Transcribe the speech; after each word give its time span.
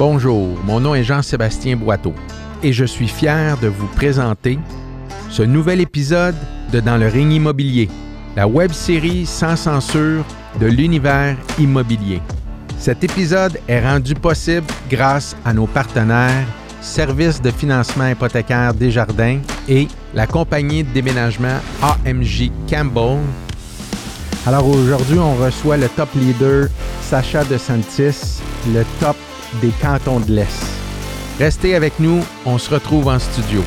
Bonjour, 0.00 0.56
mon 0.64 0.80
nom 0.80 0.94
est 0.94 1.04
Jean-Sébastien 1.04 1.76
Boiteau 1.76 2.14
et 2.62 2.72
je 2.72 2.86
suis 2.86 3.06
fier 3.06 3.58
de 3.58 3.68
vous 3.68 3.86
présenter 3.88 4.58
ce 5.28 5.42
nouvel 5.42 5.78
épisode 5.82 6.34
de 6.72 6.80
Dans 6.80 6.96
le 6.96 7.06
ring 7.06 7.30
immobilier, 7.30 7.90
la 8.34 8.48
web 8.48 8.72
série 8.72 9.26
sans 9.26 9.56
censure 9.56 10.24
de 10.58 10.64
l'univers 10.64 11.36
immobilier. 11.58 12.22
Cet 12.78 13.04
épisode 13.04 13.60
est 13.68 13.86
rendu 13.86 14.14
possible 14.14 14.66
grâce 14.88 15.36
à 15.44 15.52
nos 15.52 15.66
partenaires 15.66 16.46
Service 16.80 17.42
de 17.42 17.50
financement 17.50 18.08
hypothécaire 18.08 18.72
Desjardins 18.72 19.40
et 19.68 19.86
la 20.14 20.26
compagnie 20.26 20.82
de 20.82 20.90
déménagement 20.94 21.60
AMJ 21.82 22.50
Campbell. 22.70 23.18
Alors 24.46 24.66
aujourd'hui, 24.66 25.18
on 25.18 25.34
reçoit 25.34 25.76
le 25.76 25.90
top 25.90 26.08
leader 26.14 26.68
Sacha 27.02 27.44
De 27.44 27.58
Santis, 27.58 28.40
le 28.72 28.82
top 28.98 29.16
des 29.60 29.70
cantons 29.80 30.20
de 30.20 30.32
l'Est. 30.32 30.62
Restez 31.38 31.74
avec 31.74 31.98
nous, 31.98 32.22
on 32.46 32.58
se 32.58 32.70
retrouve 32.70 33.08
en 33.08 33.18
studio. 33.18 33.62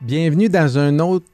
Bienvenue 0.00 0.48
dans 0.48 0.78
un 0.78 1.00
autre 1.00 1.26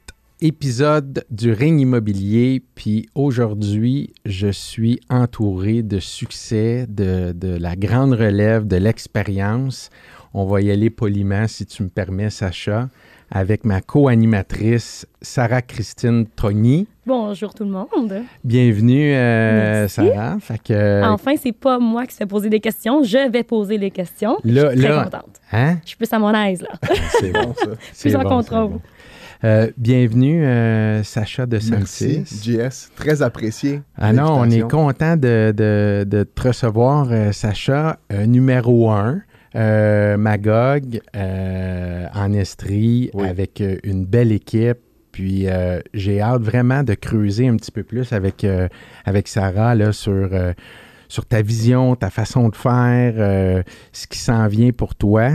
épisode 0.43 1.25
du 1.31 1.53
Ring 1.53 1.81
immobilier. 1.81 2.63
Puis 2.75 3.09
aujourd'hui, 3.15 4.13
je 4.27 4.49
suis 4.49 5.01
entouré 5.09 5.83
de 5.83 5.99
succès, 6.01 6.87
de, 6.89 7.33
de 7.33 7.57
la 7.57 7.77
grande 7.77 8.13
relève, 8.13 8.67
de 8.67 8.77
l'expérience. 8.77 9.89
On 10.35 10.45
va 10.45 10.61
y 10.61 10.71
aller 10.71 10.91
poliment, 10.91 11.47
si 11.47 11.65
tu 11.65 11.83
me 11.85 11.89
permets, 11.89 12.31
Sacha, 12.31 12.89
avec 13.31 13.65
ma 13.65 13.81
co-animatrice 13.81 15.07
Sarah-Christine 15.21 16.27
Trogny. 16.37 16.87
Bonjour 17.07 17.53
tout 17.55 17.65
le 17.65 17.71
monde. 17.71 18.23
Bienvenue, 18.45 19.13
euh. 19.15 19.89
Sarah. 19.89 20.39
Fait 20.41 20.61
que, 20.63 21.03
Enfin, 21.05 21.35
c'est 21.41 21.53
pas 21.53 21.79
moi 21.79 22.07
qui 22.07 22.17
vais 22.17 22.27
poser 22.27 22.49
des 22.49 22.61
questions, 22.61 23.03
je 23.03 23.31
vais 23.31 23.43
poser 23.43 23.77
les 23.79 23.91
questions. 23.91 24.39
Là- 24.45 24.71
je 24.71 24.77
suis 24.77 24.85
très 24.87 24.89
là- 24.95 25.05
contente. 25.05 25.41
hein? 25.53 25.79
Je 25.83 25.89
suis 25.89 25.97
plus 25.97 26.13
à 26.13 26.19
mon 26.19 26.33
aise, 26.35 26.63
là. 26.63 26.69
C'est 27.21 27.33
bon, 27.33 27.55
ça. 27.55 27.67
C'est 27.93 28.15
en 28.17 28.23
bon, 28.23 28.29
contrôle. 28.29 28.69
bon. 28.69 28.81
Euh, 29.45 29.71
bienvenue, 29.77 30.45
euh, 30.47 31.03
Sacha 31.03 31.47
de 31.47 31.59
Merci. 31.71 32.25
JS. 32.25 32.91
Très 32.95 33.23
apprécié. 33.23 33.83
Ah 33.97 34.13
non, 34.13 34.35
on 34.39 34.49
est 34.49 34.69
content 34.71 35.17
de, 35.17 35.53
de- 35.57 36.05
de 36.09 36.23
te 36.23 36.49
recevoir, 36.49 37.09
euh, 37.11 37.33
Sacha. 37.33 37.99
Numéro 38.27 38.91
un, 38.91 39.23
Magog 40.17 41.01
en 41.15 42.33
Estrie 42.33 43.11
Oui. 43.15 43.29
avec 43.29 43.63
une 43.83 44.05
belle 44.07 44.31
équipe. 44.33 44.79
Puis 45.11 45.47
j'ai 45.93 46.21
hâte 46.23 46.43
vraiment 46.43 46.85
de 46.85 46.95
creuser 46.95 47.49
un 47.49 47.57
petit 47.57 47.73
peu 47.73 47.83
plus 47.83 48.13
avec, 48.13 48.47
avec 49.05 49.29
Sarah 49.29 49.75
là, 49.75 49.93
sur, 49.93 50.31
sur 51.09 51.27
ta 51.27 51.43
vision, 51.43 51.97
ta 51.97 52.09
façon 52.11 52.49
de 52.49 52.57
faire, 52.57 53.65
ce 53.93 54.07
qui 54.07 54.19
s'en 54.19 54.47
vient 54.47 54.71
pour 54.71 54.95
toi. 54.95 55.33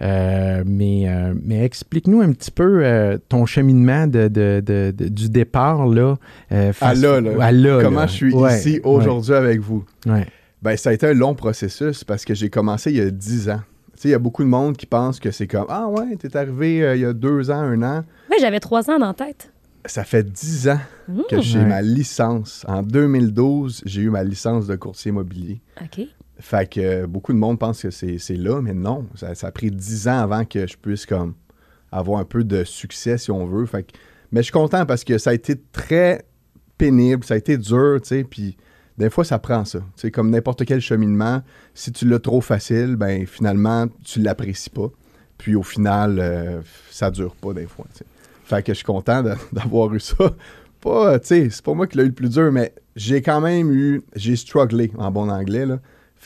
Euh, 0.00 0.62
mais, 0.64 1.08
euh, 1.08 1.34
mais 1.42 1.64
explique-nous 1.64 2.20
un 2.20 2.30
petit 2.32 2.50
peu 2.52 2.84
euh, 2.84 3.18
ton 3.28 3.46
cheminement 3.46 4.06
de, 4.06 4.28
de- 4.28 4.62
de- 4.64 4.92
de- 4.96 5.08
du 5.08 5.28
départ 5.28 5.86
là, 5.88 6.16
euh, 6.52 6.72
À 6.80 6.94
là, 6.94 7.20
là. 7.20 7.30
à 7.44 7.50
là, 7.52 7.80
Comment 7.82 8.00
là. 8.02 8.06
je 8.06 8.12
suis 8.12 8.32
Ouais, 8.34 8.56
ici 8.58 8.80
aujourd'hui 8.84 9.34
avec 9.34 9.60
vous? 9.60 9.84
ouais. 10.06 10.26
Ben, 10.62 10.76
ça 10.76 10.90
a 10.90 10.92
été 10.92 11.06
un 11.06 11.14
long 11.14 11.34
processus 11.34 12.02
parce 12.04 12.24
que 12.24 12.34
j'ai 12.34 12.48
commencé 12.50 12.90
il 12.90 12.96
y 12.96 13.00
a 13.00 13.10
10 13.10 13.48
ans. 13.50 13.60
Tu 13.94 14.02
sais, 14.02 14.08
il 14.08 14.12
y 14.12 14.14
a 14.14 14.18
beaucoup 14.20 14.42
de 14.44 14.48
monde 14.48 14.76
qui 14.76 14.86
pense 14.86 15.18
que 15.20 15.30
c'est 15.32 15.46
comme 15.48 15.66
Ah 15.68 15.88
ouais, 15.88 16.16
t'es 16.16 16.36
arrivé 16.36 16.82
euh, 16.82 16.94
il 16.96 17.02
y 17.02 17.04
a 17.04 17.12
deux 17.12 17.50
ans, 17.50 17.60
un 17.60 17.82
an. 17.82 18.04
Oui, 18.30 18.36
j'avais 18.40 18.60
trois 18.60 18.88
ans 18.90 18.98
dans 18.98 19.06
la 19.08 19.14
tête. 19.14 19.52
Ça 19.84 20.04
fait 20.04 20.22
10 20.30 20.68
ans 20.68 20.80
Mmh. 21.08 21.20
que 21.30 21.40
j'ai 21.40 21.58
Ouais. 21.60 21.64
ma 21.64 21.80
licence. 21.82 22.64
En 22.68 22.82
2012, 22.82 23.82
j'ai 23.86 24.02
eu 24.02 24.10
ma 24.10 24.22
licence 24.24 24.66
de 24.66 24.76
courtier 24.76 25.08
immobilier. 25.10 25.60
OK. 25.80 26.06
Fait 26.40 26.70
que 26.70 27.06
beaucoup 27.06 27.32
de 27.32 27.38
monde 27.38 27.58
pense 27.58 27.82
que 27.82 27.90
c'est 27.90 28.36
là, 28.36 28.60
mais 28.62 28.74
non. 28.74 29.06
Ça, 29.16 29.46
a 29.46 29.50
pris 29.50 29.70
10 29.70 30.08
ans 30.08 30.20
avant 30.20 30.44
que 30.44 30.66
je 30.66 30.76
puisse 30.76 31.04
comme 31.04 31.34
avoir 31.90 32.20
un 32.20 32.24
peu 32.24 32.44
de 32.44 32.64
succès, 32.64 33.18
si 33.18 33.30
on 33.30 33.46
veut. 33.46 33.66
Mais 34.30 34.40
je 34.40 34.44
suis 34.44 34.52
content 34.52 34.86
parce 34.86 35.04
que 35.04 35.18
ça 35.18 35.30
a 35.30 35.34
été 35.34 35.56
très 35.72 36.24
pénible, 36.76 37.24
ça 37.24 37.34
a 37.34 37.36
été 37.36 37.56
dur, 37.56 37.98
tu 38.02 38.08
sais, 38.08 38.24
puis 38.24 38.56
des 38.98 39.10
fois, 39.10 39.24
ça 39.24 39.38
prend 39.38 39.64
ça. 39.64 39.80
Tu 39.96 40.10
comme 40.10 40.30
n'importe 40.30 40.64
quel 40.64 40.80
cheminement, 40.80 41.42
si 41.74 41.92
tu 41.92 42.06
l'as 42.06 42.18
trop 42.18 42.40
facile, 42.40 42.96
ben 42.96 43.26
finalement, 43.26 43.86
tu 44.04 44.20
l'apprécies 44.20 44.70
pas. 44.70 44.90
Puis 45.38 45.54
au 45.54 45.62
final, 45.62 46.18
euh, 46.20 46.60
ça 46.90 47.10
dure 47.10 47.34
pas 47.36 47.52
des 47.52 47.66
fois. 47.66 47.86
Fait 48.44 48.62
que 48.62 48.72
je 48.72 48.78
suis 48.78 48.84
content 48.84 49.22
d'avoir 49.52 49.94
eu 49.94 50.00
ça. 50.00 50.34
Pas, 50.80 51.18
tu 51.20 51.26
sais, 51.26 51.50
c'est 51.50 51.64
pas 51.64 51.74
moi 51.74 51.86
qui 51.86 51.96
l'ai 51.96 52.04
eu 52.04 52.08
le 52.08 52.12
plus 52.12 52.28
dur, 52.28 52.50
mais 52.52 52.72
j'ai 52.96 53.22
quand 53.22 53.40
même 53.40 53.70
eu, 53.70 54.02
j'ai 54.16 54.36
strugglé 54.36 54.92
en 54.98 55.10
bon 55.10 55.30
anglais, 55.30 55.66
là. 55.66 55.78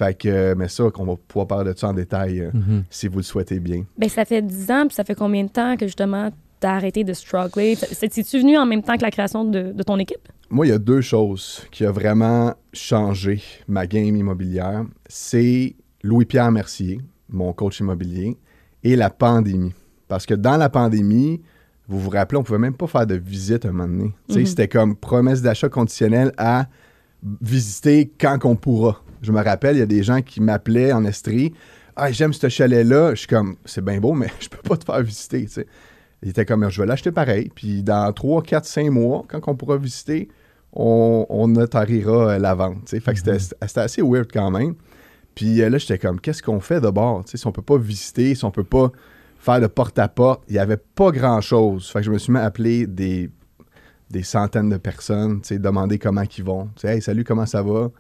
Fait 0.05 0.15
que, 0.15 0.29
euh, 0.29 0.55
mais 0.57 0.69
ça, 0.69 0.91
qu'on 0.91 1.05
va 1.05 1.15
pouvoir 1.29 1.47
parler 1.47 1.73
de 1.73 1.79
ça 1.79 1.89
en 1.89 1.93
détail 1.93 2.41
euh, 2.41 2.51
Mhm. 2.53 2.85
si 2.91 3.09
vous 3.09 3.19
le 3.19 3.23
souhaitez 3.23 3.61
bien. 3.61 3.85
Ben, 3.99 4.09
ça 4.09 4.25
fait 4.25 4.43
dix 4.43 4.71
ans, 4.71 4.87
puis 4.87 4.95
ça 4.95 5.05
fait 5.05 5.15
combien 5.15 5.45
de 5.45 5.49
temps 5.51 5.77
que 5.77 5.87
justement 5.87 6.31
t'as 6.61 6.73
arrêté 6.75 7.05
de 7.05 7.13
struggler? 7.13 7.75
C'est- 7.77 8.13
C'est-tu 8.13 8.39
venu 8.41 8.57
en 8.57 8.67
même 8.67 8.83
temps 8.83 8.97
que 8.97 9.03
la 9.03 9.11
création 9.11 9.45
de, 9.45 9.73
de 9.73 9.83
ton 9.83 9.99
équipe? 9.99 10.29
Moi, 10.51 10.67
il 10.67 10.71
y 10.71 10.73
a 10.73 10.79
deux 10.79 11.01
choses 11.01 11.67
qui 11.71 11.87
ont 11.87 11.93
vraiment 11.93 12.55
changé 12.73 13.43
ma 13.69 13.87
game 13.87 14.15
immobilière. 14.17 14.85
C'est 15.09 15.75
Louis-Pierre 16.03 16.51
Mercier, 16.53 17.01
mon 17.29 17.53
coach 17.53 17.81
immobilier, 17.81 18.37
et 18.84 18.97
la 18.97 19.09
pandémie. 19.11 19.73
Parce 20.09 20.27
que 20.27 20.34
dans 20.34 20.57
la 20.57 20.69
pandémie, 20.69 21.41
vous 21.89 21.99
vous 21.99 22.11
rappelez, 22.11 22.39
on 22.39 22.43
pouvait 22.43 22.59
même 22.59 22.75
pas 22.75 22.87
faire 22.87 23.07
de 23.07 23.15
visite 23.15 23.65
à 23.65 23.69
un 23.69 23.73
moment 23.73 23.89
donné. 23.89 24.13
Mhm. 24.29 24.47
C'était 24.47 24.69
comme 24.69 24.95
promesse 24.97 25.43
d'achat 25.43 25.69
conditionnelle 25.69 26.33
à 26.37 26.67
visiter 27.41 28.11
quand 28.21 28.39
qu'on 28.39 28.57
pourra. 28.57 29.03
Je 29.22 29.33
me 29.33 29.43
rappelle, 29.43 29.77
il 29.77 29.81
y 29.81 29.83
a 29.83 29.87
des 29.87 30.03
gens 30.03 30.21
qui 30.21 30.41
m'appelaient 30.41 30.93
en 30.93 31.05
Estrie. 31.05 31.55
Ah, 31.97 32.10
j'aime 32.12 32.33
ce 32.33 32.49
chalet-là. 32.49 33.10
Je 33.15 33.21
suis 33.21 33.28
comme, 33.28 33.56
c'est 33.65 33.84
bien 33.84 33.99
beau, 34.00 34.12
mais 34.12 34.28
je 34.41 34.49
peux 34.49 34.59
pas 34.69 34.77
te 34.77 34.84
faire 34.84 35.03
visiter. 35.03 35.43
tu 35.47 35.53
sais. 35.53 35.66
Il 36.22 36.28
était 36.31 36.44
comme, 36.44 36.69
je 36.71 36.81
vais 36.81 36.87
l'acheter 36.87 37.10
pareil. 37.12 37.50
Puis 37.55 37.83
dans 37.83 38.12
3, 38.12 38.43
4, 38.43 38.65
5 38.65 38.91
mois, 38.91 39.25
quand 39.28 39.41
on 39.49 39.55
pourra 39.56 39.77
visiter, 39.77 40.28
on, 40.72 41.27
on 41.28 41.56
euh, 42.31 42.38
la 42.38 42.55
vente. 42.55 42.88
Fait 42.88 43.00
que 43.12 43.19
c'était- 43.19 43.38
c'était 43.38 43.81
assez 43.81 44.03
weird 44.03 44.28
quand 44.33 44.50
même. 44.50 44.75
Puis 45.34 45.62
euh, 45.62 45.69
là, 45.71 45.78
j'étais 45.78 45.99
comme, 45.99 46.21
qu'est-ce 46.21 46.43
qu'on 46.43 46.60
fait 46.60 46.81
de 46.81 46.89
bord? 46.91 47.25
Tu 47.25 47.33
sais, 47.33 47.39
Si 47.39 47.47
on 47.47 47.53
peut 47.53 47.62
pas 47.62 47.78
visiter, 47.78 48.34
si 48.34 48.44
on 48.44 48.50
peut 48.50 48.65
pas 48.65 48.91
faire 49.39 49.60
de 49.60 49.66
porte-à-porte, 49.66 50.43
il 50.49 50.54
y 50.54 50.59
avait 50.59 50.77
pas 50.77 51.10
grand-chose. 51.10 51.89
Fait 51.91 51.99
que 52.00 52.04
je 52.06 52.10
me 52.10 52.19
suis 52.19 52.33
mis 52.33 52.39
à 52.39 52.44
appeler 52.44 52.87
des, 52.87 53.28
des 54.10 54.22
centaines 54.22 54.69
de 54.71 54.77
personnes, 54.77 55.41
demander 55.59 55.99
comment 55.99 56.22
ils 56.39 56.44
vont. 56.44 56.69
Hey, 56.84 57.03
salut, 57.03 57.25
comment 57.25 57.47
ça 57.47 57.62
va? 57.62 57.91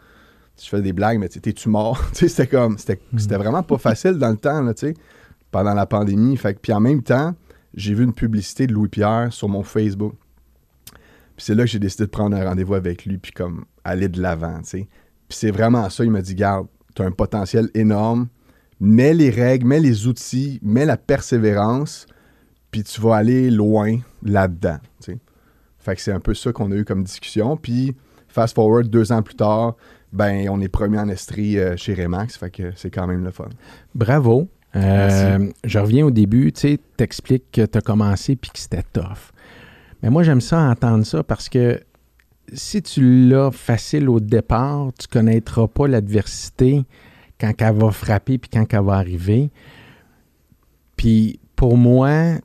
Je 0.60 0.68
fais 0.68 0.82
des 0.82 0.92
blagues, 0.92 1.18
mais 1.18 1.28
t'es-tu 1.28 1.68
mort? 1.68 2.02
C'était 2.12 2.46
comme, 2.46 2.78
c'était 2.78 3.00
c'était 3.16 3.36
vraiment 3.36 3.62
pas 3.62 3.78
facile 3.78 4.18
dans 4.18 4.30
le 4.30 4.36
temps, 4.36 4.62
là, 4.62 4.74
tu 4.74 4.88
sais, 4.88 4.94
pendant 5.50 5.74
la 5.74 5.86
pandémie. 5.86 6.36
Fait 6.36 6.58
puis 6.60 6.72
en 6.72 6.80
même 6.80 7.02
temps, 7.02 7.34
j'ai 7.74 7.94
vu 7.94 8.04
une 8.04 8.12
publicité 8.12 8.66
de 8.66 8.72
Louis-Pierre 8.72 9.32
sur 9.32 9.48
mon 9.48 9.62
Facebook. 9.62 10.14
Puis 11.36 11.46
c'est 11.46 11.54
là 11.54 11.64
que 11.64 11.70
j'ai 11.70 11.78
décidé 11.78 12.04
de 12.04 12.10
prendre 12.10 12.36
un 12.36 12.44
rendez-vous 12.44 12.74
avec 12.74 13.06
lui, 13.06 13.18
puis 13.18 13.32
comme 13.32 13.64
aller 13.84 14.08
de 14.08 14.20
l'avant, 14.20 14.58
tu 14.58 14.68
sais. 14.68 14.88
Puis 15.28 15.38
c'est 15.38 15.50
vraiment 15.50 15.88
ça, 15.88 16.04
il 16.04 16.10
m'a 16.10 16.20
dit, 16.20 16.34
garde, 16.34 16.66
tu 16.94 17.02
as 17.02 17.06
un 17.06 17.10
potentiel 17.10 17.70
énorme, 17.74 18.28
mets 18.80 19.14
les 19.14 19.30
règles, 19.30 19.66
mets 19.66 19.80
les 19.80 20.06
outils, 20.06 20.58
mets 20.62 20.84
la 20.84 20.98
persévérance, 20.98 22.06
puis 22.70 22.84
tu 22.84 23.00
vas 23.00 23.16
aller 23.16 23.50
loin 23.50 23.98
là-dedans, 24.22 24.78
tu 25.00 25.12
sais. 25.12 25.18
Fait 25.78 25.96
que 25.96 26.00
c'est 26.00 26.12
un 26.12 26.20
peu 26.20 26.34
ça 26.34 26.52
qu'on 26.52 26.70
a 26.70 26.76
eu 26.76 26.84
comme 26.84 27.02
discussion. 27.02 27.56
Puis, 27.56 27.96
fast 28.28 28.54
forward, 28.54 28.88
deux 28.88 29.10
ans 29.10 29.22
plus 29.22 29.34
tard, 29.34 29.74
ben, 30.12 30.48
on 30.50 30.60
est 30.60 30.68
premier 30.68 30.98
en 30.98 31.08
Estrie 31.08 31.58
euh, 31.58 31.76
chez 31.76 31.94
Remax, 31.94 32.36
fait 32.36 32.50
que 32.50 32.72
c'est 32.76 32.90
quand 32.90 33.06
même 33.06 33.24
le 33.24 33.30
fun. 33.30 33.48
Bravo. 33.94 34.48
Euh, 34.74 35.50
je 35.64 35.78
reviens 35.78 36.06
au 36.06 36.10
début, 36.10 36.52
tu 36.52 36.60
sais, 36.60 36.80
t'expliques 36.96 37.50
que 37.52 37.66
tu 37.66 37.78
as 37.78 37.80
commencé 37.80 38.36
puis 38.36 38.50
que 38.50 38.58
c'était 38.58 38.84
tough. 38.92 39.32
Mais 40.02 40.10
moi, 40.10 40.22
j'aime 40.22 40.40
ça 40.40 40.60
entendre 40.60 41.04
ça 41.04 41.22
parce 41.22 41.48
que 41.48 41.80
si 42.52 42.82
tu 42.82 43.28
l'as 43.28 43.50
facile 43.50 44.08
au 44.08 44.20
départ, 44.20 44.90
tu 44.98 45.06
connaîtras 45.08 45.68
pas 45.68 45.86
l'adversité 45.86 46.84
quand 47.40 47.52
elle 47.58 47.74
va 47.74 47.90
frapper 47.90 48.38
puis 48.38 48.50
quand 48.50 48.66
elle 48.72 48.84
va 48.84 48.94
arriver. 48.94 49.50
Puis 50.96 51.38
pour 51.54 51.76
moi, 51.76 52.38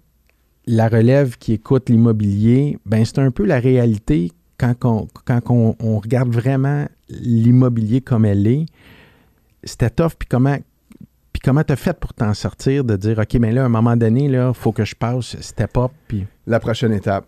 la 0.65 0.87
relève 0.87 1.37
qui 1.37 1.53
écoute 1.53 1.89
l'immobilier, 1.89 2.77
ben 2.85 3.05
c'est 3.05 3.19
un 3.19 3.31
peu 3.31 3.45
la 3.45 3.59
réalité 3.59 4.31
quand, 4.57 4.75
on, 4.83 5.07
quand 5.25 5.41
on, 5.49 5.75
on 5.79 5.99
regarde 5.99 6.29
vraiment 6.29 6.87
l'immobilier 7.09 8.01
comme 8.01 8.25
elle 8.25 8.47
est. 8.47 8.65
C'était 9.63 9.89
tough, 9.89 10.13
puis 10.17 10.27
comment 10.29 10.57
puis 11.33 11.41
comment 11.43 11.63
t'as 11.63 11.75
fait 11.75 11.93
pour 11.99 12.15
t'en 12.15 12.33
sortir, 12.33 12.83
de 12.83 12.95
dire, 12.95 13.19
OK, 13.19 13.35
mais 13.35 13.51
là, 13.51 13.61
à 13.61 13.65
un 13.65 13.69
moment 13.69 13.95
donné, 13.95 14.25
il 14.25 14.51
faut 14.55 14.71
que 14.71 14.83
je 14.83 14.95
passe 14.95 15.39
step 15.39 15.77
up, 15.77 15.91
puis... 16.07 16.25
La 16.47 16.59
prochaine 16.59 16.91
étape. 16.91 17.27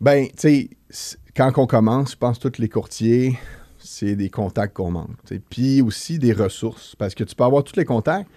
Ben, 0.00 0.28
tu 0.28 0.70
sais, 0.88 1.18
quand 1.36 1.52
on 1.56 1.66
commence, 1.66 2.12
je 2.12 2.16
pense 2.16 2.38
que 2.38 2.48
tous 2.48 2.60
les 2.60 2.70
courtiers, 2.70 3.38
c'est 3.78 4.16
des 4.16 4.30
contacts 4.30 4.74
qu'on 4.74 4.90
manque. 4.90 5.16
tu. 5.26 5.40
Puis 5.40 5.82
aussi 5.82 6.18
des 6.18 6.32
ressources. 6.32 6.96
Parce 6.96 7.14
que 7.14 7.24
tu 7.24 7.34
peux 7.34 7.44
avoir 7.44 7.64
tous 7.64 7.76
les 7.76 7.84
contacts, 7.84 8.28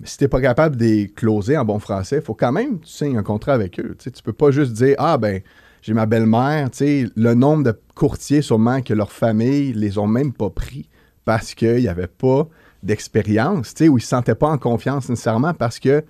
Mais 0.00 0.06
si 0.06 0.18
t'es 0.18 0.28
pas 0.28 0.40
capable 0.40 0.76
de 0.76 0.84
les 0.84 1.08
closer 1.08 1.56
en 1.56 1.64
bon 1.64 1.78
français, 1.78 2.20
faut 2.20 2.34
quand 2.34 2.52
même 2.52 2.80
que 2.80 2.86
tu 2.86 2.92
signes 2.92 3.16
un 3.16 3.22
contrat 3.22 3.54
avec 3.54 3.78
eux. 3.78 3.94
Tu 3.98 4.04
sais, 4.04 4.10
tu 4.10 4.22
peux 4.22 4.32
pas 4.32 4.50
juste 4.50 4.72
dire 4.72 4.96
Ah 4.98 5.18
ben 5.18 5.40
j'ai 5.82 5.94
ma 5.94 6.06
belle-mère, 6.06 6.70
tu 6.70 6.78
sais, 6.78 7.06
le 7.16 7.34
nombre 7.34 7.64
de 7.64 7.78
courtiers 7.94 8.42
sûrement 8.42 8.82
que 8.82 8.94
leur 8.94 9.12
famille 9.12 9.72
les 9.72 9.98
ont 9.98 10.06
même 10.06 10.32
pas 10.32 10.50
pris 10.50 10.88
parce 11.24 11.54
qu'il 11.54 11.76
n'y 11.76 11.88
avait 11.88 12.06
pas 12.06 12.48
d'expérience, 12.82 13.74
tu 13.74 13.84
sais, 13.84 13.88
où 13.88 13.98
ils 13.98 14.02
se 14.02 14.08
sentaient 14.08 14.34
pas 14.34 14.48
en 14.48 14.58
confiance 14.58 15.08
nécessairement 15.08 15.54
parce 15.54 15.78
que 15.78 16.04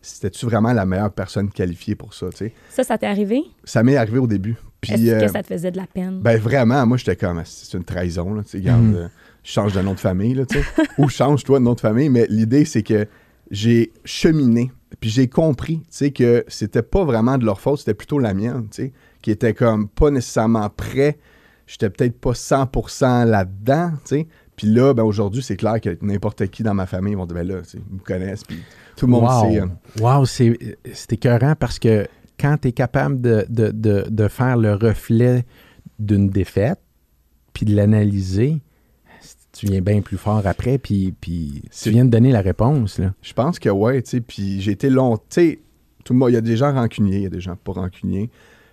c'était-tu 0.00 0.46
vraiment 0.46 0.72
la 0.72 0.84
meilleure 0.86 1.12
personne 1.12 1.50
qualifiée 1.50 1.94
pour 1.94 2.14
ça, 2.14 2.28
tu 2.30 2.36
sais? 2.36 2.52
Ça, 2.70 2.84
ça 2.84 2.98
t'est 2.98 3.06
arrivé? 3.06 3.42
Ça 3.64 3.82
m'est 3.82 3.96
arrivé 3.96 4.18
au 4.18 4.26
début. 4.26 4.56
Est-ce 4.88 5.10
euh, 5.10 5.20
que 5.26 5.32
ça 5.32 5.42
te 5.42 5.48
faisait 5.48 5.72
de 5.72 5.76
la 5.76 5.86
peine? 5.88 6.20
ben 6.20 6.38
vraiment, 6.40 6.86
moi 6.86 6.96
j'étais 6.96 7.16
comme 7.16 7.42
c'est 7.44 7.76
une 7.76 7.82
trahison 7.84 8.32
là, 8.34 8.42
tu 8.44 8.50
sais, 8.50 8.58
regarde, 8.58 8.82
Mhm. 8.84 8.94
euh, 8.94 9.08
je 9.42 9.50
change 9.50 9.72
de 9.72 9.80
nom 9.80 9.94
de 9.94 10.00
famille 10.00 10.34
là, 10.34 10.46
tu 10.46 10.58
sais, 10.58 10.64
ou 10.98 11.08
change 11.08 11.42
toi 11.42 11.58
de 11.58 11.64
nom 11.64 11.74
de 11.74 11.80
famille, 11.80 12.08
mais 12.10 12.26
l'idée 12.30 12.64
c'est 12.64 12.84
que 12.84 13.06
j'ai 13.50 13.92
cheminé, 14.04 14.70
puis 15.00 15.10
j'ai 15.10 15.26
compris, 15.28 15.78
tu 15.80 15.86
sais 15.90 16.10
que 16.12 16.44
c'était 16.46 16.82
pas 16.82 17.04
vraiment 17.04 17.38
de 17.38 17.44
leur 17.44 17.60
faute, 17.60 17.80
c'était 17.80 17.94
plutôt 17.94 18.18
la 18.20 18.34
mienne, 18.34 18.68
tu 18.70 18.82
sais, 18.84 18.92
qui 19.22 19.30
était 19.30 19.54
comme 19.54 19.88
pas 19.88 20.10
nécessairement 20.10 20.68
prêt, 20.70 21.18
j'étais 21.66 21.90
peut-être 21.90 22.18
pas 22.20 22.32
100% 22.32 23.26
là-dedans, 23.26 23.90
tu 23.92 23.98
sais. 24.04 24.26
Puis 24.56 24.66
là, 24.66 24.92
ben 24.94 25.04
aujourd'hui, 25.04 25.42
c'est 25.42 25.56
clair 25.56 25.80
que 25.80 25.96
n'importe 26.02 26.46
qui 26.48 26.62
dans 26.64 26.74
ma 26.74 26.86
famille 26.86 27.14
vont 27.14 27.26
dire 27.26 27.36
ben 27.36 27.46
là, 27.46 27.62
tu 27.62 27.70
sais, 27.70 27.78
ils 27.90 27.94
me 27.96 28.00
connaissent, 28.00 28.44
puis 28.44 28.58
tout 28.96 29.06
le 29.06 29.12
monde 29.12 29.24
wow. 29.24 29.52
sait. 29.52 29.60
euh, 29.60 29.66
Wow, 30.00 30.24
c'est 30.26 31.12
écœurant 31.12 31.54
parce 31.58 31.78
que 31.78 32.06
quand 32.40 32.56
tu 32.60 32.68
es 32.68 32.72
capable 32.72 33.20
de, 33.20 33.46
de- 33.48 33.70
de- 33.70 34.06
de 34.08 34.28
faire 34.28 34.56
le 34.56 34.74
reflet 34.74 35.44
d'une 35.98 36.28
défaite, 36.28 36.80
puis 37.52 37.66
de 37.66 37.74
l'analyser, 37.76 38.60
tu 39.52 39.66
viens 39.66 39.80
bien 39.80 40.00
plus 40.02 40.16
fort 40.18 40.46
après, 40.46 40.78
puis, 40.78 41.12
puis 41.20 41.62
tu 41.70 41.90
viens 41.90 42.04
de 42.04 42.10
donner 42.10 42.30
la 42.30 42.40
réponse. 42.40 42.98
Là. 42.98 43.12
Je 43.22 43.32
pense 43.32 43.58
que 43.58 43.68
ouais, 43.68 44.00
tu 44.02 44.10
sais, 44.10 44.20
puis 44.20 44.60
j'ai 44.60 44.72
été 44.72 44.90
long, 44.90 45.16
tu 45.16 45.22
sais, 45.30 45.58
tout 46.04 46.12
le 46.12 46.18
monde, 46.20 46.30
il 46.30 46.34
y 46.34 46.36
a 46.36 46.40
des 46.40 46.56
gens 46.56 46.72
rancuniers, 46.72 47.16
il 47.16 47.22
y 47.22 47.26
a 47.26 47.30
des 47.30 47.40
gens 47.40 47.56
pas 47.56 47.72
rancuniers, 47.72 48.30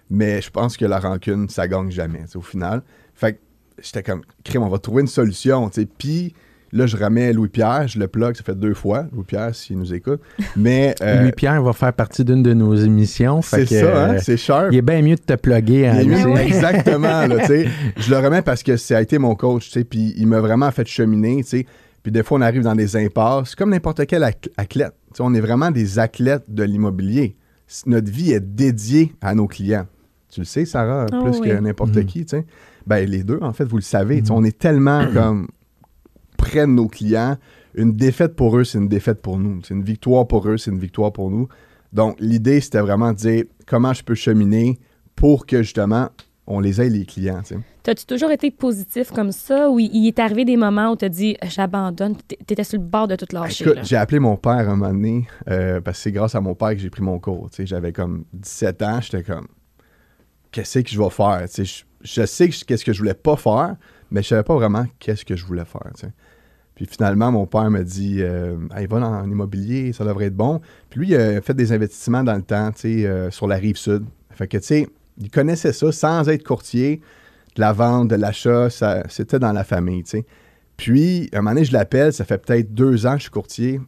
mais 0.09 0.41
je 0.41 0.49
pense 0.49 0.77
que 0.77 0.85
la 0.85 0.99
rancune, 0.99 1.49
ça 1.49 1.67
gagne 1.67 1.91
jamais, 1.91 2.23
au 2.35 2.41
final. 2.41 2.81
Fait 3.13 3.33
que 3.33 3.39
j'étais 3.81 4.03
comme, 4.03 4.21
crime, 4.43 4.63
on 4.63 4.69
va 4.69 4.77
trouver 4.79 5.01
une 5.01 5.07
solution, 5.07 5.69
tu 5.69 5.81
sais, 5.81 5.87
puis 5.97 6.33
là, 6.71 6.85
je 6.87 6.97
remets 6.97 7.31
Louis-Pierre, 7.31 7.87
je 7.87 7.97
le 7.99 8.07
plug, 8.07 8.35
ça 8.35 8.43
fait 8.43 8.57
deux 8.57 8.73
fois, 8.73 9.05
Louis-Pierre, 9.13 9.55
s'il 9.55 9.77
nous 9.77 9.93
écoute, 9.93 10.21
mais... 10.55 10.93
euh, 11.01 11.21
Louis-Pierre 11.21 11.61
va 11.63 11.73
faire 11.73 11.93
partie 11.93 12.23
d'une 12.25 12.43
de 12.43 12.53
nos 12.53 12.75
émissions. 12.75 13.41
c'est 13.41 13.65
ça, 13.65 14.09
hein, 14.11 14.17
c'est 14.19 14.37
sharp. 14.37 14.69
il 14.71 14.77
est 14.77 14.81
bien 14.81 15.01
mieux 15.01 15.15
de 15.15 15.21
te 15.21 15.33
plugger. 15.35 15.89
sais. 16.35 16.45
Exactement, 16.45 17.27
là, 17.27 17.39
tu 17.39 17.45
sais. 17.47 17.67
Je 17.97 18.09
le 18.09 18.17
remets 18.17 18.41
parce 18.41 18.61
que 18.63 18.77
ça 18.77 18.97
a 18.97 19.01
été 19.01 19.17
mon 19.17 19.35
coach, 19.35 19.67
tu 19.67 19.71
sais, 19.79 19.83
puis 19.85 20.13
il 20.17 20.27
m'a 20.27 20.39
vraiment 20.41 20.69
fait 20.71 20.87
cheminer, 20.87 21.37
tu 21.43 21.49
sais. 21.49 21.65
Puis 22.03 22.11
des 22.11 22.21
fois, 22.21 22.37
on 22.37 22.41
arrive 22.41 22.61
dans 22.61 22.75
des 22.75 22.95
impasses, 22.97 23.55
comme 23.55 23.71
n'importe 23.71 24.05
quel 24.05 24.23
athlète. 24.23 24.93
Tu 25.07 25.17
sais, 25.17 25.23
on 25.23 25.33
est 25.33 25.39
vraiment 25.41 25.71
des 25.71 25.97
athlètes 25.97 26.43
de 26.47 26.61
l'immobilier. 26.63 27.35
Notre 27.87 28.11
vie 28.11 28.31
est 28.31 28.41
dédiée 28.41 29.13
à 29.21 29.33
nos 29.33 29.47
clients. 29.47 29.87
Tu 30.35 30.41
le 30.41 30.45
sais, 30.45 30.65
Sarah, 30.65 31.05
Ah 31.13 31.21
plus 31.23 31.39
oui. 31.39 31.47
que 31.47 31.53
n'importe 31.59 31.95
Mhm. 31.95 32.05
qui, 32.05 32.25
tu 32.25 32.35
sais. 32.37 32.45
Ben, 32.85 33.09
les 33.09 33.23
deux, 33.23 33.39
en 33.41 33.53
fait, 33.53 33.63
vous 33.63 33.77
le 33.77 33.81
savez. 33.81 34.21
tu 34.21 34.31
Mhm. 34.33 34.37
On 34.37 34.43
est 34.43 34.57
tellement 34.57 35.07
comme 35.13 35.47
près 36.37 36.61
de 36.67 36.71
nos 36.71 36.87
clients. 36.89 37.37
Une 37.73 37.93
défaite 37.93 38.35
pour 38.35 38.57
eux, 38.57 38.65
c'est 38.65 38.77
une 38.77 38.89
défaite 38.89 39.21
pour 39.21 39.37
nous. 39.39 39.61
C'est 39.63 39.73
une 39.73 39.83
victoire 39.83 40.27
pour 40.27 40.45
eux, 40.49 40.57
c'est 40.57 40.71
une 40.71 40.79
victoire 40.79 41.13
pour 41.13 41.31
nous. 41.31 41.47
Donc, 41.93 42.17
l'idée, 42.19 42.59
c'était 42.59 42.81
vraiment 42.81 43.13
de 43.13 43.17
dire 43.17 43.43
comment 43.65 43.93
je 43.93 44.03
peux 44.03 44.13
cheminer 44.15 44.77
pour 45.15 45.45
que, 45.45 45.63
justement, 45.63 46.09
on 46.47 46.59
les 46.59 46.81
aide, 46.81 46.91
les 46.91 47.05
clients. 47.05 47.41
tu. 47.47 47.55
T'as-tu 47.83 48.05
toujours 48.05 48.31
été 48.31 48.51
positif 48.51 49.11
comme 49.11 49.31
ça 49.31 49.69
ou 49.69 49.79
il- 49.79 50.07
est 50.07 50.19
arrivé 50.19 50.43
des 50.43 50.57
moments 50.57 50.91
où 50.91 50.95
t'as 50.95 51.07
dit 51.09 51.37
j'abandonne, 51.47 52.15
t'étais 52.45 52.63
sur 52.63 52.79
le 52.79 52.85
bord 52.85 53.07
de 53.07 53.15
tout 53.15 53.27
lâcher? 53.31 53.63
Écoute, 53.63 53.75
là. 53.77 53.83
j'ai 53.83 53.95
appelé 53.95 54.19
mon 54.19 54.35
père 54.37 54.69
un 54.69 54.75
moment 54.75 54.91
donné, 54.91 55.27
euh, 55.49 55.79
parce 55.81 55.97
que 55.99 56.03
c'est 56.03 56.11
grâce 56.11 56.35
à 56.35 56.41
mon 56.41 56.55
père 56.55 56.71
que 56.71 56.77
j'ai 56.79 56.89
pris 56.89 57.03
mon 57.03 57.19
cours. 57.19 57.49
tu 57.51 57.57
sais. 57.57 57.65
J'avais 57.67 57.93
comme 57.93 58.25
17 58.33 58.81
ans, 58.81 58.99
j'étais 59.01 59.23
comme, 59.23 59.47
qu'est-ce 60.55 60.79
que 60.79 60.89
je 60.89 61.01
vais 61.01 61.09
faire? 61.09 61.45
Je, 61.53 61.83
je 62.01 62.25
sais 62.25 62.49
qu'est-ce 62.49 62.85
que 62.85 62.93
je 62.93 62.99
voulais 62.99 63.13
pas 63.13 63.35
faire, 63.35 63.75
mais 64.09 64.23
je 64.23 64.29
savais 64.29 64.43
pas 64.43 64.55
vraiment 64.55 64.85
qu'est-ce 64.99 65.25
que 65.25 65.35
je 65.35 65.45
voulais 65.45 65.65
faire. 65.65 65.91
Puis 66.75 66.85
finalement, 66.85 67.31
mon 67.31 67.45
père 67.45 67.69
me 67.69 67.83
dit, 67.83 68.17
euh, 68.19 68.55
Hey, 68.73 68.87
va 68.87 68.99
dans 69.01 69.21
l'immobilier, 69.21 69.91
ça 69.91 70.05
devrait 70.05 70.25
être 70.25 70.35
bon. 70.35 70.61
Puis 70.89 70.99
lui, 71.01 71.07
il 71.09 71.15
a 71.15 71.41
fait 71.41 71.53
des 71.53 71.73
investissements 71.73 72.23
dans 72.23 72.35
le 72.35 72.41
temps, 72.41 72.71
euh, 72.85 73.31
sur 73.31 73.47
la 73.47 73.55
rive 73.55 73.75
sud. 73.75 74.05
Fait 74.31 74.47
que, 74.47 74.57
tu 74.57 74.63
sais, 74.63 74.87
il 75.17 75.29
connaissait 75.29 75.73
ça 75.73 75.91
sans 75.91 76.29
être 76.29 76.43
courtier, 76.43 77.01
de 77.55 77.61
la 77.61 77.73
vente, 77.73 78.09
de 78.09 78.15
l'achat, 78.15 78.69
c'était 79.09 79.39
dans 79.39 79.53
la 79.53 79.63
famille. 79.63 80.03
Puis, 80.77 81.29
un 81.33 81.37
moment 81.37 81.51
donné, 81.51 81.65
je 81.65 81.73
l'appelle, 81.73 82.11
ça 82.11 82.25
fait 82.25 82.37
peut-être 82.37 82.73
deux 82.73 83.05
ans 83.05 83.13
que 83.13 83.19
je 83.19 83.23
suis 83.23 83.31
courtier, 83.31 83.79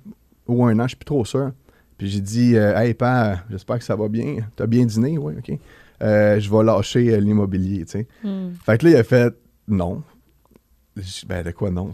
ou 0.47 0.65
un 0.65 0.79
an, 0.79 0.83
je 0.83 0.89
suis 0.89 0.97
plus 0.97 1.05
trop 1.05 1.25
sûr. 1.25 1.51
Puis 1.97 2.07
j'ai 2.07 2.21
dit, 2.21 2.55
euh, 2.55 2.77
Hey, 2.77 2.93
père, 2.93 3.45
j'espère 3.49 3.79
que 3.79 3.83
ça 3.83 3.95
va 3.95 4.07
bien. 4.07 4.37
T'as 4.55 4.67
bien 4.67 4.85
dîné? 4.85 5.17
Oui, 5.17 5.33
OK. 5.37 5.57
Euh, 6.03 6.39
je 6.39 6.49
vais 6.51 6.63
lâcher 6.63 7.13
euh, 7.13 7.17
l'immobilier, 7.19 7.85
tu 7.85 7.91
sais. 7.93 8.07
Hmm. 8.23 8.51
Fait 8.65 8.77
que 8.77 8.85
là, 8.85 8.91
il 8.91 8.95
a 8.97 9.03
fait, 9.03 9.33
non. 9.67 10.03
Je- 10.95 11.25
Ben, 11.27 11.43
de 11.43 11.51
quoi 11.51 11.69
non? 11.71 11.91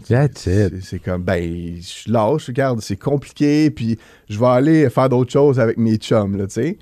C'est 0.80 0.98
comme, 0.98 1.22
ben, 1.22 1.76
je 1.80 2.10
lâche, 2.10 2.46
regarde, 2.48 2.80
c'est 2.80 2.96
compliqué, 2.96 3.70
puis 3.70 3.98
je 4.28 4.38
vais 4.38 4.46
aller 4.46 4.90
faire 4.90 5.08
d'autres 5.08 5.32
choses 5.32 5.58
avec 5.60 5.76
mes 5.78 5.96
chums, 5.96 6.36
là, 6.36 6.46
tu 6.46 6.54
sais. 6.54 6.78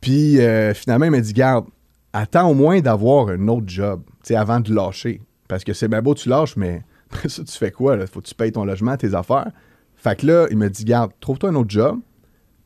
Puis 0.00 0.40
euh, 0.40 0.74
finalement, 0.74 1.06
il 1.06 1.10
m'a 1.10 1.20
dit, 1.20 1.32
garde, 1.32 1.66
attends 2.12 2.50
au 2.50 2.54
moins 2.54 2.80
d'avoir 2.80 3.28
un 3.28 3.48
autre 3.48 3.68
job, 3.68 4.02
tu 4.06 4.12
sais, 4.28 4.36
avant 4.36 4.60
de 4.60 4.72
lâcher. 4.74 5.20
Parce 5.48 5.64
que 5.64 5.72
c'est 5.72 5.88
bien 5.88 6.02
beau, 6.02 6.14
tu 6.14 6.28
lâches, 6.28 6.56
mais 6.56 6.82
après 7.10 7.28
ça, 7.28 7.42
tu 7.44 7.52
fais 7.56 7.70
quoi, 7.72 7.96
là? 7.96 8.06
Faut 8.06 8.20
que 8.20 8.26
tu 8.28 8.34
payes 8.34 8.52
ton 8.52 8.64
logement, 8.64 8.96
tes 8.96 9.14
affaires. 9.14 9.50
Fait 9.96 10.18
que 10.18 10.26
là, 10.26 10.46
il 10.50 10.56
m'a 10.58 10.68
dit, 10.68 10.84
garde, 10.84 11.12
trouve-toi 11.20 11.50
un 11.50 11.54
autre 11.56 11.70
job. 11.70 11.98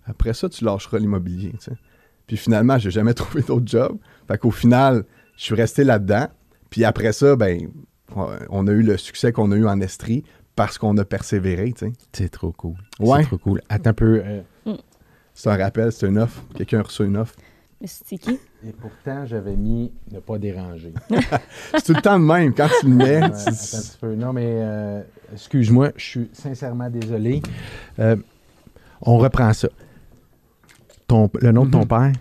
Après 0.04 0.34
ça, 0.34 0.48
tu 0.48 0.64
lâcheras 0.64 0.98
l'immobilier, 0.98 1.50
tu 1.52 1.56
sais. 1.70 1.72
Puis 2.30 2.36
finalement, 2.36 2.78
j'ai 2.78 2.92
jamais 2.92 3.12
trouvé 3.22 3.42
d'autre 3.42 3.66
job. 3.66 3.98
Fait 4.28 4.38
qu'au 4.38 4.52
final, 4.52 5.02
je 5.36 5.42
suis 5.42 5.56
resté 5.56 5.82
là-dedans. 5.82 6.28
Puis 6.70 6.84
après 6.84 7.12
ça, 7.12 7.34
ben, 7.34 7.68
on 8.14 8.68
a 8.68 8.70
eu 8.70 8.82
le 8.82 8.96
succès 8.98 9.32
qu'on 9.32 9.50
a 9.50 9.56
eu 9.56 9.66
en 9.66 9.80
Estrie 9.80 10.22
parce 10.54 10.78
qu'on 10.78 10.96
a 10.98 11.04
persévéré, 11.04 11.72
tu 11.72 11.86
sais. 11.86 11.92
C'est 12.12 12.28
trop 12.28 12.52
cool. 12.52 12.74
Ouais. 13.00 13.22
C'est 13.22 13.26
trop 13.26 13.38
cool. 13.38 13.60
Attends 13.68 13.90
un 13.90 13.94
peu. 13.94 14.22
euh, 14.24 14.42
C'est 15.34 15.50
un 15.50 15.56
rappel, 15.56 15.90
c'est 15.90 16.06
une 16.06 16.18
offre. 16.18 16.40
Quelqu'un 16.54 16.78
a 16.78 16.82
reçu 16.82 17.04
une 17.04 17.16
offre. 17.16 17.34
Mais 17.80 17.88
c'est 17.88 18.16
qui? 18.18 18.38
et 18.64 18.70
pourtant, 18.80 19.26
j'avais 19.26 19.56
mis 19.56 19.90
ne 20.12 20.20
pas 20.20 20.38
déranger. 20.38 20.94
C'est 21.74 21.82
tout 21.86 21.94
le 21.94 22.02
temps 22.02 22.20
de 22.20 22.24
même. 22.24 22.54
Quand 22.54 22.68
tu 22.80 22.86
le 22.90 22.94
mets, 22.94 23.22
Ouais, 23.22 23.30
tu- 23.30 23.34
attends 23.34 23.48
un 23.48 23.52
petit 23.80 23.96
peu. 24.00 24.14
Non, 24.14 24.32
mais 24.32 24.44
euh, 24.46 25.02
excuse-moi, 25.32 25.90
je 25.96 26.04
suis 26.04 26.30
sincèrement 26.34 26.90
désolé. 26.90 27.42
Euh, 27.98 28.14
on 29.00 29.16
reprend 29.18 29.52
ça. 29.54 29.68
Ton, 31.10 31.28
le 31.40 31.50
nom 31.50 31.64
de 31.66 31.70
ton 31.72 31.80
Mhm. 31.80 31.86
père, 31.88 32.12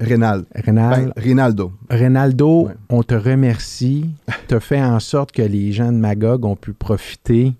Rénal. 0.00 0.44
Rénal, 0.54 1.06
Ben, 1.06 1.12
Rinaldo. 1.16 1.72
Rinaldo, 1.88 2.66
Ouais. 2.66 2.74
on 2.90 3.02
te 3.02 3.14
remercie. 3.14 4.10
Tu 4.48 4.54
as 4.54 4.60
fait 4.60 4.82
en 4.82 5.00
sorte 5.00 5.32
que 5.32 5.40
les 5.40 5.72
gens 5.72 5.90
de 5.90 5.96
Magog 5.96 6.44
ont 6.44 6.54
pu 6.54 6.74
profiter 6.74 7.54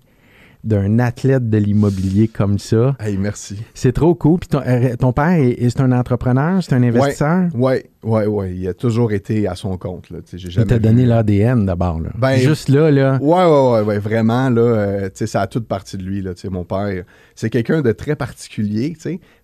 d'un 0.63 0.99
athlète 0.99 1.49
de 1.49 1.57
l'immobilier 1.57 2.27
comme 2.27 2.59
ça. 2.59 2.95
Hey, 2.99 3.17
merci. 3.17 3.57
C'est 3.73 3.93
trop 3.93 4.13
cool. 4.13 4.39
Puis 4.39 4.49
ton, 4.49 4.59
euh, 4.65 4.95
ton 4.97 5.13
père, 5.13 5.29
est- 5.29 5.51
est- 5.51 5.69
c'est 5.69 5.79
un 5.81 5.91
entrepreneur, 5.93 6.61
c'est 6.61 6.73
un 6.73 6.83
investisseur? 6.83 7.47
Ouais, 7.55 7.89
ouais, 8.03 8.25
ouais. 8.25 8.53
Il 8.55 8.67
a 8.67 8.73
toujours 8.73 9.13
été 9.13 9.47
à 9.47 9.55
son 9.55 9.77
compte, 9.77 10.09
là. 10.09 10.19
Il 10.33 10.65
t'a 10.65 10.79
donné 10.79 11.05
l'ADN 11.05 11.65
d'abord. 11.65 12.01
là. 12.01 12.09
Ben, 12.17 12.35
Juste 12.37 12.67
là, 12.69 12.91
là. 12.91 13.17
Ouais, 13.21 13.45
ouais, 13.45 13.71
ouais, 13.71 13.81
ouais, 13.87 13.99
vraiment, 13.99 14.49
là, 14.49 14.61
euh, 14.61 15.09
ça 15.13 15.41
a 15.41 15.47
toute 15.47 15.67
partie 15.67 15.97
de 15.97 16.03
lui, 16.03 16.21
là, 16.21 16.31
mon 16.51 16.65
père, 16.65 17.03
c'est 17.35 17.49
quelqu'un 17.49 17.81
de 17.81 17.91
très 17.93 18.15
particulier, 18.17 18.95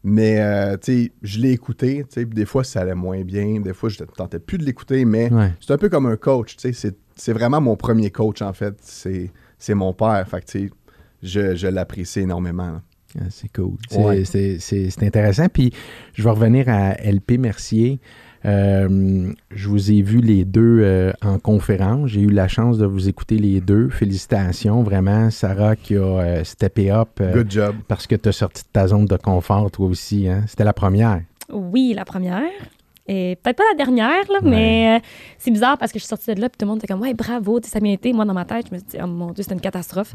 mais, 0.03 0.39
euh, 0.41 0.75
je 1.21 1.39
l'ai 1.39 1.51
écouté, 1.51 2.05
des 2.17 2.45
fois, 2.45 2.63
ça 2.63 2.81
allait 2.81 2.93
moins 2.95 3.21
bien, 3.23 3.59
des 3.61 3.73
fois, 3.73 3.89
je 3.89 4.01
ne 4.01 4.07
tentais 4.07 4.39
plus 4.39 4.57
de 4.57 4.63
l'écouter, 4.65 5.05
mais 5.05 5.31
Ouais. 5.31 5.51
c'est 5.61 5.71
un 5.73 5.77
peu 5.77 5.89
comme 5.89 6.05
un 6.07 6.17
coach, 6.17 6.55
c'est- 6.57 6.73
c'est 7.15 7.33
vraiment 7.33 7.61
mon 7.61 7.75
premier 7.77 8.09
coach, 8.11 8.41
en 8.41 8.51
fait, 8.53 8.75
c'est 8.81 9.31
c'est 9.57 9.73
mon 9.73 9.93
père, 9.93 10.27
fait 10.27 10.41
que, 10.41 10.45
tu 10.51 10.59
sais, 10.67 10.69
je, 11.25 11.55
je 11.55 11.67
l'apprécie 11.67 12.21
énormément, 12.21 12.67
là. 12.71 12.81
Ah, 13.17 13.23
c'est 13.29 13.47
cool. 13.53 13.75
C'est, 13.89 13.97
Ouais. 14.03 14.25
c'est- 14.25 14.59
c'est- 14.59 14.89
c'est 14.89 15.05
intéressant. 15.05 15.47
Puis 15.47 15.71
je 16.13 16.21
vais 16.23 16.29
revenir 16.29 16.67
à 16.67 16.95
LP 17.01 17.37
Mercier. 17.37 17.99
Euh, 18.43 19.31
je 19.51 19.69
vous 19.69 19.91
ai 19.91 20.01
vu 20.01 20.19
les 20.19 20.43
deux 20.45 20.79
euh, 20.83 21.13
en 21.23 21.39
conférence. 21.39 22.09
J'ai 22.09 22.21
eu 22.21 22.29
la 22.29 22.47
chance 22.47 22.77
de 22.77 22.85
vous 22.85 23.07
écouter 23.09 23.37
les 23.37 23.61
deux. 23.61 23.89
Félicitations, 23.89 24.83
vraiment. 24.83 25.29
Sarah 25.31 25.75
qui 25.75 25.95
a 25.95 25.99
euh, 26.01 26.43
steppé 26.43 26.91
up 26.91 27.09
euh, 27.21 27.33
Good 27.33 27.51
job. 27.51 27.75
parce 27.87 28.05
que 28.05 28.15
tu 28.15 28.29
as 28.29 28.33
sorti 28.33 28.63
de 28.63 28.67
ta 28.71 28.87
zone 28.87 29.05
de 29.05 29.15
confort, 29.17 29.71
toi 29.71 29.87
aussi. 29.87 30.27
Hein? 30.27 30.43
C'était 30.47 30.63
la 30.65 30.73
première. 30.73 31.21
Oui, 31.51 31.93
la 31.95 32.05
première. 32.05 32.41
Et 33.07 33.37
peut-être 33.43 33.57
pas 33.57 33.63
la 33.71 33.77
dernière, 33.77 34.23
là, 34.31 34.39
mais 34.43 34.97
euh, 34.97 35.05
c'est 35.37 35.51
bizarre 35.51 35.77
parce 35.77 35.91
que 35.91 35.99
je 35.99 36.03
suis 36.03 36.09
sortie 36.09 36.33
de 36.33 36.41
là, 36.41 36.49
puis 36.49 36.57
tout 36.57 36.65
le 36.65 36.69
monde 36.69 36.79
était 36.79 36.87
comme, 36.87 37.01
ouais, 37.01 37.13
bravo, 37.13 37.59
tu 37.59 37.67
sais, 37.67 37.73
ça 37.73 37.77
a 37.77 37.81
bien 37.81 37.93
été. 37.93 38.11
Moi, 38.13 38.25
dans 38.25 38.33
ma 38.33 38.45
tête, 38.45 38.65
je 38.69 38.73
me 38.73 38.79
suis 38.79 38.87
dit, 38.87 38.97
oh 38.99 39.05
mon 39.05 39.31
Dieu, 39.31 39.43
c'était 39.43 39.53
une 39.53 39.61
catastrophe. 39.61 40.13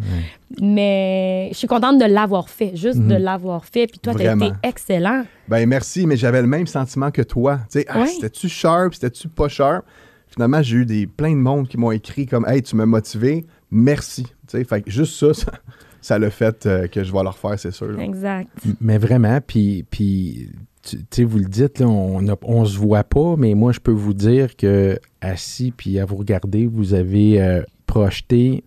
Mais 0.60 1.48
je 1.52 1.56
suis 1.58 1.68
contente 1.68 1.98
de 2.00 2.04
l'avoir 2.04 2.48
fait, 2.48 2.74
juste 2.76 2.98
de 2.98 3.14
Mhm. 3.14 3.22
l'avoir 3.22 3.64
fait. 3.64 3.86
Puis 3.86 3.98
toi, 4.00 4.14
tu 4.14 4.20
as 4.22 4.34
Vraiment. 4.34 4.46
été 4.46 4.54
excellent. 4.64 5.24
Ben, 5.48 5.68
merci, 5.68 6.06
mais 6.06 6.16
j'avais 6.16 6.40
le 6.40 6.48
même 6.48 6.66
sentiment 6.66 7.10
que 7.10 7.22
toi, 7.22 7.58
tu 7.70 7.78
sais, 7.80 7.86
ah, 7.88 8.00
Ouais. 8.00 8.06
c'était-tu 8.06 8.48
sharp, 8.48 8.94
c'était-tu 8.94 9.28
pas 9.28 9.48
sharp? 9.48 9.84
Finalement, 10.28 10.62
j'ai 10.62 10.76
eu 10.78 10.86
des, 10.86 11.06
plein 11.06 11.30
de 11.32 11.36
monde 11.40 11.68
qui 11.68 11.76
m'ont 11.76 11.90
écrit 11.92 12.26
comme, 12.26 12.46
hey, 12.48 12.62
tu 12.62 12.76
m'as 12.76 12.86
motivé, 12.86 13.46
merci, 13.70 14.24
tu 14.24 14.32
sais, 14.48 14.64
fait 14.64 14.82
que 14.82 14.90
juste 14.90 15.14
ça, 15.18 15.32
ça, 15.34 15.52
ça 16.00 16.18
l'a 16.18 16.30
fait 16.30 16.66
euh, 16.66 16.86
que 16.88 17.02
je 17.04 17.12
vais 17.12 17.22
leur 17.22 17.36
faire, 17.38 17.58
c'est 17.58 17.72
sûr. 17.72 17.88
là. 17.88 18.02
Exact. 18.02 18.48
Mais 18.80 18.98
vraiment, 18.98 19.40
puis, 19.44 19.84
puis 19.90 20.50
tu 20.82 21.24
vous 21.24 21.38
le 21.38 21.44
dites, 21.44 21.78
là, 21.80 21.86
on 21.88 22.26
a- 22.28 22.36
on 22.42 22.64
se 22.64 22.78
voit 22.78 23.04
pas, 23.04 23.36
mais 23.36 23.54
moi, 23.54 23.72
je 23.72 23.80
peux 23.80 23.90
vous 23.92 24.14
dire 24.14 24.56
que 24.56 24.98
assis 25.20 25.72
puis 25.76 25.98
à 25.98 26.04
vous 26.04 26.16
regarder, 26.16 26.66
vous 26.66 26.94
avez 26.94 27.40
euh, 27.42 27.62
projeté 27.86 28.64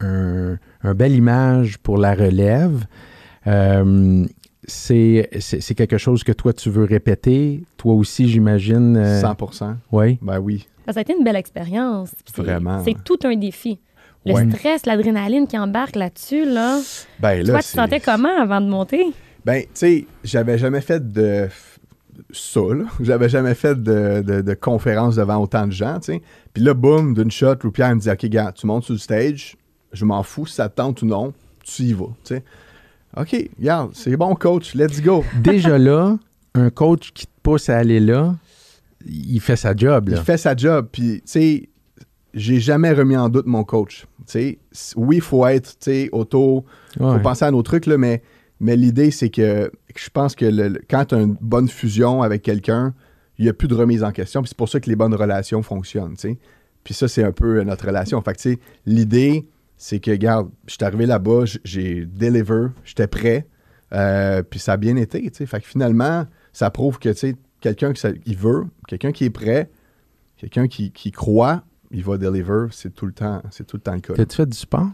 un, 0.00 0.56
un 0.82 0.94
belle 0.94 1.14
image 1.14 1.78
pour 1.78 1.98
la 1.98 2.14
relève. 2.14 2.84
Euh, 3.46 4.24
c'est 4.66 5.28
c'est- 5.40 5.60
c'est 5.60 5.74
quelque 5.74 5.98
chose 5.98 6.24
que 6.24 6.32
toi, 6.32 6.52
tu 6.52 6.70
veux 6.70 6.84
répéter. 6.84 7.64
Toi 7.76 7.94
aussi, 7.94 8.28
j'imagine. 8.28 8.96
euh, 8.96 9.20
100% 9.20 9.76
oui. 9.92 10.18
Ben 10.22 10.38
oui. 10.38 10.66
Ça 10.88 10.98
a 10.98 11.00
été 11.02 11.14
une 11.18 11.24
belle 11.24 11.36
expérience. 11.36 12.10
C'est- 12.26 12.42
Vraiment, 12.42 12.82
C'est 12.84 13.02
tout 13.04 13.18
un 13.24 13.36
défi. 13.36 13.78
Le 14.26 14.32
Ouais. 14.34 14.50
stress, 14.50 14.86
l'adrénaline 14.86 15.46
qui 15.46 15.58
embarque 15.58 15.96
là-dessus, 15.96 16.46
là. 16.46 16.80
Ben 17.20 17.38
là, 17.42 17.52
Toi, 17.54 17.58
tu 17.62 17.68
te 17.68 17.72
sentais 17.76 18.00
comment 18.00 18.40
avant 18.40 18.60
de 18.62 18.66
monter? 18.68 19.04
Ben, 19.44 19.62
tu 19.62 19.68
sais, 19.74 20.06
j'avais 20.24 20.58
jamais 20.58 20.80
fait 20.80 21.12
de 21.12 21.48
ça, 22.30 22.60
là. 22.60 22.84
J'avais 23.00 23.28
jamais 23.28 23.54
fait 23.54 23.80
de, 23.82 24.22
de, 24.22 24.40
de 24.40 24.54
conférence 24.54 25.16
devant 25.16 25.36
autant 25.42 25.66
de 25.66 25.72
gens, 25.72 25.98
tu 26.00 26.12
sais. 26.14 26.22
Puis 26.52 26.62
là, 26.62 26.72
boum, 26.74 27.12
d'une 27.14 27.30
shot, 27.30 27.56
Loupière 27.62 27.94
me 27.94 28.00
dit 28.00 28.10
OK, 28.10 28.24
gars, 28.26 28.52
tu 28.52 28.66
montes 28.66 28.84
sur 28.84 28.94
le 28.94 28.98
stage, 28.98 29.56
je 29.92 30.04
m'en 30.04 30.22
fous 30.22 30.46
si 30.46 30.54
ça 30.54 30.68
te 30.68 30.76
tente 30.76 31.02
ou 31.02 31.06
non, 31.06 31.32
tu 31.64 31.82
y 31.82 31.92
vas, 31.92 32.06
tu 32.24 32.34
sais. 32.36 32.44
OK, 33.16 33.50
regarde, 33.58 33.90
c'est 33.94 34.16
bon, 34.16 34.34
coach, 34.34 34.74
let's 34.74 35.00
go. 35.02 35.24
Déjà 35.42 35.76
là, 35.78 36.16
un 36.54 36.70
coach 36.70 37.12
qui 37.12 37.26
te 37.26 37.32
pousse 37.42 37.68
à 37.68 37.78
aller 37.78 38.00
là, 38.00 38.34
il 39.06 39.40
fait 39.40 39.56
sa 39.56 39.74
job. 39.76 40.06
Il 40.08 40.14
Là. 40.14 40.22
fait 40.22 40.38
sa 40.38 40.56
job, 40.56 40.88
puis, 40.90 41.16
tu 41.16 41.22
sais, 41.26 41.68
j'ai 42.32 42.58
jamais 42.58 42.92
remis 42.92 43.16
en 43.16 43.28
doute 43.28 43.46
mon 43.46 43.62
coach. 43.64 44.06
Tu 44.26 44.58
sais, 44.72 44.94
oui, 44.96 45.16
il 45.16 45.22
faut 45.22 45.46
être, 45.46 45.70
tu 45.78 45.90
sais, 45.90 46.08
auto, 46.12 46.64
Ouais. 46.98 47.12
faut 47.16 47.20
penser 47.20 47.44
à 47.44 47.50
nos 47.50 47.62
trucs, 47.62 47.86
là, 47.86 47.98
mais, 47.98 48.22
mais 48.60 48.76
l'idée, 48.76 49.10
c'est 49.10 49.30
que 49.30 49.70
je 49.96 50.10
pense 50.10 50.34
que 50.34 50.44
le- 50.44 50.80
quand 50.88 51.06
tu 51.06 51.14
as 51.14 51.20
une 51.20 51.36
bonne 51.40 51.68
fusion 51.68 52.22
avec 52.22 52.42
quelqu'un, 52.42 52.94
il 53.38 53.44
n'y 53.44 53.48
a 53.48 53.52
plus 53.52 53.68
de 53.68 53.74
remise 53.74 54.04
en 54.04 54.12
question. 54.12 54.42
Puis 54.42 54.50
c'est 54.50 54.56
pour 54.56 54.68
ça 54.68 54.78
que 54.80 54.88
les 54.88 54.96
bonnes 54.96 55.14
relations 55.14 55.62
fonctionnent. 55.62 56.14
Puis 56.84 56.94
ça, 56.94 57.08
c'est 57.08 57.24
un 57.24 57.32
peu 57.32 57.58
euh, 57.58 57.64
notre 57.64 57.86
relation. 57.86 58.20
Fait 58.22 58.34
que, 58.34 58.60
l'idée, 58.86 59.46
c'est 59.76 59.98
que, 59.98 60.10
regarde, 60.12 60.50
je 60.66 60.74
suis 60.74 60.84
arrivé 60.84 61.06
là-bas, 61.06 61.44
j'ai 61.64 62.06
deliver, 62.06 62.68
j'étais 62.84 63.06
prêt, 63.08 63.46
euh, 63.92 64.42
puis 64.42 64.60
ça 64.60 64.74
a 64.74 64.76
bien 64.76 64.96
été. 64.96 65.20
tu 65.22 65.30
sais. 65.34 65.46
Fait 65.46 65.60
que 65.60 65.66
finalement, 65.66 66.26
ça 66.52 66.70
prouve 66.70 66.98
que, 66.98 67.08
tu 67.08 67.16
sais, 67.16 67.36
quelqu'un 67.60 67.92
qui 67.92 68.34
veut, 68.34 68.64
quelqu'un 68.86 69.10
qui 69.12 69.24
est 69.24 69.30
prêt, 69.30 69.70
quelqu'un 70.36 70.68
qui, 70.68 70.92
qui 70.92 71.10
croit, 71.10 71.64
il 71.90 72.04
va 72.04 72.18
deliver. 72.18 72.66
C'est 72.70 72.94
tout 72.94 73.06
le 73.06 73.12
temps, 73.12 73.42
c'est 73.50 73.66
tout 73.66 73.76
le 73.78 73.82
temps 73.82 73.94
le 73.94 74.00
cas. 74.00 74.14
T'as-tu 74.14 74.36
fait 74.36 74.46
du 74.46 74.56
sport? 74.56 74.90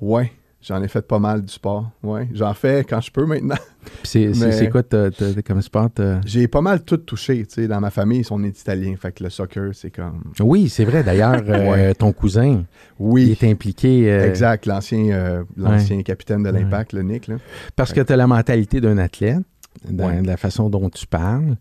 Ouais, 0.00 0.32
j'en 0.62 0.82
ai 0.82 0.88
fait 0.88 1.02
pas 1.06 1.18
mal 1.18 1.42
du 1.42 1.52
sport. 1.52 1.90
Ouais, 2.02 2.28
j'en 2.32 2.54
fais 2.54 2.84
quand 2.88 3.00
je 3.00 3.10
peux 3.10 3.26
maintenant. 3.26 3.56
C'est, 4.04 4.32
quoi 4.70 4.82
t'as- 4.82 5.10
comme 5.44 5.60
sport? 5.62 5.88
J'ai 6.24 6.46
pas 6.48 6.60
mal 6.60 6.82
tout 6.84 6.98
touché, 6.98 7.44
dans 7.68 7.80
ma 7.80 7.90
famille, 7.90 8.22
on 8.30 8.42
est 8.44 8.58
italien, 8.60 8.94
fait 8.96 9.12
que 9.12 9.24
le 9.24 9.30
soccer, 9.30 9.70
c'est 9.74 9.90
comme... 9.90 10.22
Oui, 10.40 10.68
c'est 10.68 10.84
vrai. 10.84 11.02
D'ailleurs, 11.02 11.42
euh, 11.48 11.92
ton 11.94 12.12
cousin, 12.12 12.44
il 12.46 12.64
Oui, 12.98 13.30
est 13.32 13.44
impliqué. 13.50 14.10
euh, 14.12 14.28
exact, 14.28 14.66
l'ancien 14.66 15.10
euh, 15.10 15.42
l'ancien 15.56 16.02
capitaine 16.02 16.42
de 16.44 16.50
l'Impact, 16.50 16.92
le 16.92 17.02
Nick, 17.02 17.26
là. 17.26 17.36
Parce 17.74 17.92
que 17.92 18.00
tu 18.00 18.12
as 18.12 18.16
la 18.16 18.26
mentalité 18.28 18.80
d'un 18.80 18.98
athlète, 18.98 19.40
dans 19.88 20.22
de 20.22 20.26
la 20.26 20.36
façon 20.36 20.70
dont 20.70 20.88
tu 20.88 21.06
parles. 21.06 21.56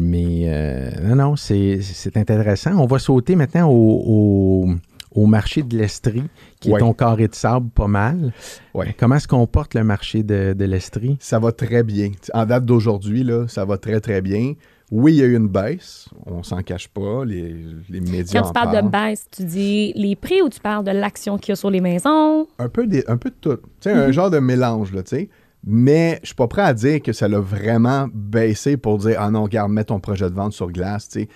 Mais 0.00 0.90
non, 1.02 1.16
non, 1.16 1.36
c'est, 1.36 1.80
c'est 1.82 2.16
intéressant. 2.16 2.72
On 2.78 2.86
va 2.86 2.98
sauter 2.98 3.36
maintenant 3.36 3.68
au, 3.68 4.02
au- 4.06 4.74
au 5.14 5.26
marché 5.26 5.62
de 5.62 5.76
l'Estrie, 5.76 6.24
qui 6.60 6.70
Ouais. 6.70 6.76
est 6.76 6.80
ton 6.80 6.92
carré 6.92 7.28
de 7.28 7.34
sable 7.34 7.70
pas 7.70 7.86
mal. 7.86 8.32
Ouais. 8.74 8.94
Comment 8.98 9.18
se 9.18 9.28
comporte 9.28 9.74
le 9.74 9.84
marché 9.84 10.22
de, 10.22 10.52
de 10.52 10.64
l'Estrie? 10.64 11.16
Ça 11.20 11.38
va 11.38 11.52
très 11.52 11.82
bien. 11.82 12.10
En 12.34 12.46
date 12.46 12.64
d'aujourd'hui, 12.64 13.22
là, 13.24 13.46
ça 13.48 13.64
va 13.64 13.76
très, 13.78 14.00
très 14.00 14.20
bien. 14.22 14.54
Oui, 14.90 15.14
il 15.14 15.18
y 15.20 15.22
a 15.22 15.26
eu 15.26 15.36
une 15.36 15.48
baisse, 15.48 16.08
on 16.26 16.42
s'en 16.42 16.60
cache 16.62 16.86
pas, 16.88 17.24
les, 17.24 17.54
les 17.88 18.00
médias 18.02 18.40
Quand 18.42 18.46
en 18.48 18.50
tu 18.50 18.52
parles 18.52 18.84
de 18.84 18.88
baisse, 18.90 19.26
tu 19.34 19.42
dis 19.44 19.92
les 19.96 20.16
prix 20.16 20.42
ou 20.42 20.50
tu 20.50 20.60
parles 20.60 20.84
de 20.84 20.90
l'action 20.90 21.38
qu'il 21.38 21.50
y 21.50 21.52
a 21.52 21.56
sur 21.56 21.70
les 21.70 21.80
maisons? 21.80 22.46
un 22.58 22.68
peu, 22.68 22.86
des, 22.86 23.02
un 23.08 23.16
peu 23.16 23.30
de 23.30 23.34
tout. 23.40 23.56
Tu 23.56 23.62
sais, 23.80 23.92
un 23.92 24.12
genre 24.12 24.28
de 24.30 24.38
mélange, 24.38 24.92
là, 24.92 25.02
tu 25.02 25.16
sais. 25.16 25.30
Mais 25.64 26.18
je 26.22 26.26
suis 26.28 26.34
pas 26.34 26.48
prêt 26.48 26.62
à 26.62 26.74
dire 26.74 27.00
que 27.00 27.12
ça 27.12 27.26
l'a 27.28 27.38
vraiment 27.38 28.06
baissé 28.12 28.76
pour 28.76 28.98
dire 28.98 29.16
Ah 29.18 29.30
non, 29.30 29.44
regarde, 29.44 29.70
mets 29.72 29.84
ton 29.84 30.00
projet 30.00 30.28
de 30.28 30.34
vente 30.34 30.52
sur 30.52 30.70
glace, 30.70 31.08
tu 31.08 31.20
sais. 31.20 31.28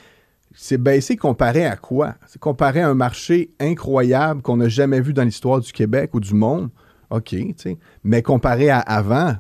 C'est 0.59 0.79
baissé 0.79 1.17
comparé 1.17 1.67
à 1.67 1.77
quoi? 1.77 2.15
C'est 2.27 2.41
comparé 2.41 2.81
à 2.81 2.89
un 2.89 2.95
marché 2.95 3.51
incroyable 3.61 4.41
qu'on 4.41 4.57
n'a 4.57 4.69
jamais 4.69 5.01
vu 5.03 5.13
dans 5.13 5.23
l'histoire 5.23 5.61
du 5.61 5.71
Québec 5.71 6.15
ou 6.15 6.21
du 6.21 6.33
monde. 6.35 6.71
OK, 7.11 7.29
tu 7.29 7.55
sais. 7.57 7.77
Mais 8.03 8.23
comparé 8.23 8.71
à 8.71 8.79
avant, 8.79 9.37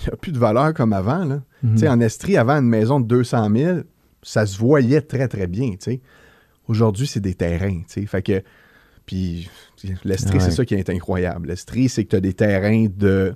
il 0.00 0.04
n'y 0.06 0.12
a 0.12 0.16
plus 0.16 0.30
de 0.32 0.38
valeur 0.38 0.72
comme 0.72 0.92
avant, 0.92 1.24
là. 1.24 1.42
Sais, 1.76 1.88
en 1.88 1.98
Estrie, 2.00 2.36
avant 2.36 2.54
une 2.58 2.68
maison 2.68 3.00
de 3.00 3.06
200 3.06 3.48
000, 3.54 3.78
ça 4.22 4.46
se 4.46 4.56
voyait 4.58 5.00
très, 5.00 5.28
très 5.28 5.46
bien. 5.46 5.72
Aujourd'hui, 6.68 7.06
c'est 7.06 7.20
des 7.20 7.34
terrains. 7.34 7.82
Fait 8.06 8.22
que, 8.22 8.42
puis 9.06 9.50
l'Estrie, 10.04 10.38
Ouais. 10.38 10.44
c'est 10.44 10.50
ça 10.50 10.64
qui 10.64 10.74
est 10.74 10.88
incroyable. 10.90 11.48
L'Estrie, 11.48 11.88
c'est 11.88 12.04
que 12.04 12.10
tu 12.10 12.16
as 12.16 12.20
des 12.20 12.32
terrains 12.34 12.86
de 12.94 13.34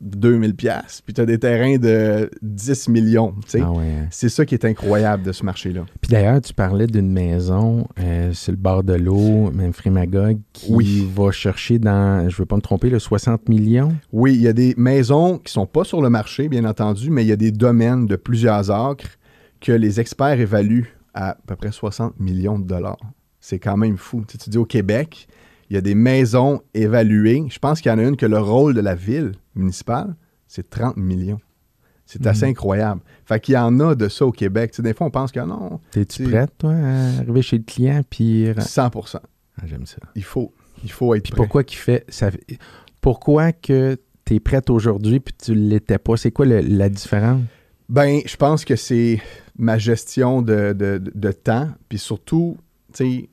2000 0.00 0.54
pièces 0.54 1.02
puis 1.04 1.12
tu 1.14 1.20
as 1.20 1.26
des 1.26 1.38
terrains 1.38 1.76
de 1.76 2.30
10 2.42 2.88
millions. 2.88 3.34
Ah 3.54 3.70
ouais, 3.72 3.84
hein. 3.84 4.06
C'est 4.10 4.28
ça 4.28 4.46
qui 4.46 4.54
est 4.54 4.64
incroyable 4.64 5.22
de 5.22 5.32
ce 5.32 5.44
marché-là. 5.44 5.84
Puis 6.00 6.10
d'ailleurs, 6.10 6.40
tu 6.40 6.54
parlais 6.54 6.86
d'une 6.86 7.10
maison 7.10 7.86
euh, 7.98 8.32
sur 8.32 8.52
le 8.52 8.56
bord 8.58 8.82
de 8.82 8.94
l'eau, 8.94 9.50
même 9.50 9.72
Frémagogue, 9.72 10.38
qui 10.52 10.72
Oui. 10.72 11.08
va 11.14 11.30
chercher 11.30 11.78
dans, 11.78 12.28
je 12.28 12.34
ne 12.34 12.38
veux 12.38 12.46
pas 12.46 12.56
me 12.56 12.62
tromper, 12.62 12.90
le 12.90 12.98
60 12.98 13.48
millions? 13.48 13.94
Oui, 14.12 14.34
il 14.34 14.42
y 14.42 14.48
a 14.48 14.52
des 14.52 14.74
maisons 14.76 15.38
qui 15.38 15.52
sont 15.52 15.66
pas 15.66 15.84
sur 15.84 16.00
le 16.00 16.10
marché, 16.10 16.48
bien 16.48 16.64
entendu, 16.64 17.10
mais 17.10 17.24
il 17.24 17.28
y 17.28 17.32
a 17.32 17.36
des 17.36 17.52
domaines 17.52 18.06
de 18.06 18.16
plusieurs 18.16 18.70
acres 18.70 19.18
que 19.60 19.72
les 19.72 20.00
experts 20.00 20.40
évaluent 20.40 20.96
à 21.12 21.30
à 21.30 21.36
peu 21.46 21.56
près 21.56 21.72
60 21.72 22.18
millions 22.20 22.58
de 22.58 22.64
dollars. 22.66 22.96
C'est 23.40 23.58
quand 23.58 23.76
même 23.76 23.96
fou. 23.96 24.24
Tu, 24.28 24.32
sais, 24.32 24.44
tu 24.44 24.50
dis 24.50 24.58
au 24.58 24.64
Québec, 24.64 25.26
il 25.70 25.74
y 25.74 25.76
a 25.76 25.80
des 25.80 25.94
maisons 25.94 26.60
évaluées. 26.74 27.44
Je 27.48 27.58
pense 27.58 27.80
qu'il 27.80 27.90
y 27.90 27.94
en 27.94 27.98
a 27.98 28.02
une 28.02 28.16
que 28.16 28.26
le 28.26 28.38
rôle 28.38 28.74
de 28.74 28.80
la 28.80 28.94
ville 28.94 29.32
municipale, 29.54 30.14
c'est 30.48 30.68
30 30.68 30.96
millions. 30.96 31.40
C'est 32.06 32.26
assez 32.26 32.44
incroyable. 32.44 33.00
Fait 33.24 33.38
qu'il 33.38 33.54
y 33.54 33.58
en 33.58 33.78
a 33.78 33.94
de 33.94 34.08
ça 34.08 34.26
au 34.26 34.32
Québec. 34.32 34.74
Des 34.80 34.94
fois, 34.94 35.06
on 35.06 35.10
pense 35.10 35.30
que 35.30 35.38
non, 35.38 35.78
T'es-tu 35.92 36.24
prête, 36.24 36.50
toi, 36.58 36.72
à 36.74 37.18
arriver 37.20 37.40
chez 37.42 37.58
le 37.58 37.62
client? 37.62 38.00
Puis, 38.10 38.48
ah, 38.48 38.60
100 38.60 38.90
j'aime 39.64 39.86
ça. 39.86 39.98
Il 40.16 40.24
faut, 40.24 40.52
il 40.82 40.90
faut 40.90 41.14
être 41.14 41.22
Puis 41.22 41.30
prêt. 41.30 41.36
pourquoi 41.36 41.62
qu'il 41.62 41.78
fait 41.78 42.04
ça 42.08 42.30
Pourquoi 43.00 43.52
que 43.52 43.96
tu 44.24 44.34
es 44.34 44.40
prête 44.40 44.70
aujourd'hui 44.70 45.20
puis 45.20 45.34
tu 45.40 45.54
l'étais 45.54 45.98
pas? 45.98 46.16
C'est 46.16 46.32
quoi 46.32 46.46
le- 46.46 46.60
la 46.60 46.88
différence? 46.88 47.42
Ben, 47.88 48.20
je 48.26 48.36
pense 48.36 48.64
que 48.64 48.74
c'est 48.76 49.20
ma 49.56 49.78
gestion 49.78 50.42
de, 50.42 50.72
de- 50.72 50.98
de- 50.98 51.12
de 51.14 51.32
temps, 51.32 51.68
puis 51.88 51.98
surtout, 51.98 52.56
tu 52.92 53.04
sais, 53.04 53.28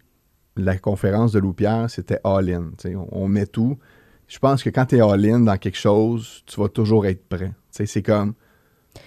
la 0.58 0.78
conférence 0.78 1.32
de 1.32 1.40
Loupière, 1.40 1.90
c'était 1.90 2.20
all-in. 2.24 2.72
On, 2.96 3.08
on 3.24 3.28
met 3.28 3.46
tout. 3.46 3.78
Je 4.28 4.40
pense 4.40 4.62
que 4.64 4.70
quand 4.70 4.86
tu 4.88 4.98
es 4.98 5.02
all-in 5.02 5.40
dans 5.42 5.58
quelque 5.58 5.78
chose, 5.78 6.44
tu 6.46 6.60
vas 6.60 6.68
toujours 6.70 7.06
être 7.06 7.24
prêt. 7.28 7.48
Tu 7.48 7.54
sais, 7.72 7.86
C'est 7.86 8.02
comme. 8.02 8.34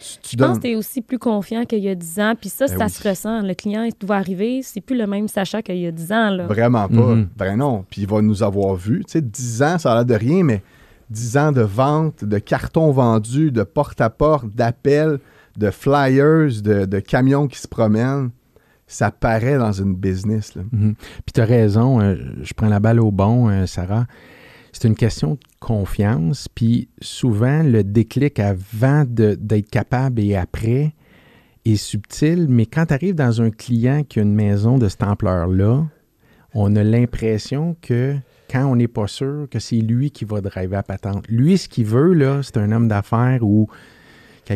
Tu, 0.00 0.18
tu 0.22 0.36
Je 0.38 0.44
pense 0.44 0.58
que 0.58 0.62
tu 0.62 0.68
es 0.70 0.76
aussi 0.76 1.00
plus 1.02 1.18
confiant 1.18 1.64
qu'il 1.64 1.80
y 1.80 1.88
a 1.88 1.94
10 1.96 2.20
ans. 2.20 2.34
Puis 2.40 2.48
ça, 2.48 2.66
Ben 2.68 2.78
ça 2.78 2.84
oui. 2.84 2.90
se 2.90 3.08
ressent. 3.08 3.42
Le 3.42 3.54
client 3.54 3.82
il 3.82 4.06
va 4.06 4.16
arriver, 4.16 4.60
c'est 4.62 4.80
plus 4.80 4.96
le 4.96 5.06
même 5.06 5.26
Sacha 5.26 5.62
qu'il 5.62 5.78
y 5.78 5.86
a 5.86 5.90
10 5.90 6.12
ans. 6.12 6.30
Là. 6.30 6.46
Vraiment 6.46 6.86
pas. 6.88 6.94
Mhm. 7.14 7.28
Ben 7.36 7.56
non. 7.56 7.84
Puis 7.90 8.02
il 8.02 8.06
va 8.06 8.22
nous 8.22 8.42
avoir 8.44 8.76
vus. 8.76 9.04
Tu 9.06 9.12
sais, 9.12 9.20
10 9.20 9.62
ans, 9.62 9.78
ça 9.78 9.92
a 9.92 9.94
l'air 9.96 10.04
de 10.04 10.14
rien, 10.14 10.44
mais 10.44 10.62
10 11.10 11.36
ans 11.38 11.50
de 11.52 11.62
vente, 11.62 12.24
de 12.24 12.38
cartons 12.38 12.92
vendus, 12.92 13.50
de 13.50 13.64
porte-à-porte, 13.64 14.46
d'appels, 14.54 15.18
de 15.58 15.70
flyers, 15.70 16.62
de, 16.62 16.84
de 16.84 16.98
camions 17.00 17.48
qui 17.48 17.58
se 17.58 17.66
promènent, 17.66 18.30
ça 18.90 19.12
paraît 19.12 19.56
dans 19.56 19.72
une 19.72 19.94
business. 19.94 20.54
Mhm. 20.56 20.94
Puis 20.96 21.32
tu 21.32 21.40
as 21.40 21.44
raison, 21.44 22.00
euh, 22.00 22.16
je 22.42 22.52
prends 22.54 22.68
la 22.68 22.80
balle 22.80 23.00
au 23.00 23.12
bon, 23.12 23.48
euh, 23.48 23.64
Sarah. 23.66 24.06
C'est 24.72 24.88
une 24.88 24.96
question 24.96 25.34
de 25.34 25.40
confiance. 25.60 26.48
Puis 26.48 26.88
souvent, 27.00 27.62
le 27.62 27.84
déclic 27.84 28.40
avant 28.40 29.04
d'être 29.06 29.70
capable 29.70 30.20
et 30.20 30.34
après 30.34 30.92
est 31.64 31.76
subtil. 31.76 32.46
Mais 32.48 32.66
quand 32.66 32.86
tu 32.86 32.94
arrives 32.94 33.14
dans 33.14 33.40
un 33.40 33.50
client 33.50 34.02
qui 34.02 34.18
a 34.18 34.22
une 34.22 34.34
maison 34.34 34.76
de 34.76 34.88
cette 34.88 35.04
ampleur-là, 35.04 35.86
on 36.54 36.74
a 36.74 36.82
l'impression 36.82 37.76
que 37.80 38.16
quand 38.50 38.66
on 38.66 38.74
n'est 38.74 38.88
pas 38.88 39.06
sûr 39.06 39.46
que 39.48 39.60
c'est 39.60 39.76
lui 39.76 40.10
qui 40.10 40.24
va 40.24 40.40
driver 40.40 40.78
à 40.78 40.82
patente. 40.82 41.28
Lui, 41.28 41.58
ce 41.58 41.68
qu'il 41.68 41.86
veut, 41.86 42.12
là, 42.12 42.42
c'est 42.42 42.56
un 42.56 42.72
homme 42.72 42.88
d'affaires 42.88 43.42
ou 43.42 43.68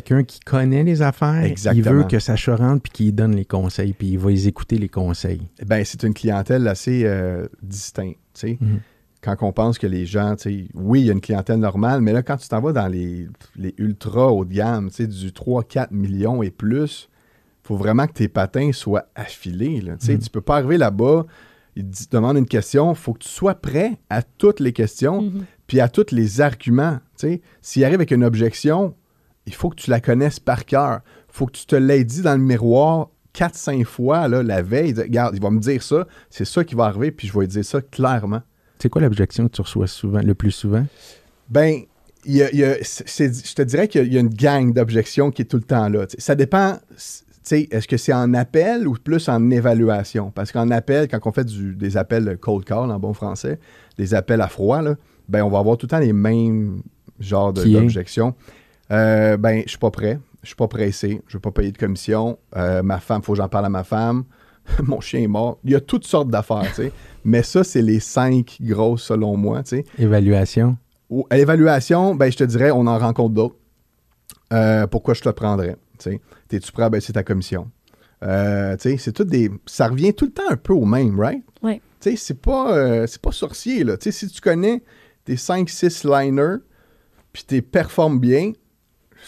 quelqu'un 0.00 0.24
qui 0.24 0.40
connaît 0.40 0.82
les 0.82 1.02
affaires. 1.02 1.44
Exactement. 1.44 1.84
Il 1.90 1.96
veut 1.96 2.04
que 2.04 2.18
ça 2.18 2.34
rentre 2.56 2.82
puis 2.82 2.92
qu'il 2.92 3.14
donne 3.14 3.34
les 3.36 3.44
conseils, 3.44 3.92
puis 3.92 4.08
il 4.08 4.18
va 4.18 4.30
les 4.30 4.48
écouter 4.48 4.78
les 4.78 4.88
conseils. 4.88 5.42
Eh 5.60 5.64
Ben, 5.64 5.84
c'est 5.84 6.02
une 6.02 6.14
clientèle 6.14 6.66
assez 6.68 7.02
euh, 7.04 7.46
distincte. 7.62 8.18
tu 8.34 8.40
sais. 8.40 8.58
Mhm. 8.60 8.80
Quand 9.22 9.36
on 9.40 9.52
pense 9.52 9.78
que 9.78 9.86
les 9.86 10.04
gens, 10.04 10.36
tu 10.36 10.42
sais, 10.42 10.68
oui, 10.74 11.00
il 11.00 11.06
y 11.06 11.10
a 11.10 11.12
une 11.14 11.20
clientèle 11.20 11.58
normale, 11.58 12.00
mais 12.02 12.12
là, 12.12 12.22
quand 12.22 12.36
tu 12.36 12.46
t'en 12.48 12.60
vas 12.60 12.72
dans 12.72 12.88
les, 12.88 13.26
les 13.56 13.74
ultra 13.78 14.30
haut 14.30 14.44
de 14.44 14.52
gamme, 14.52 14.90
tu 14.90 14.96
sais, 14.96 15.06
du 15.06 15.30
3-4 15.30 15.88
millions 15.92 16.42
et 16.42 16.50
plus, 16.50 17.08
faut 17.62 17.76
vraiment 17.76 18.06
que 18.06 18.12
tes 18.12 18.28
patins 18.28 18.72
soient 18.72 19.06
affilés. 19.14 19.80
Là, 19.80 19.96
tu 19.96 20.06
sais. 20.06 20.12
Mhm. 20.14 20.18
Tu 20.20 20.28
peux 20.30 20.42
pas 20.42 20.56
arriver 20.56 20.76
là-bas, 20.76 21.24
il 21.76 21.88
te 21.88 22.14
demande 22.14 22.36
une 22.36 22.46
question, 22.46 22.92
il 22.92 22.96
faut 22.96 23.14
que 23.14 23.20
tu 23.20 23.28
sois 23.30 23.54
prêt 23.54 23.92
à 24.10 24.22
toutes 24.22 24.60
les 24.60 24.72
questions, 24.74 25.22
Mhm. 25.22 25.44
puis 25.66 25.80
à 25.80 25.88
tous 25.88 26.10
les 26.12 26.40
arguments. 26.42 26.98
tu 27.18 27.28
sais. 27.28 27.40
S'il 27.62 27.82
arrive 27.84 27.94
avec 27.96 28.10
une 28.10 28.24
objection, 28.24 28.94
il 29.46 29.54
faut 29.54 29.70
que 29.70 29.76
tu 29.76 29.90
la 29.90 30.00
connaisses 30.00 30.40
par 30.40 30.64
cœur. 30.64 31.00
Il 31.28 31.36
faut 31.36 31.46
que 31.46 31.52
tu 31.52 31.66
te 31.66 31.76
l'aies 31.76 32.04
dit 32.04 32.22
dans 32.22 32.32
le 32.34 32.42
miroir 32.42 33.08
4-5 33.34 33.84
fois 33.84 34.28
là, 34.28 34.42
la 34.42 34.62
veille. 34.62 34.94
Regarde, 34.94 35.34
il 35.34 35.42
va 35.42 35.50
me 35.50 35.58
dire 35.60 35.82
ça, 35.82 36.06
c'est 36.30 36.44
ça 36.44 36.62
qui 36.64 36.74
va 36.74 36.84
arriver, 36.84 37.10
puis 37.10 37.26
je 37.28 37.32
vais 37.34 37.40
lui 37.40 37.48
dire 37.48 37.64
ça 37.64 37.80
clairement. 37.80 38.42
C'est 38.78 38.88
quoi 38.88 39.02
l'objection 39.02 39.48
que 39.48 39.52
tu 39.54 39.60
reçois 39.62 39.86
souvent, 39.86 40.20
le 40.20 40.34
plus 40.34 40.50
souvent? 40.50 40.86
Ben, 41.48 41.80
il 42.24 42.36
y 42.36 42.42
a- 42.42 42.50
il 42.52 42.58
y 42.58 42.64
a- 42.64 42.76
c'est- 42.82 43.08
c'est- 43.08 43.46
je 43.48 43.54
te 43.54 43.62
dirais 43.62 43.88
qu'il 43.88 44.02
y 44.02 44.04
a- 44.04 44.06
il 44.06 44.14
y 44.14 44.16
a 44.16 44.20
une 44.20 44.28
gang 44.32 44.72
d'objections 44.72 45.30
qui 45.30 45.42
est 45.42 45.46
tout 45.46 45.56
le 45.56 45.62
temps 45.62 45.88
là. 45.88 46.06
Ça 46.18 46.34
dépend, 46.34 46.78
est-ce 47.50 47.88
que 47.88 47.96
c'est 47.96 48.12
en 48.12 48.32
appel 48.34 48.86
ou 48.88 48.94
plus 48.94 49.28
en 49.28 49.50
évaluation? 49.50 50.30
Parce 50.30 50.52
qu'en 50.52 50.70
appel, 50.70 51.08
quand 51.08 51.18
on 51.24 51.32
fait 51.32 51.44
du- 51.44 51.74
des 51.74 51.96
appels 51.96 52.38
cold 52.40 52.64
call 52.64 52.90
en 52.90 52.98
bon 52.98 53.12
français, 53.14 53.58
des 53.98 54.14
appels 54.14 54.40
à 54.40 54.48
froid, 54.48 54.80
là, 54.82 54.94
ben, 55.28 55.42
on 55.42 55.50
va 55.50 55.58
avoir 55.58 55.76
tout 55.76 55.86
le 55.86 55.90
temps 55.90 55.98
les 55.98 56.12
mêmes 56.12 56.82
genres 57.20 57.52
d'objections. 57.80 58.34
Euh, 58.90 59.36
ben, 59.36 59.62
je 59.64 59.70
suis 59.70 59.78
pas 59.78 59.90
prêt. 59.90 60.18
Je 60.42 60.48
suis 60.48 60.56
pas 60.56 60.68
pressé. 60.68 61.22
Je 61.26 61.36
veux 61.36 61.40
pas 61.40 61.50
payer 61.50 61.72
de 61.72 61.78
commission. 61.78 62.38
Euh, 62.56 62.82
ma 62.82 63.00
femme, 63.00 63.22
faut 63.22 63.32
que 63.32 63.38
j'en 63.38 63.48
parle 63.48 63.66
à 63.66 63.70
ma 63.70 63.84
femme. 63.84 64.24
Mon 64.82 65.00
chien 65.00 65.20
est 65.20 65.26
mort. 65.26 65.58
Il 65.64 65.70
y 65.70 65.74
a 65.74 65.80
toutes 65.80 66.06
sortes 66.06 66.28
d'affaires, 66.28 66.66
tu 66.68 66.74
sais. 66.74 66.92
Mais 67.24 67.42
ça, 67.42 67.64
c'est 67.64 67.82
les 67.82 68.00
cinq 68.00 68.58
grosses 68.60 69.04
selon 69.04 69.36
moi, 69.36 69.62
tu 69.62 69.76
sais. 69.78 69.84
Évaluation. 69.98 70.76
Ou- 71.10 71.26
À 71.30 71.36
l'évaluation, 71.36 72.14
ben, 72.14 72.30
je 72.30 72.36
te 72.36 72.44
dirais, 72.44 72.70
on 72.70 72.86
en 72.86 72.98
rencontre 72.98 73.34
d'autres. 73.34 73.56
Euh, 74.52 74.86
pourquoi 74.86 75.14
je 75.14 75.20
te 75.22 75.28
le 75.28 75.34
prendrais? 75.34 75.76
tu 75.98 76.10
sais? 76.10 76.20
T'es-tu 76.48 76.70
prêt 76.72 76.84
à 76.84 76.90
baisser 76.90 77.12
ta 77.12 77.22
commission? 77.22 77.70
Euh, 78.22 78.76
tu 78.76 78.90
sais, 78.90 78.96
c'est 78.98 79.12
tout 79.12 79.24
des. 79.24 79.50
Ça 79.66 79.88
revient 79.88 80.14
tout 80.14 80.26
le 80.26 80.30
temps 80.32 80.48
un 80.50 80.56
peu 80.56 80.72
au 80.72 80.84
même, 80.84 81.18
right? 81.18 81.42
Ouais. 81.62 81.80
Tu 82.00 82.10
sais, 82.10 82.16
c'est 82.16 82.40
pas, 82.40 82.72
euh, 82.76 83.06
c'est 83.06 83.20
pas 83.20 83.32
sorcier, 83.32 83.84
là. 83.84 83.96
Tu 83.96 84.10
sais, 84.12 84.26
si 84.26 84.32
tu 84.32 84.40
connais 84.40 84.82
tes 85.24 85.36
5-6 85.36 86.04
liners, 86.06 86.58
puis 87.32 87.44
tu 87.46 87.60
performes 87.62 88.18
bien, 88.20 88.52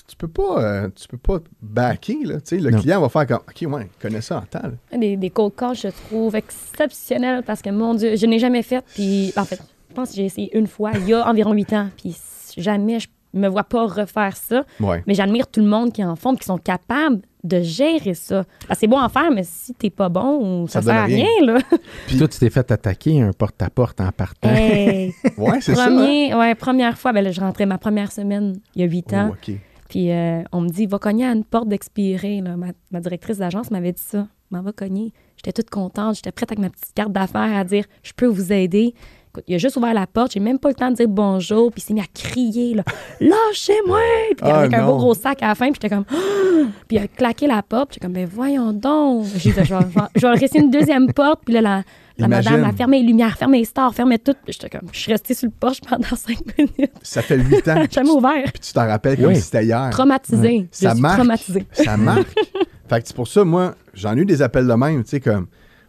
tu 0.08 0.16
peux 0.16 0.28
pas, 0.28 0.62
euh, 0.62 0.88
tu 0.94 1.08
peux 1.08 1.18
pas 1.18 1.38
backer, 1.60 2.24
là. 2.24 2.34
Tu 2.36 2.40
sais, 2.44 2.58
le 2.58 2.70
Non. 2.70 2.80
client 2.80 3.00
va 3.00 3.08
faire 3.08 3.26
comme, 3.26 3.38
OK, 3.48 3.72
ouais, 3.74 3.88
il 3.92 4.02
connaît 4.02 4.20
ça 4.20 4.38
en 4.38 4.42
temps, 4.42 4.62
là. 4.68 4.98
Des, 4.98 5.16
des 5.16 5.30
cold 5.30 5.54
calls, 5.56 5.74
je 5.76 5.88
trouve 5.88 6.34
exceptionnels 6.36 7.42
parce 7.44 7.62
que, 7.62 7.70
mon 7.70 7.94
Dieu, 7.94 8.16
je 8.16 8.26
n'ai 8.26 8.38
jamais 8.38 8.62
fait. 8.62 8.84
Puis, 8.94 9.32
en 9.36 9.44
fait, 9.44 9.60
je 9.90 9.94
pense 9.94 10.10
que 10.10 10.16
j'ai 10.16 10.24
essayé 10.26 10.56
une 10.56 10.66
fois, 10.66 10.92
il 10.94 11.08
y 11.08 11.14
a 11.14 11.28
environ 11.28 11.52
huit 11.52 11.72
ans. 11.72 11.88
Puis, 11.96 12.16
jamais 12.56 13.00
je 13.00 13.08
me 13.34 13.48
vois 13.48 13.64
pas 13.64 13.86
refaire 13.86 14.36
ça. 14.36 14.64
Ouais. 14.80 15.02
Mais 15.06 15.14
j'admire 15.14 15.46
tout 15.48 15.60
le 15.60 15.66
monde 15.66 15.92
qui 15.92 16.02
en 16.04 16.16
font, 16.16 16.34
qui 16.36 16.44
sont 16.46 16.56
capables 16.58 17.20
de 17.44 17.60
gérer 17.60 18.14
ça. 18.14 18.44
C'est 18.74 18.86
bon 18.86 18.98
à 18.98 19.08
faire, 19.08 19.30
mais 19.30 19.42
si 19.44 19.74
t'es 19.74 19.90
pas 19.90 20.08
bon, 20.08 20.66
ça, 20.66 20.80
Ça 20.80 20.86
sert 20.86 20.94
à 21.02 21.04
rien. 21.04 21.26
rien, 21.40 21.46
là. 21.54 21.58
Puis 22.06 22.16
toi, 22.18 22.26
tu 22.28 22.38
t'es 22.38 22.48
fait 22.50 22.70
attaquer 22.72 23.20
un 23.20 23.32
porte-à-porte 23.32 24.00
en 24.00 24.10
partant. 24.10 24.48
Hey, 24.48 25.14
Ouais, 25.36 25.60
c'est 25.60 25.74
ça. 25.74 25.86
hein? 25.88 26.38
ouais, 26.38 26.54
première 26.54 26.96
fois, 26.96 27.12
ben 27.12 27.22
là, 27.22 27.30
je 27.30 27.40
rentrais 27.40 27.66
ma 27.66 27.78
première 27.78 28.10
semaine, 28.10 28.58
il 28.74 28.80
y 28.82 28.84
a 28.84 28.88
huit 28.88 29.12
ans. 29.12 29.30
Oh, 29.32 29.34
OK. 29.50 29.54
Puis 29.88 30.10
euh, 30.10 30.42
on 30.52 30.60
me 30.62 30.68
dit, 30.68 30.86
va 30.86 30.98
cogner 30.98 31.26
à 31.26 31.32
une 31.32 31.44
porte 31.44 31.68
d'expirer. 31.68 32.42
Ma, 32.42 32.56
ma 32.90 33.00
directrice 33.00 33.38
d'agence 33.38 33.70
m'avait 33.70 33.92
dit 33.92 34.02
ça. 34.04 34.26
M'en 34.50 34.62
va 34.62 34.72
cogner. 34.72 35.12
J'étais 35.36 35.52
toute 35.52 35.70
contente. 35.70 36.16
J'étais 36.16 36.32
prête 36.32 36.50
avec 36.52 36.60
ma 36.60 36.70
petite 36.70 36.94
carte 36.94 37.12
d'affaires 37.12 37.56
à 37.56 37.64
dire, 37.64 37.84
je 38.02 38.12
peux 38.16 38.26
vous 38.26 38.52
aider. 38.52 38.94
Écoute, 39.30 39.44
il 39.48 39.54
a 39.56 39.58
juste 39.58 39.76
ouvert 39.76 39.92
la 39.92 40.06
porte. 40.06 40.32
J'ai 40.32 40.40
même 40.40 40.58
pas 40.58 40.68
le 40.68 40.74
temps 40.74 40.90
de 40.90 40.96
dire 40.96 41.08
bonjour. 41.08 41.70
Puis 41.72 41.82
il 41.82 41.84
s'est 41.84 41.94
mis 41.94 42.00
à 42.00 42.06
crier, 42.14 42.74
là, 42.74 42.84
lâchez-moi! 43.20 43.98
Puis 44.36 44.36
Ah, 44.42 44.60
avec 44.60 44.74
un 44.74 44.86
beau 44.86 44.96
gros 44.96 45.14
sac 45.14 45.42
à 45.42 45.48
la 45.48 45.54
fin. 45.54 45.66
Puis 45.66 45.74
j'étais 45.82 45.94
comme, 45.94 46.04
Ah! 46.10 46.68
puis 46.88 46.96
il 46.96 46.98
a 47.00 47.08
claqué 47.08 47.46
la 47.46 47.62
porte. 47.62 47.88
Puis 47.90 47.94
j'étais 47.94 48.06
comme, 48.06 48.12
ben 48.14 48.26
voyons 48.26 48.72
donc. 48.72 49.26
J'ai 49.36 49.50
dit, 49.52 49.56
je 49.64 49.74
vais, 49.74 49.80
je 49.90 49.98
vais- 49.98 50.06
je 50.14 50.20
vais 50.26 50.32
réussir 50.32 50.60
une 50.62 50.70
deuxième 50.70 51.12
porte. 51.12 51.40
Puis 51.44 51.54
là, 51.54 51.60
la, 51.60 51.82
la 52.18 52.26
Imagine. 52.26 52.50
madame 52.52 52.70
a 52.70 52.72
fermé 52.72 53.00
les 53.00 53.06
lumières, 53.06 53.36
fermé 53.36 53.58
les 53.58 53.64
stars, 53.64 53.94
fermé 53.94 54.18
tout. 54.18 54.34
Puis 54.44 54.54
j'étais 54.54 54.70
comme, 54.78 54.88
je 54.92 54.98
suis 54.98 55.12
restée 55.12 55.34
sur 55.34 55.46
le 55.48 55.52
porche 55.58 55.80
pendant 55.82 56.04
cinq 56.16 56.38
minutes. 56.58 56.92
Ça 57.02 57.20
fait 57.22 57.36
8 57.38 57.68
ans. 57.68 57.84
Jamais 57.90 58.10
ouvert. 58.10 58.44
Puis 58.52 58.60
tu 58.60 58.72
t'en 58.72 58.86
rappelles 58.86 59.16
comme 59.16 59.26
Oui. 59.26 59.36
si 59.36 59.42
c'était 59.42 59.64
hier. 59.64 59.90
Traumatisée. 59.90 60.68
Je 60.72 60.76
Ça 60.86 60.92
suis 60.92 61.00
marque. 61.02 61.18
traumatisée. 61.18 61.66
Ça 61.72 61.96
marque. 61.96 62.28
fait 62.88 63.00
que 63.02 63.06
c'est 63.08 63.16
pour 63.16 63.28
ça, 63.28 63.44
moi, 63.44 63.74
j'en 63.94 64.16
ai 64.16 64.20
eu 64.20 64.24
des 64.26 64.40
appels 64.42 64.66
de 64.66 64.72
même, 64.72 65.02
tu 65.04 65.10
sais, 65.10 65.20
comme 65.20 65.46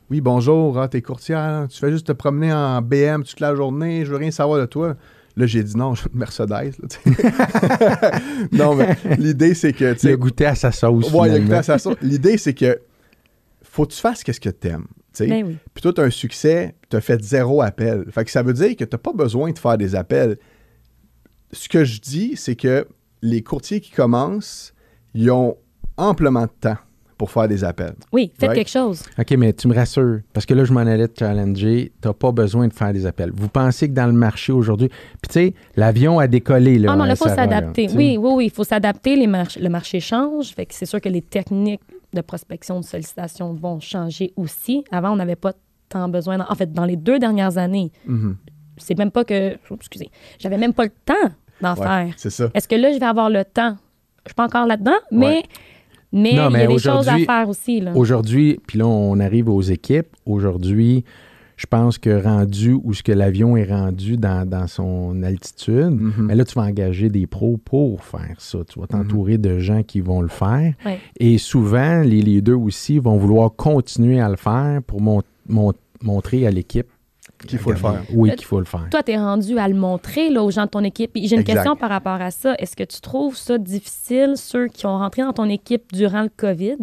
Oui, 0.10 0.20
bonjour, 0.22 0.80
ah, 0.80 0.88
t'es 0.88 1.02
courtière, 1.02 1.68
tu 1.70 1.78
fais 1.80 1.92
juste 1.92 2.08
te 2.08 2.12
promener 2.14 2.52
en 2.52 2.82
BM 2.82 3.24
toute 3.24 3.40
la 3.40 3.56
journée, 3.56 4.04
je 4.06 4.12
veux 4.12 4.18
rien 4.18 4.32
savoir 4.32 4.60
de 4.60 4.66
toi. 4.66 4.96
Là, 5.38 5.46
j'ai 5.46 5.62
dit 5.64 5.78
non, 5.78 5.94
j'ai 5.94 6.06
une 6.12 6.18
Mercedes. 6.20 6.50
là, 6.50 8.12
non, 8.52 8.76
mais 8.76 8.98
l'idée, 9.18 9.54
c'est 9.54 9.72
que. 9.74 9.96
sais, 9.96 10.14
as 10.14 10.16
goûté 10.16 10.46
à 10.46 10.56
sa 10.56 10.72
sauce. 10.72 11.12
ouais, 11.14 11.30
il 11.30 11.36
a 11.36 11.40
goûté 11.40 11.54
à 11.56 11.64
sa 11.64 11.78
sauce. 11.78 11.96
L'idée, 12.02 12.38
c'est 12.38 12.54
que 12.54 12.80
faut 13.62 13.86
que 13.86 13.94
tu 13.94 14.00
fasses 14.02 14.24
qu'est-ce 14.24 14.40
que 14.42 14.50
t'aimes. 14.50 14.86
tu 14.88 14.94
sais. 14.96 14.97
Ben 15.26 15.46
oui. 15.48 15.58
Puis 15.74 15.82
toi, 15.82 15.94
tu 15.94 16.02
as 16.02 16.04
un 16.04 16.10
succès, 16.12 16.76
tu 16.90 16.96
as 16.98 17.02
fait 17.02 17.20
zéro 17.24 17.62
appel. 17.64 18.06
Fait 18.12 18.24
que 18.26 18.30
ça 18.32 18.44
veut 18.44 18.54
dire 18.54 18.76
que 18.76 18.84
tu 18.84 18.90
n'as 18.92 18.98
pas 19.00 19.14
besoin 19.14 19.52
de 19.52 19.58
faire 19.58 19.78
des 19.78 19.96
appels. 19.96 20.38
Ce 21.52 21.70
que 21.70 21.84
je 21.86 22.00
dis, 22.02 22.34
c'est 22.36 22.56
que 22.56 22.88
les 23.22 23.42
courtiers 23.42 23.80
qui 23.80 23.92
commencent, 23.92 24.74
ils 25.14 25.32
ont 25.32 25.58
amplement 25.96 26.44
de 26.44 26.52
temps 26.60 26.78
pour 27.18 27.32
faire 27.32 27.48
des 27.48 27.64
appels. 27.64 27.96
Oui, 28.12 28.32
faites 28.38 28.50
Right? 28.50 28.60
quelque 28.60 28.70
chose. 28.70 29.02
OK, 29.18 29.32
mais 29.40 29.52
tu 29.54 29.68
me 29.68 29.74
rassures, 29.74 30.20
parce 30.34 30.46
que 30.46 30.54
là, 30.54 30.66
je 30.66 30.72
m'en 30.74 30.82
allais 30.82 31.08
te 31.08 31.18
challenger. 31.18 31.92
Tu 32.00 32.08
n'as 32.08 32.14
pas 32.14 32.32
besoin 32.32 32.68
de 32.68 32.74
faire 32.74 32.94
des 32.94 33.08
appels. 33.08 33.32
Vous 33.34 33.48
pensez 33.50 33.88
que 33.90 33.94
dans 33.94 34.06
le 34.06 34.12
marché 34.14 34.52
aujourd'hui. 34.52 34.90
Puis, 34.90 35.30
tu 35.30 35.34
sais, 35.34 35.54
l'avion 35.76 36.20
a 36.20 36.28
décollé. 36.28 36.78
Là, 36.78 36.92
Ah 36.92 36.96
non, 36.96 37.06
là, 37.06 37.14
il 37.14 37.18
faut 37.18 37.28
s'adapter. 37.28 37.88
Oui, 37.96 38.18
oui, 38.20 38.30
oui, 38.36 38.46
il 38.46 38.52
faut 38.52 38.64
s'adapter. 38.64 39.26
March- 39.26 39.58
le 39.60 39.70
marché 39.70 40.00
change. 40.00 40.50
Fait 40.54 40.68
que 40.68 40.76
c'est 40.76 40.86
sûr 40.86 41.02
que 41.02 41.10
les 41.10 41.24
techniques 41.24 41.82
de 42.14 42.22
prospection, 42.22 42.80
de 42.80 42.86
sollicitation 42.86 43.54
vont 43.54 43.80
changer 43.80 44.34
aussi. 44.36 44.84
Avant, 44.92 45.12
on 45.12 45.16
n'avait 45.18 45.36
pas 45.36 45.54
tant 45.90 46.08
besoin. 46.10 46.40
En 46.50 46.56
fait, 46.56 46.72
dans 46.72 46.86
les 46.86 46.96
deux 46.96 47.20
dernières 47.20 47.58
années, 47.58 47.92
Mhm. 48.06 48.38
c'est 48.78 48.98
même 48.98 49.12
pas 49.12 49.24
que. 49.26 49.56
oh, 49.70 49.76
excusez. 49.76 50.10
J'avais 50.40 50.58
même 50.58 50.74
pas 50.74 50.86
le 50.86 50.92
temps 51.06 51.14
d'en 51.62 51.76
Ouais, 51.76 51.82
faire. 51.84 52.14
c'est 52.18 52.30
ça. 52.30 52.50
Est-ce 52.54 52.68
que 52.68 52.76
là, 52.76 52.92
je 52.94 53.00
vais 53.00 53.06
avoir 53.06 53.30
le 53.30 53.44
temps? 53.46 53.78
Je 54.26 54.30
suis 54.32 54.36
pas 54.36 54.46
encore 54.46 54.66
là-dedans, 54.68 54.98
mais, 55.12 55.26
Ouais. 55.26 55.44
mais 56.12 56.34
Non, 56.34 56.50
il 56.50 56.60
y 56.60 56.62
a 56.64 56.68
des 56.68 56.78
choses 56.80 57.08
à 57.08 57.18
faire 57.18 57.48
aussi. 57.50 57.82
Aujourd'hui, 57.96 58.60
puis 58.68 58.78
là, 58.80 58.86
on 58.88 59.20
arrive 59.20 59.50
aux 59.50 59.62
équipes. 59.62 60.08
Aujourd'hui, 60.26 61.04
je 61.58 61.66
pense 61.66 61.98
que 61.98 62.24
rendu 62.24 62.72
où 62.82 62.94
ce 62.94 63.04
que 63.04 63.12
l'avion 63.12 63.58
est 63.58 63.66
rendu 63.70 64.16
dans, 64.16 64.48
dans 64.48 64.68
son 64.68 65.22
altitude, 65.24 65.90
Mhm. 66.00 66.14
mais 66.28 66.36
là, 66.36 66.46
tu 66.46 66.54
vas 66.56 66.62
engager 66.64 67.10
des 67.10 67.28
pros 67.28 67.58
pour 67.58 68.04
faire 68.04 68.36
ça. 68.38 68.60
Tu 68.72 68.80
vas 68.80 68.88
t'entourer 68.88 69.38
de 69.38 69.60
gens 69.60 69.84
qui 69.84 70.00
vont 70.00 70.22
le 70.22 70.28
faire. 70.30 70.74
Ouais. 70.86 71.00
Et 71.20 71.38
souvent, 71.40 72.02
les 72.04 72.22
leaders 72.22 72.62
aussi 72.62 73.00
vont 73.00 73.18
vouloir 73.18 73.52
continuer 73.56 74.22
à 74.22 74.30
le 74.30 74.36
faire 74.38 74.82
pour 74.88 75.02
mon- 75.02 75.22
mon- 75.50 75.74
montrer 76.02 76.46
à 76.48 76.52
l'équipe 76.52 76.88
Qu'il 77.48 77.60
faut 77.60 77.72
le 77.72 77.76
faire. 77.78 78.02
Oui, 78.14 78.32
qu'il 78.36 78.46
faut 78.46 78.58
le 78.60 78.66
faire. 78.66 78.88
Toi, 78.90 79.04
tu 79.04 79.12
es 79.12 79.18
rendu 79.18 79.60
à 79.60 79.68
le 79.68 79.76
montrer 79.76 80.30
là, 80.32 80.44
aux 80.44 80.50
gens 80.50 80.64
de 80.66 80.70
ton 80.70 80.84
équipe. 80.84 81.12
J'ai 81.16 81.36
une 81.36 81.42
Exact. 81.42 81.54
question 81.54 81.76
par 81.76 81.90
rapport 81.90 82.20
à 82.20 82.32
ça. 82.32 82.56
Est-ce 82.58 82.76
que 82.76 82.84
tu 82.84 83.00
trouves 83.00 83.36
ça 83.36 83.58
difficile, 83.60 84.34
ceux 84.38 84.68
qui 84.68 84.86
ont 84.88 84.98
rentré 84.98 85.22
dans 85.22 85.34
ton 85.34 85.48
équipe 85.50 85.84
durant 85.94 86.24
le 86.24 86.30
COVID, 86.36 86.78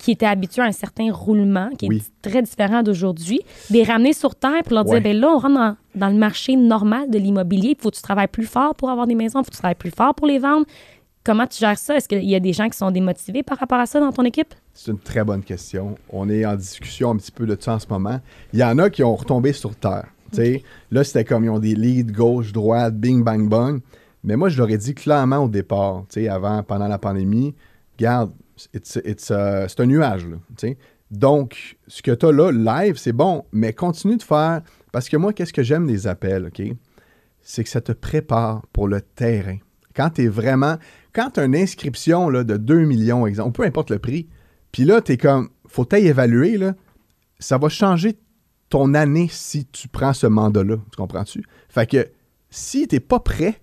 qui 0.00 0.12
étaient 0.12 0.26
habitués 0.26 0.62
à 0.62 0.66
un 0.66 0.72
certain 0.72 1.12
roulement, 1.12 1.68
qui 1.78 1.86
Oui. 1.88 1.98
est 1.98 2.28
très 2.28 2.42
différent 2.42 2.82
d'aujourd'hui, 2.82 3.40
les 3.70 3.82
ramener 3.84 4.12
sur 4.12 4.34
Terre 4.34 4.62
pour 4.64 4.74
leur 4.74 4.86
Ouais. 4.88 5.00
dire, 5.00 5.12
ben 5.12 5.20
là, 5.20 5.28
on 5.28 5.38
rentre 5.38 5.54
dans, 5.54 5.76
dans 5.94 6.08
le 6.08 6.14
marché 6.18 6.56
normal 6.56 7.10
de 7.10 7.18
l'immobilier. 7.18 7.74
Il 7.78 7.82
faut 7.82 7.90
que 7.90 7.96
tu 7.96 8.02
travailles 8.02 8.28
plus 8.28 8.46
fort 8.46 8.74
pour 8.74 8.90
avoir 8.90 9.06
des 9.06 9.14
maisons, 9.14 9.40
il 9.40 9.44
faut 9.44 9.50
que 9.50 9.54
tu 9.56 9.58
travailles 9.60 9.74
plus 9.74 9.90
fort 9.90 10.14
pour 10.14 10.26
les 10.26 10.38
vendre. 10.38 10.64
Comment 11.22 11.46
tu 11.46 11.58
gères 11.58 11.78
ça? 11.78 11.96
Est-ce 11.96 12.08
qu'il 12.08 12.24
y 12.24 12.34
a 12.34 12.40
des 12.40 12.54
gens 12.54 12.68
qui 12.70 12.78
sont 12.78 12.90
démotivés 12.90 13.42
par 13.42 13.58
rapport 13.58 13.78
à 13.78 13.84
ça 13.84 14.00
dans 14.00 14.10
ton 14.10 14.24
équipe? 14.24 14.54
C'est 14.72 14.90
une 14.90 14.98
très 14.98 15.22
bonne 15.22 15.42
question. 15.42 15.96
On 16.08 16.30
est 16.30 16.46
en 16.46 16.56
discussion 16.56 17.10
un 17.10 17.16
petit 17.16 17.30
peu 17.30 17.44
de 17.46 17.56
ça 17.60 17.74
en 17.74 17.78
ce 17.78 17.86
moment. 17.90 18.20
Il 18.54 18.58
y 18.58 18.64
en 18.64 18.78
a 18.78 18.88
qui 18.88 19.04
ont 19.04 19.14
retombé 19.14 19.52
sur 19.52 19.76
terre. 19.76 20.06
tu 20.32 20.36
sais. 20.38 20.62
Là, 20.90 21.04
c'était 21.04 21.24
comme 21.24 21.44
ils 21.44 21.50
ont 21.50 21.58
des 21.58 21.74
leads 21.74 22.10
gauche, 22.12 22.52
droite, 22.52 22.94
bing, 22.96 23.22
bang, 23.22 23.48
bang. 23.50 23.80
Mais 24.24 24.36
moi, 24.36 24.48
je 24.48 24.56
leur 24.56 24.70
ai 24.70 24.78
dit 24.78 24.94
clairement 24.94 25.38
au 25.44 25.48
départ, 25.48 26.04
tu 26.08 26.20
sais, 26.22 26.28
avant, 26.28 26.62
pendant 26.62 26.88
la 26.88 26.98
pandémie, 26.98 27.54
regarde, 27.98 28.30
it's- 28.74 29.00
it's, 29.04 29.30
uh, 29.30 29.66
c'est 29.68 29.80
un 29.80 29.86
nuage. 29.86 30.26
Là. 30.26 30.36
Donc, 31.10 31.76
ce 31.88 32.02
que 32.02 32.12
tu 32.12 32.26
as 32.26 32.32
là, 32.32 32.50
live, 32.52 32.96
c'est 32.96 33.12
bon, 33.12 33.44
mais 33.52 33.72
continue 33.72 34.16
de 34.16 34.22
faire. 34.22 34.62
Parce 34.92 35.08
que 35.08 35.16
moi, 35.16 35.32
qu'est-ce 35.32 35.52
que 35.52 35.62
j'aime 35.62 35.86
des 35.86 36.06
appels, 36.06 36.46
OK? 36.46 36.62
C'est 37.42 37.64
que 37.64 37.70
ça 37.70 37.80
te 37.80 37.92
prépare 37.92 38.66
pour 38.72 38.86
le 38.88 39.00
terrain. 39.00 39.58
Quand 39.94 40.10
tu 40.10 40.24
es 40.24 40.28
vraiment. 40.28 40.76
Quand 41.12 41.30
tu 41.30 41.40
as 41.40 41.44
une 41.44 41.56
inscription 41.56 42.30
de 42.30 42.56
2 42.56 42.84
millions, 42.84 43.26
exemple, 43.26 43.52
peu 43.52 43.64
importe 43.66 43.90
le 43.90 43.98
prix, 43.98 44.28
puis 44.70 44.84
là, 44.84 45.00
tu 45.00 45.12
es 45.12 45.16
comme. 45.16 45.48
Faut 45.66 45.84
t'y 45.84 45.96
évaluer, 46.06 46.56
là. 46.58 46.74
Ça 47.38 47.58
va 47.58 47.68
changer 47.68 48.16
ton 48.68 48.94
année 48.94 49.28
si 49.30 49.66
tu 49.66 49.88
prends 49.88 50.12
ce 50.12 50.26
mandat-là. 50.28 50.76
Tu 50.92 50.96
comprends-tu? 50.96 51.42
Fait 51.68 51.88
que 51.90 52.08
si 52.50 52.86
tu 52.86 53.00
pas 53.00 53.18
prêt, 53.20 53.60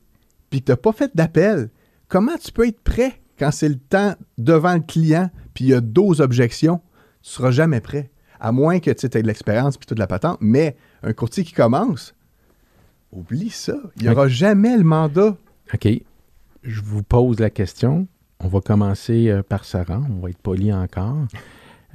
puis 0.50 0.60
que 0.62 0.66
tu 0.66 0.72
n'as 0.72 0.78
pas 0.78 0.92
fait 0.92 1.12
d'appel, 1.16 1.70
comment 2.10 2.36
tu 2.38 2.52
peux 2.52 2.68
être 2.68 2.82
prêt 2.82 3.14
quand 3.38 3.52
c'est 3.52 3.70
le 3.70 3.78
temps 3.78 4.16
devant 4.38 4.74
le 4.74 4.80
client, 4.82 5.30
puis 5.54 5.66
il 5.66 5.70
y 5.70 5.74
a 5.74 5.82
12 5.82 6.22
objections? 6.22 6.82
Tu 7.22 7.32
seras 7.32 7.52
jamais 7.52 7.82
prêt. 7.82 8.10
À 8.40 8.52
moins 8.52 8.80
que 8.80 8.92
tu 8.92 9.06
aies 9.06 9.22
de 9.22 9.28
l'expérience 9.28 9.78
puis 9.78 9.86
toute 9.88 10.00
la 10.00 10.08
patente. 10.08 10.38
Mais 10.42 10.76
un 11.04 11.14
courtier 11.14 11.44
qui 11.44 11.54
commence, 11.54 12.14
oublie 13.12 13.50
ça. 13.50 13.76
Il 13.98 14.04
n'y 14.04 14.10
aura 14.10 14.28
jamais 14.28 14.78
le 14.78 14.84
mandat. 14.84 15.36
OK. 15.74 15.88
Je 16.64 16.82
vous 16.82 17.04
pose 17.04 17.40
la 17.40 17.50
question. 17.50 18.08
On 18.40 18.48
va 18.48 18.62
commencer 18.62 19.30
euh, 19.30 19.42
par 19.42 19.66
Sarah. 19.66 20.02
On 20.10 20.22
va 20.22 20.30
être 20.30 20.38
poli 20.38 20.72
encore. 20.72 21.18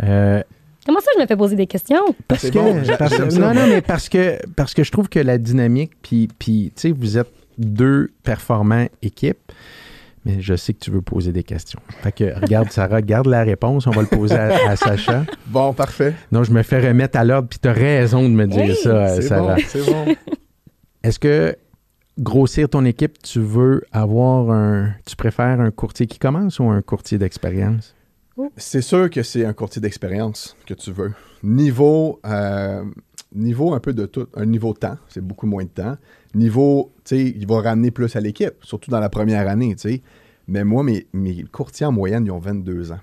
Euh, 0.02 0.42
Comment 0.84 0.98
ça, 1.00 1.10
je 1.16 1.22
me 1.22 1.26
fais 1.28 1.36
poser 1.36 1.54
des 1.54 1.68
questions? 1.68 2.02
Parce 2.26 2.50
que, 2.50 2.58
bon, 2.58 2.82
parce- 2.98 3.16
non, 3.36 3.54
non, 3.54 3.68
mais 3.68 3.82
parce 3.82 4.08
que, 4.08 4.44
parce 4.56 4.74
que 4.74 4.82
je 4.82 4.90
trouve 4.90 5.08
que 5.08 5.20
la 5.20 5.38
dynamique, 5.38 5.92
puis, 6.02 6.28
puis 6.40 6.72
tu 6.74 6.80
sais, 6.80 6.90
vous 6.90 7.18
êtes 7.18 7.30
deux 7.56 8.10
performants 8.24 8.88
équipes, 9.00 9.52
mais 10.24 10.40
je 10.40 10.54
sais 10.54 10.72
que 10.72 10.78
tu 10.78 10.90
veux 10.90 11.02
poser 11.02 11.32
des 11.32 11.42
questions. 11.42 11.80
Fait 12.02 12.12
que, 12.12 12.40
regarde, 12.40 12.70
Sarah, 12.70 13.02
garde 13.02 13.26
la 13.26 13.42
réponse, 13.42 13.86
on 13.86 13.90
va 13.90 14.02
le 14.02 14.08
poser 14.08 14.34
à, 14.36 14.70
à 14.70 14.76
Sacha. 14.76 15.24
Bon, 15.46 15.72
parfait. 15.72 16.14
Non, 16.30 16.44
je 16.44 16.52
me 16.52 16.62
fais 16.62 16.80
remettre 16.86 17.18
à 17.18 17.24
l'ordre, 17.24 17.48
puis 17.48 17.58
tu 17.60 17.68
as 17.68 17.72
raison 17.72 18.22
de 18.22 18.28
me 18.34 18.46
dire 18.46 18.62
Hey, 18.62 18.76
ça, 18.76 19.08
C'est 19.16 19.22
Sarah. 19.22 19.56
bon, 19.56 19.62
c'est 19.66 19.84
bon. 19.86 20.14
Est-ce 21.02 21.18
que 21.18 21.56
grossir 22.18 22.68
ton 22.68 22.84
équipe, 22.84 23.20
tu 23.22 23.40
veux 23.40 23.82
avoir 23.92 24.50
un. 24.50 24.90
Tu 25.06 25.16
préfères 25.16 25.60
un 25.60 25.70
courtier 25.70 26.06
qui 26.06 26.18
commence 26.18 26.58
ou 26.60 26.64
un 26.64 26.82
courtier 26.82 27.18
d'expérience? 27.18 27.94
C'est 28.56 28.80
sûr 28.82 29.10
que 29.10 29.22
c'est 29.22 29.44
un 29.44 29.52
courtier 29.52 29.80
d'expérience 29.82 30.56
que 30.66 30.74
tu 30.74 30.90
veux. 30.90 31.12
Niveau, 31.42 32.18
euh, 32.24 32.82
niveau 33.34 33.72
un 33.74 33.80
peu 33.80 33.92
de 33.92 34.06
tout, 34.06 34.26
un 34.34 34.46
niveau 34.46 34.72
temps, 34.74 34.96
c'est 35.08 35.24
beaucoup 35.24 35.46
moins 35.46 35.64
de 35.64 35.68
temps. 35.68 35.96
Niveau, 36.34 36.92
tu 37.04 37.16
sais, 37.16 37.34
il 37.36 37.46
va 37.46 37.60
ramener 37.60 37.90
plus 37.90 38.14
à 38.16 38.20
l'équipe, 38.20 38.54
surtout 38.62 38.90
dans 38.90 39.00
la 39.00 39.08
première 39.08 39.48
année, 39.48 39.74
tu 39.74 39.88
sais. 39.88 40.02
Mais 40.48 40.64
moi, 40.64 40.82
mes, 40.82 41.06
mes 41.12 41.44
courtiers 41.44 41.86
en 41.86 41.92
moyenne, 41.92 42.26
ils 42.26 42.30
ont 42.30 42.38
22 42.38 42.92
ans. 42.92 43.00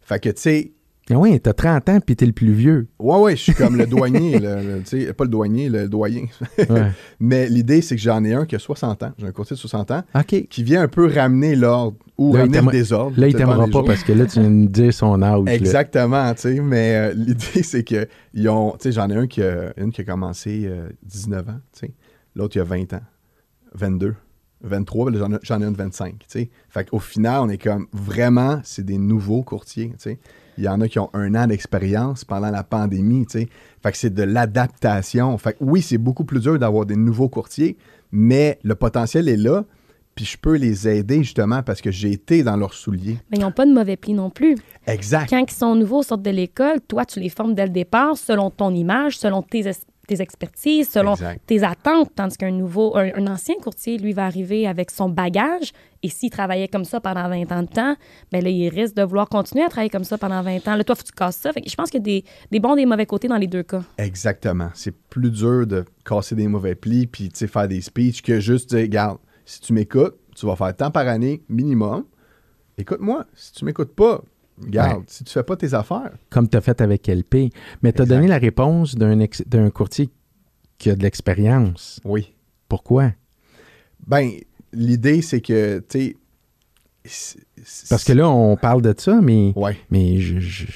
Fait 0.00 0.20
que, 0.20 0.30
tu 0.30 0.40
sais, 0.40 0.72
Ah 1.08 1.18
oui, 1.18 1.38
t'as 1.38 1.52
30 1.52 1.88
ans, 1.88 2.00
puis 2.00 2.16
t'es 2.16 2.26
le 2.26 2.32
plus 2.32 2.52
vieux. 2.52 2.88
ouais, 2.98 3.18
ouais, 3.20 3.36
je 3.36 3.42
suis 3.42 3.54
comme 3.54 3.76
le 3.76 3.86
douanier, 3.86 4.40
le- 4.40 5.12
pas 5.12 5.22
le 5.24 5.30
douanier, 5.30 5.68
le 5.68 5.88
doyen. 5.88 6.24
Ouais. 6.58 6.90
Mais 7.20 7.48
l'idée, 7.48 7.80
c'est 7.80 7.94
que 7.94 8.02
j'en 8.02 8.24
ai 8.24 8.34
un 8.34 8.44
qui 8.44 8.56
a 8.56 8.58
60 8.58 9.02
ans. 9.04 9.12
J'ai 9.16 9.26
un 9.26 9.30
courtier 9.30 9.54
de 9.54 9.60
60 9.60 9.90
ans 9.92 10.02
OK. 10.16 10.48
qui 10.48 10.62
vient 10.64 10.82
un 10.82 10.88
peu 10.88 11.06
ramener 11.06 11.54
l'ordre 11.54 11.96
ou 12.18 12.34
Là, 12.34 12.40
ramener 12.40 12.60
le 12.60 12.70
désordre. 12.72 13.20
Là, 13.20 13.28
il 13.28 13.34
t'aimera 13.36 13.66
pas 13.66 13.70
jours. 13.70 13.84
parce 13.84 14.02
que 14.02 14.12
là, 14.12 14.26
tu 14.26 14.40
viens 14.40 14.50
de 14.50 14.54
me 14.54 14.66
dire 14.66 14.92
son 14.92 15.22
âge. 15.22 15.42
Exactement, 15.46 16.34
tu 16.34 16.40
sais, 16.40 16.60
mais 16.60 16.96
euh, 16.96 17.12
l'idée, 17.16 17.62
c'est 17.62 17.84
que 17.84 18.08
ils 18.34 18.48
ont, 18.48 18.72
tu 18.72 18.78
sais, 18.80 18.92
j'en 18.92 19.08
ai 19.08 19.14
un 19.14 19.28
qui 19.28 19.42
a, 19.42 19.72
une 19.76 19.92
qui 19.92 20.00
a 20.00 20.04
commencé 20.04 20.62
euh, 20.66 20.88
19 21.04 21.48
ans, 21.48 21.60
tu 21.72 21.86
sais, 21.86 21.92
l'autre, 22.34 22.56
il 22.56 22.60
a 22.60 22.64
20 22.64 22.94
ans, 22.94 23.00
22, 23.74 24.14
23, 24.62 25.06
puis 25.06 25.18
là, 25.20 25.28
j'en 25.44 25.60
ai- 25.60 25.62
ai 25.62 25.66
un 25.66 25.70
de 25.70 25.76
25, 25.76 26.14
tu 26.18 26.24
sais. 26.26 26.50
Fait 26.68 26.88
qu'au 26.88 26.98
final, 26.98 27.42
on 27.42 27.48
est 27.48 27.62
comme, 27.62 27.86
vraiment, 27.92 28.60
c'est 28.64 28.84
des 28.84 28.98
nouveaux 28.98 29.44
courtiers, 29.44 29.90
tu 29.90 29.94
sais. 29.98 30.18
Il 30.58 30.64
y 30.64 30.68
en 30.68 30.80
a 30.80 30.88
qui 30.88 30.98
ont 30.98 31.10
un 31.12 31.34
an 31.34 31.46
d'expérience 31.46 32.24
pendant 32.24 32.50
la 32.50 32.62
pandémie, 32.62 33.26
tu 33.26 33.40
sais. 33.40 33.48
Fait 33.82 33.92
que 33.92 33.98
c'est 33.98 34.14
de 34.14 34.22
l'adaptation. 34.22 35.36
Fait 35.38 35.52
que 35.52 35.58
oui, 35.60 35.82
c'est 35.82 35.98
beaucoup 35.98 36.24
plus 36.24 36.40
dur 36.40 36.58
d'avoir 36.58 36.86
des 36.86 36.96
nouveaux 36.96 37.28
courtiers, 37.28 37.76
mais 38.12 38.58
le 38.62 38.74
potentiel 38.74 39.28
est 39.28 39.36
là, 39.36 39.64
puis 40.14 40.24
je 40.24 40.38
peux 40.38 40.56
les 40.56 40.88
aider, 40.88 41.18
justement, 41.18 41.62
parce 41.62 41.82
que 41.82 41.90
j'ai 41.90 42.10
été 42.12 42.42
dans 42.42 42.56
leurs 42.56 42.72
souliers. 42.72 43.18
Mais 43.30 43.36
ils 43.36 43.40
n'ont 43.40 43.52
pas 43.52 43.66
de 43.66 43.72
mauvais 43.72 43.96
plis 43.96 44.14
non 44.14 44.30
plus. 44.30 44.56
Exact. 44.86 45.28
Quand 45.28 45.44
ils 45.46 45.50
sont 45.54 45.74
nouveaux, 45.74 46.02
sortent 46.02 46.22
de 46.22 46.30
l'école, 46.30 46.80
toi, 46.88 47.04
tu 47.04 47.20
les 47.20 47.28
formes 47.28 47.54
dès 47.54 47.64
le 47.66 47.70
départ 47.72 48.16
selon 48.16 48.50
ton 48.50 48.74
image, 48.74 49.18
selon 49.18 49.42
tes, 49.42 49.66
es- 49.68 49.84
tes 50.06 50.20
expertises, 50.22 50.88
selon 50.90 51.14
Exact. 51.14 51.40
tes 51.46 51.62
attentes. 51.64 52.10
Tandis 52.14 52.36
qu'un 52.36 52.50
nouveau, 52.50 52.96
un, 52.96 53.10
un 53.14 53.26
ancien 53.26 53.54
courtier, 53.56 53.98
lui, 53.98 54.12
va 54.12 54.26
arriver 54.26 54.66
avec 54.66 54.90
son 54.90 55.08
bagage. 55.08 55.72
Et 56.02 56.08
s'il 56.08 56.30
travaillait 56.30 56.68
comme 56.68 56.84
ça 56.84 57.00
pendant 57.00 57.28
20 57.28 57.50
ans 57.52 57.62
de 57.62 57.68
temps, 57.68 57.96
ben 58.30 58.42
là, 58.44 58.50
il 58.50 58.68
risque 58.68 58.94
de 58.94 59.02
vouloir 59.02 59.28
continuer 59.28 59.64
à 59.64 59.68
travailler 59.68 59.90
comme 59.90 60.04
ça 60.04 60.18
pendant 60.18 60.40
20 60.42 60.68
ans. 60.68 60.76
Là, 60.76 60.84
toi, 60.84 60.94
faut 60.94 61.02
que 61.02 61.08
tu 61.08 61.12
casses 61.12 61.36
ça. 61.36 61.52
Fait 61.52 61.60
que 61.62 61.68
je 61.70 61.74
pense 61.74 61.90
qu'il 61.90 61.98
y 62.00 62.02
a 62.02 62.04
des, 62.04 62.24
des 62.50 62.60
bons 62.60 62.74
et 62.74 62.80
des 62.80 62.86
mauvais 62.86 63.06
côtés 63.06 63.28
dans 63.28 63.36
les 63.38 63.46
deux 63.48 63.62
cas. 63.62 63.82
Exactement. 63.98 64.70
C'est 64.74 64.94
plus 64.94 65.30
dur 65.30 65.66
de 65.66 65.84
casser 66.04 66.34
des 66.34 66.46
mauvais 66.48 66.74
plis 66.74 67.06
puis 67.06 67.28
tu 67.28 67.38
sais, 67.38 67.46
faire 67.46 67.66
des 67.66 67.80
speeches 67.80 68.22
que 68.22 68.38
juste 68.40 68.70
dire, 68.70 68.80
regarde, 68.82 69.18
si 69.44 69.60
tu 69.60 69.72
m'écoutes, 69.72 70.16
tu 70.36 70.46
vas 70.46 70.54
faire 70.54 70.76
tant 70.76 70.90
par 70.90 71.08
année 71.08 71.42
minimum. 71.48 72.04
Écoute-moi. 72.78 73.24
Si 73.34 73.52
tu 73.52 73.64
m'écoutes 73.64 73.94
pas, 73.94 74.22
regarde, 74.62 74.98
Ouais. 74.98 75.04
si 75.08 75.24
tu 75.24 75.32
fais 75.32 75.42
pas 75.42 75.56
tes 75.56 75.74
affaires. 75.74 76.12
Comme 76.30 76.48
tu 76.48 76.56
as 76.56 76.60
fait 76.60 76.80
avec 76.80 77.06
LP. 77.08 77.50
Mais 77.82 77.92
tu 77.92 78.02
as 78.02 78.06
donné 78.06 78.26
la 78.28 78.38
réponse 78.38 78.94
d'un 78.94 79.20
ex- 79.20 79.42
d'un 79.46 79.70
courtier 79.70 80.08
qui 80.78 80.90
a 80.90 80.94
de 80.96 81.02
l'expérience. 81.02 82.00
Oui. 82.04 82.34
Pourquoi? 82.68 83.12
Ben, 84.06 84.30
l'idée, 84.72 85.22
c'est 85.22 85.40
que, 85.40 85.82
tu 85.88 86.16
sais. 87.04 87.86
Parce 87.88 88.04
que 88.04 88.12
là, 88.12 88.28
on 88.28 88.56
parle 88.56 88.82
de 88.82 88.94
ça, 88.96 89.20
mais, 89.20 89.52
Ouais. 89.56 89.76
mais 89.90 90.18
je. 90.18 90.66
tu 90.66 90.72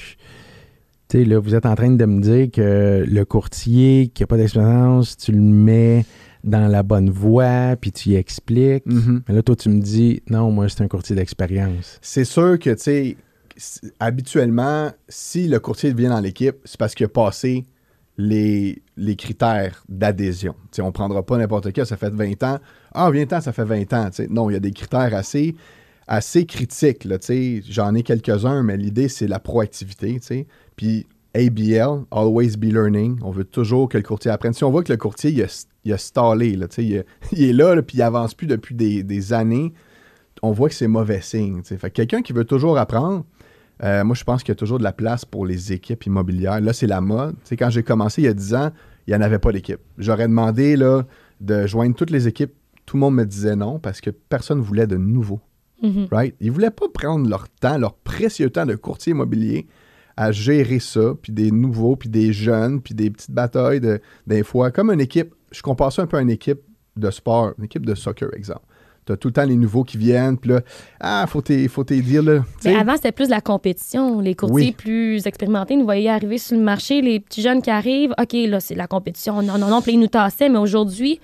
sais, 1.11 1.25
là, 1.25 1.39
vous 1.41 1.55
êtes 1.55 1.67
en 1.67 1.75
train 1.75 1.91
de 1.91 2.05
me 2.05 2.21
dire 2.21 2.51
que 2.51 3.05
le 3.07 3.25
courtier 3.25 4.09
qui 4.15 4.23
n'a 4.23 4.27
pas 4.29 4.37
d'expérience, 4.37 5.17
tu 5.17 5.33
le 5.33 5.41
mets 5.41 6.05
dans 6.45 6.69
la 6.69 6.83
bonne 6.83 7.11
voie, 7.11 7.77
puis 7.81 7.93
tu 7.93 8.11
y 8.11 8.15
expliques. 8.15 8.87
Mhm. 8.87 9.23
Mais 9.29 9.35
là, 9.35 9.43
toi, 9.43 9.57
tu 9.57 9.69
me 9.69 9.81
dis, 9.81 10.23
non, 10.31 10.51
moi, 10.51 10.69
c'est 10.69 10.83
un 10.83 10.89
courtier 10.89 11.15
d'expérience. 11.17 11.99
C'est 12.01 12.25
sûr 12.25 12.59
que, 12.59 12.71
tu 12.71 12.79
sais, 12.83 13.17
habituellement, 13.99 14.91
si 15.09 15.49
le 15.49 15.61
courtier 15.61 15.93
vient 15.93 16.11
dans 16.11 16.21
l'équipe, 16.21 16.57
c'est 16.65 16.79
parce 16.79 16.95
qu'il 16.95 17.07
a 17.07 17.09
passé 17.09 17.67
les, 18.19 18.83
les 18.97 19.17
critères 19.17 19.83
d'adhésion. 19.89 20.55
On 20.79 20.87
ne 20.87 20.91
prendra 20.91 21.25
pas 21.25 21.39
n'importe 21.39 21.73
quel, 21.73 21.87
ça 21.87 21.97
fait 21.97 22.13
20 22.13 22.43
ans. 22.43 22.59
Ah, 22.93 23.11
20 23.11 23.33
ans, 23.33 23.41
ça 23.41 23.53
fait 23.53 23.65
20 23.65 23.93
ans. 23.93 24.11
Non, 24.29 24.51
il 24.51 24.55
y 24.55 24.57
a 24.57 24.61
des 24.61 24.73
critères 24.73 25.15
assez, 25.15 25.55
assez 26.07 26.45
critiques. 26.47 27.07
J'en 27.69 27.95
ai 27.95 28.03
quelques-uns, 28.03 28.63
mais 28.63 28.77
l'idée, 28.77 29.09
c'est 29.09 29.27
la 29.27 29.39
proactivité. 29.39 30.21
Puis 30.77 31.07
ABL, 31.35 32.05
Always 32.11 32.57
Be 32.57 32.65
Learning, 32.65 33.19
on 33.23 33.31
veut 33.31 33.45
toujours 33.45 33.89
que 33.89 33.97
le 33.97 34.03
courtier 34.03 34.31
apprenne. 34.31 34.53
Si 34.53 34.65
on 34.65 34.71
voit 34.71 34.83
que 34.83 34.93
le 34.93 34.99
courtier, 34.99 35.31
il 35.31 35.43
a, 35.43 35.67
il 35.85 35.99
stallé, 35.99 36.57
là, 36.57 36.67
il, 36.79 37.05
il 37.33 37.43
est 37.43 37.53
là, 37.53 37.81
puis 37.83 37.99
il 37.99 38.03
avance 38.03 38.35
plus 38.35 38.47
depuis 38.47 38.75
des, 38.75 39.03
des 39.03 39.33
années, 39.33 39.73
on 40.43 40.53
voit 40.53 40.69
que 40.69 40.75
c'est 40.75 40.89
mauvais 40.89 41.21
signe. 41.21 41.63
Fait 41.63 41.79
que 41.79 41.89
quelqu'un 41.89 42.23
qui 42.23 42.33
veut 42.33 42.45
toujours 42.45 42.79
apprendre, 42.79 43.25
euh, 43.83 44.05
moi, 44.05 44.15
je 44.15 44.25
pense 44.25 44.43
qu'il 44.43 44.51
y 44.51 44.53
a 44.53 44.57
toujours 44.57 44.79
de 44.79 44.85
la 44.85 44.93
place 44.93 45.25
pour 45.25 45.47
les 45.47 45.73
équipes 45.73 46.05
immobilières. 46.05 46.61
Là, 46.61 46.73
c'est 46.73 46.87
la 46.87 47.01
mode. 47.01 47.35
Tu 47.45 47.51
sais, 47.51 47.57
quand 47.57 47.71
j'ai 47.71 47.83
commencé 47.83 48.23
il 48.23 48.25
y 48.27 48.29
a 48.29 48.35
10 48.35 48.55
ans, 48.55 48.71
il 49.07 49.11
n'y 49.11 49.17
en 49.17 49.23
avait 49.23 49.39
pas 49.39 49.53
d'équipe. 49.53 49.81
J'aurais 49.99 50.29
demandé 50.29 50.77
là, 50.77 51.05
de 51.41 51.67
joindre 51.67 51.95
toutes 51.95 52.11
les 52.11 52.29
équipes. 52.29 52.53
Tout 52.85 52.97
le 52.97 53.01
monde 53.01 53.15
me 53.15 53.25
disait 53.25 53.57
non 53.57 53.79
parce 53.79 54.01
que 54.01 54.11
personne 54.11 54.59
ne 54.59 54.63
voulait 54.63 54.87
de 54.87 54.97
nouveau. 54.97 55.41
Mhm. 55.83 56.09
Right? 56.11 56.35
Ils 56.41 56.49
ne 56.49 56.53
voulaient 56.53 56.71
pas 56.71 56.89
prendre 56.93 57.29
leur 57.29 57.49
temps, 57.49 57.79
leur 57.79 57.95
précieux 57.95 58.51
temps 58.51 58.67
de 58.67 58.75
courtier 58.75 59.13
immobilier 59.13 59.67
à 60.17 60.33
gérer 60.33 60.81
ça, 60.81 61.15
puis 61.23 61.33
des 61.33 61.51
nouveaux, 61.51 61.97
puis 61.97 62.11
des 62.11 62.35
jeunes, 62.35 62.83
puis 62.83 62.95
des 62.95 63.11
petites 63.11 63.31
batailles 63.31 63.81
de, 63.81 64.01
des 64.27 64.43
fois. 64.43 64.71
Comme 64.71 64.91
une 64.91 65.01
équipe, 65.01 65.35
je 65.51 65.63
compare 65.63 65.93
ça 65.93 66.03
un 66.03 66.07
peu 66.07 66.19
à 66.19 66.21
une 66.21 66.31
équipe 66.31 66.61
de 66.97 67.11
sport, 67.11 67.55
une 67.57 67.65
équipe 67.65 67.87
de 67.87 67.95
soccer, 67.95 68.29
exemple. 68.35 68.67
As 69.11 69.17
tout 69.17 69.29
le 69.29 69.33
temps 69.35 69.45
les 69.45 69.57
nouveaux 69.57 69.85
qui 69.85 69.97
viennent, 69.99 70.37
puis 70.39 70.51
là, 70.51 70.61
ah, 71.01 71.25
faut 71.29 71.43
faut 71.69 71.85
dire, 71.85 72.23
là. 72.23 72.45
Mais 72.65 72.77
avant, 72.77 72.95
c'était 72.97 73.13
plus 73.13 73.27
de 73.27 73.31
la 73.31 73.41
compétition. 73.41 74.21
Les 74.21 74.35
courtiers 74.35 74.55
Oui. 74.69 74.73
plus 74.73 75.27
expérimentés 75.27 75.77
nous 75.77 75.85
voyaient 75.85 76.09
arriver 76.11 76.39
sur 76.39 76.57
le 76.57 76.63
marché, 76.63 77.01
les 77.03 77.21
petits 77.21 77.43
jeunes 77.43 77.63
qui 77.63 77.71
arrivent. 77.71 78.13
OK, 78.21 78.33
là, 78.33 78.61
c'est 78.61 78.75
la 78.75 78.87
compétition. 78.87 79.43
Non, 79.43 79.59
non, 79.59 79.69
non. 79.69 79.83
Puis 79.83 79.93
ils 79.93 80.01
nous 80.01 80.07
tassaient. 80.07 80.49
Mais 80.49 80.59
aujourd'hui, 80.59 81.21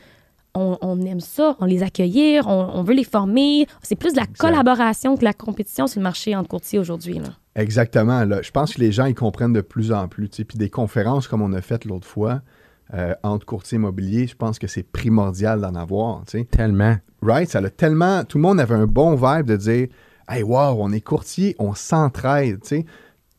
on, 0.54 0.78
on 0.80 1.00
aime 1.04 1.20
ça. 1.20 1.56
On 1.60 1.64
les 1.66 1.82
accueillir. 1.82 2.46
On, 2.48 2.70
on 2.74 2.82
veut 2.82 2.94
les 2.94 3.04
former. 3.04 3.66
C'est 3.82 3.96
plus 3.96 4.12
de 4.12 4.18
la 4.18 4.26
collaboration 4.38 5.16
que 5.16 5.24
la 5.24 5.32
compétition 5.34 5.86
sur 5.86 6.00
le 6.00 6.04
marché 6.04 6.34
entre 6.34 6.48
courtiers 6.48 6.78
aujourd'hui. 6.78 7.14
là. 7.18 7.28
Exactement. 7.54 8.24
Là. 8.24 8.42
Je 8.42 8.50
pense 8.50 8.74
que 8.74 8.80
les 8.80 8.92
gens, 8.92 9.06
ils 9.06 9.14
comprennent 9.14 9.52
de 9.52 9.60
plus 9.60 9.92
en 9.92 10.08
plus. 10.08 10.28
Puis 10.28 10.58
des 10.58 10.70
conférences 10.70 11.28
comme 11.28 11.42
on 11.42 11.52
a 11.52 11.60
fait 11.62 11.84
l'autre 11.84 12.06
fois 12.06 12.40
euh, 12.94 13.14
entre 13.22 13.46
courtiers 13.46 13.76
immobiliers, 13.76 14.26
je 14.26 14.36
pense 14.36 14.58
que 14.58 14.66
c'est 14.66 14.82
primordial 14.84 15.60
d'en 15.60 15.74
avoir. 15.74 16.24
tu 16.26 16.38
sais. 16.38 16.44
Tellement. 16.44 16.96
Right? 17.22 17.48
Ça 17.48 17.60
l'a 17.60 17.70
tellement. 17.70 18.24
Tout 18.24 18.38
le 18.38 18.42
monde 18.42 18.60
avait 18.60 18.74
un 18.74 18.86
bon 18.86 19.14
vibe 19.16 19.46
de 19.46 19.56
dire 19.56 19.88
Hey, 20.28 20.42
wow, 20.42 20.76
on 20.78 20.92
est 20.92 21.00
courtier, 21.00 21.54
on 21.58 21.74
s'entraide. 21.74 22.60
tu 22.62 22.68
sais. 22.68 22.86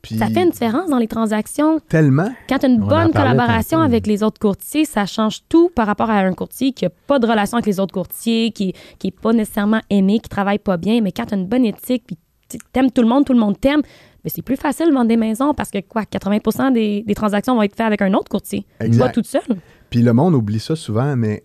Puis 0.01 0.17
Ça 0.17 0.27
fait 0.27 0.43
une 0.43 0.51
différence 0.51 0.89
dans 0.89 0.99
les 0.99 1.07
transactions. 1.07 1.79
tellement. 1.89 2.29
Quand 2.47 2.59
tu 2.59 2.65
as 2.65 2.69
une 2.69 2.81
On 2.83 2.87
bonne 2.87 3.11
collaboration 3.11 3.79
avec 3.81 4.07
les 4.07 4.23
autres 4.23 4.39
courtiers, 4.39 4.85
ça 4.85 5.05
change 5.05 5.41
tout 5.49 5.69
par 5.75 5.85
rapport 5.87 6.09
à 6.09 6.19
un 6.19 6.33
courtier 6.33 6.71
qui 6.71 6.85
n'a 6.85 6.91
pas 7.07 7.19
de 7.19 7.27
relation 7.27 7.57
avec 7.57 7.65
les 7.65 7.79
autres 7.79 7.93
courtiers, 7.93 8.51
qui 8.51 8.73
n'est 9.03 9.11
pas 9.11 9.33
nécessairement 9.33 9.81
aimé, 9.89 10.19
qui 10.19 10.29
travaille 10.29 10.59
pas 10.59 10.77
bien. 10.77 11.01
Mais 11.01 11.11
quand 11.11 11.25
tu 11.25 11.33
as 11.33 11.37
une 11.37 11.47
bonne 11.47 11.65
éthique, 11.65 12.03
puis 12.07 12.17
tu 12.49 12.57
aimes 12.75 12.91
tout 12.91 13.01
le 13.01 13.07
monde, 13.07 13.25
tout 13.25 13.33
le 13.33 13.39
monde 13.39 13.59
t'aime, 13.59 13.81
mais 14.23 14.29
c'est 14.29 14.41
plus 14.41 14.55
facile 14.57 14.87
de 14.87 14.93
vendre 14.93 15.07
des 15.07 15.17
maisons 15.17 15.53
parce 15.53 15.69
que 15.71 15.79
quoi, 15.81 16.05
80 16.05 16.71
des, 16.71 17.03
des 17.03 17.15
transactions 17.15 17.55
vont 17.55 17.61
être 17.63 17.75
faites 17.75 17.85
avec 17.87 18.01
un 18.01 18.13
autre 18.13 18.29
courtier, 18.29 18.65
pas 18.79 18.85
Exact. 18.85 19.13
toute 19.13 19.27
seule. 19.27 19.57
Puis 19.89 20.01
le 20.01 20.13
monde 20.13 20.35
oublie 20.35 20.59
ça 20.59 20.75
souvent, 20.75 21.15
mais 21.15 21.43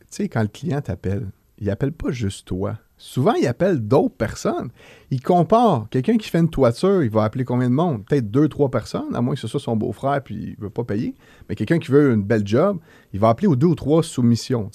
tu 0.00 0.06
sais, 0.10 0.28
quand 0.28 0.42
le 0.42 0.48
client 0.48 0.80
t'appelle, 0.80 1.28
il 1.58 1.70
appelle 1.70 1.92
pas 1.92 2.10
juste 2.10 2.46
toi. 2.46 2.78
Souvent, 2.96 3.34
il 3.34 3.46
appelle 3.48 3.80
d'autres 3.80 4.14
personnes. 4.14 4.68
Il 5.10 5.20
compare. 5.20 5.88
Quelqu'un 5.90 6.16
qui 6.16 6.28
fait 6.28 6.38
une 6.38 6.48
toiture, 6.50 7.02
il 7.02 7.10
va 7.10 7.24
appeler 7.24 7.44
combien 7.44 7.68
de 7.68 7.74
monde? 7.74 8.04
Peut-être 8.06 8.30
deux, 8.30 8.48
trois 8.48 8.70
personnes, 8.70 9.12
à 9.14 9.20
moins 9.20 9.34
que 9.34 9.40
ce 9.40 9.48
soit 9.48 9.58
son 9.58 9.74
beau-frère 9.74 10.22
puis 10.22 10.36
il 10.36 10.56
veut 10.62 10.70
pas 10.70 10.84
payer. 10.84 11.14
Mais 11.48 11.56
quelqu'un 11.56 11.80
qui 11.80 11.90
veut 11.90 12.12
une 12.12 12.22
belle 12.22 12.46
job, 12.46 12.78
il 13.12 13.18
va 13.18 13.28
appeler 13.30 13.48
aux 13.48 13.56
deux 13.56 13.66
ou 13.66 13.74
trois 13.74 14.04
soumissions. 14.04 14.70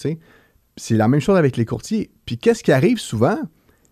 C'est 0.75 0.95
la 0.97 1.07
même 1.07 1.21
chose 1.21 1.37
avec 1.37 1.55
les 1.55 1.63
courtiers. 1.65 2.11
Puis 2.25 2.37
qu'est-ce 2.37 2.63
qui 2.63 2.73
arrive 2.73 2.99
souvent? 2.99 3.37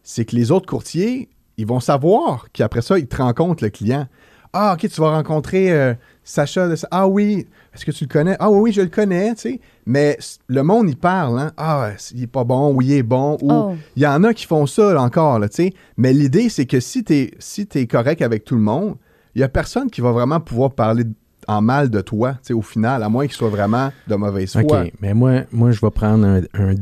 C'est 0.04 0.26
que 0.26 0.36
les 0.36 0.52
autres 0.52 0.68
courtiers, 0.68 1.30
ils 1.58 1.66
vont 1.68 1.80
savoir 1.80 2.48
qu'après 2.54 2.82
ça, 2.82 2.98
ils 3.00 3.08
te 3.08 3.18
rencontrent 3.18 3.64
le 3.64 3.70
client. 3.70 4.08
Ah, 4.54 4.74
OK, 4.74 4.90
tu 4.90 5.02
vas 5.02 5.12
rencontrer 5.12 5.72
euh, 5.74 5.94
Sacha. 6.24 6.68
de- 6.70 6.76
Ah 6.90 7.08
oui, 7.08 7.46
est-ce 7.74 7.84
que 7.86 7.92
tu 7.92 8.06
le 8.06 8.10
connais? 8.10 8.38
Ah 8.40 8.50
oui, 8.50 8.60
oui, 8.62 8.72
je 8.72 8.82
le 8.82 8.88
connais, 8.88 9.36
tu 9.36 9.42
sais. 9.42 9.60
Mais 9.86 10.18
le 10.48 10.64
monde, 10.64 10.90
il 10.90 10.96
parle, 10.98 11.38
hein. 11.40 11.52
Ah, 11.58 11.90
il 12.14 12.24
est 12.24 12.28
pas 12.28 12.46
bon, 12.46 12.74
ou 12.74 12.82
il 12.82 12.94
est 12.94 13.04
bon, 13.04 13.38
ou 13.42 13.52
Oh. 13.52 13.76
il 13.98 14.04
y 14.04 14.08
en 14.08 14.24
a 14.24 14.34
qui 14.34 14.46
font 14.46 14.66
ça 14.66 14.94
là, 14.94 15.02
encore, 15.02 15.40
là, 15.40 15.50
tu 15.50 15.56
sais. 15.56 15.74
Mais 15.98 16.14
l'idée, 16.14 16.48
c'est 16.48 16.66
que 16.66 16.80
si 16.80 17.04
tu 17.04 17.14
es, 17.14 17.32
si 17.40 17.68
t'es 17.68 17.86
correct 17.86 18.22
avec 18.22 18.46
tout 18.46 18.56
le 18.56 18.62
monde, 18.62 18.96
il 19.36 19.40
n'y 19.40 19.44
a 19.44 19.50
personne 19.50 19.90
qui 19.90 20.00
va 20.00 20.12
vraiment 20.14 20.40
pouvoir 20.40 20.72
parler 20.72 21.04
en 21.50 21.62
mal 21.62 21.90
de 21.90 22.00
toi, 22.02 22.32
tu 22.36 22.40
sais, 22.44 22.54
au 22.54 22.62
final, 22.62 23.04
à 23.04 23.10
moins 23.10 23.26
qu'il 23.28 23.36
soit 23.36 23.50
vraiment 23.50 23.92
de 24.08 24.16
mauvaise 24.16 24.54
foi. 24.54 24.84
OK, 24.84 24.94
mais 25.02 25.14
moi, 25.14 25.42
moi 25.52 25.72
je 25.72 25.82
vais 25.82 25.92
prendre 25.92 26.26
un, 26.26 26.42
un 26.54 26.74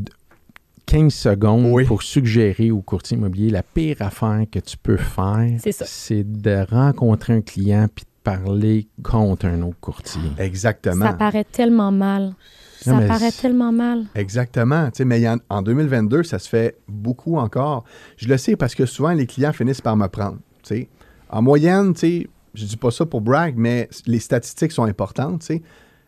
15 0.85 1.13
secondes 1.13 1.65
Oui. 1.71 1.85
pour 1.85 2.03
suggérer 2.03 2.71
au 2.71 2.81
courtier 2.81 3.17
immobilier 3.17 3.49
la 3.49 3.63
pire 3.63 3.97
affaire 4.01 4.45
que 4.51 4.59
tu 4.59 4.77
peux 4.77 4.97
faire, 4.97 5.47
C'est 5.85 6.23
de 6.23 6.65
rencontrer 6.69 7.33
un 7.33 7.41
client 7.41 7.87
puis 7.93 8.03
de 8.05 8.09
parler 8.23 8.87
contre 9.01 9.45
un 9.47 9.61
autre 9.63 9.79
courtier. 9.79 10.21
Exactement. 10.37 11.05
Ça 11.05 11.13
paraît 11.13 11.43
tellement 11.45 11.91
mal. 11.91 12.33
Ça 12.81 12.91
Non, 12.93 13.07
paraît 13.07 13.31
tellement 13.31 13.71
mal. 13.71 14.05
Exactement. 14.13 14.87
Tu 14.91 14.97
sais, 14.97 15.05
mais 15.05 15.25
en, 15.27 15.37
en 15.49 15.61
2022, 15.61 16.23
ça 16.23 16.37
se 16.37 16.49
fait 16.49 16.77
beaucoup 16.87 17.37
encore. 17.37 17.85
Je 18.17 18.27
le 18.27 18.37
sais 18.37 18.55
parce 18.57 18.75
que 18.75 18.85
souvent, 18.85 19.13
les 19.13 19.25
clients 19.25 19.53
finissent 19.53 19.81
par 19.81 19.95
me 19.95 20.07
prendre. 20.07 20.37
tu 20.63 20.75
sais. 20.75 20.89
En 21.29 21.41
moyenne, 21.41 21.93
tu 21.93 21.99
sais, 21.99 22.27
je 22.53 22.65
dis 22.65 22.77
pas 22.77 22.91
ça 22.91 23.05
pour 23.05 23.21
brag, 23.21 23.55
mais 23.57 23.89
les 24.05 24.19
statistiques 24.19 24.73
sont 24.73 24.83
importantes. 24.83 25.39
tu 25.41 25.45
sais. 25.47 25.61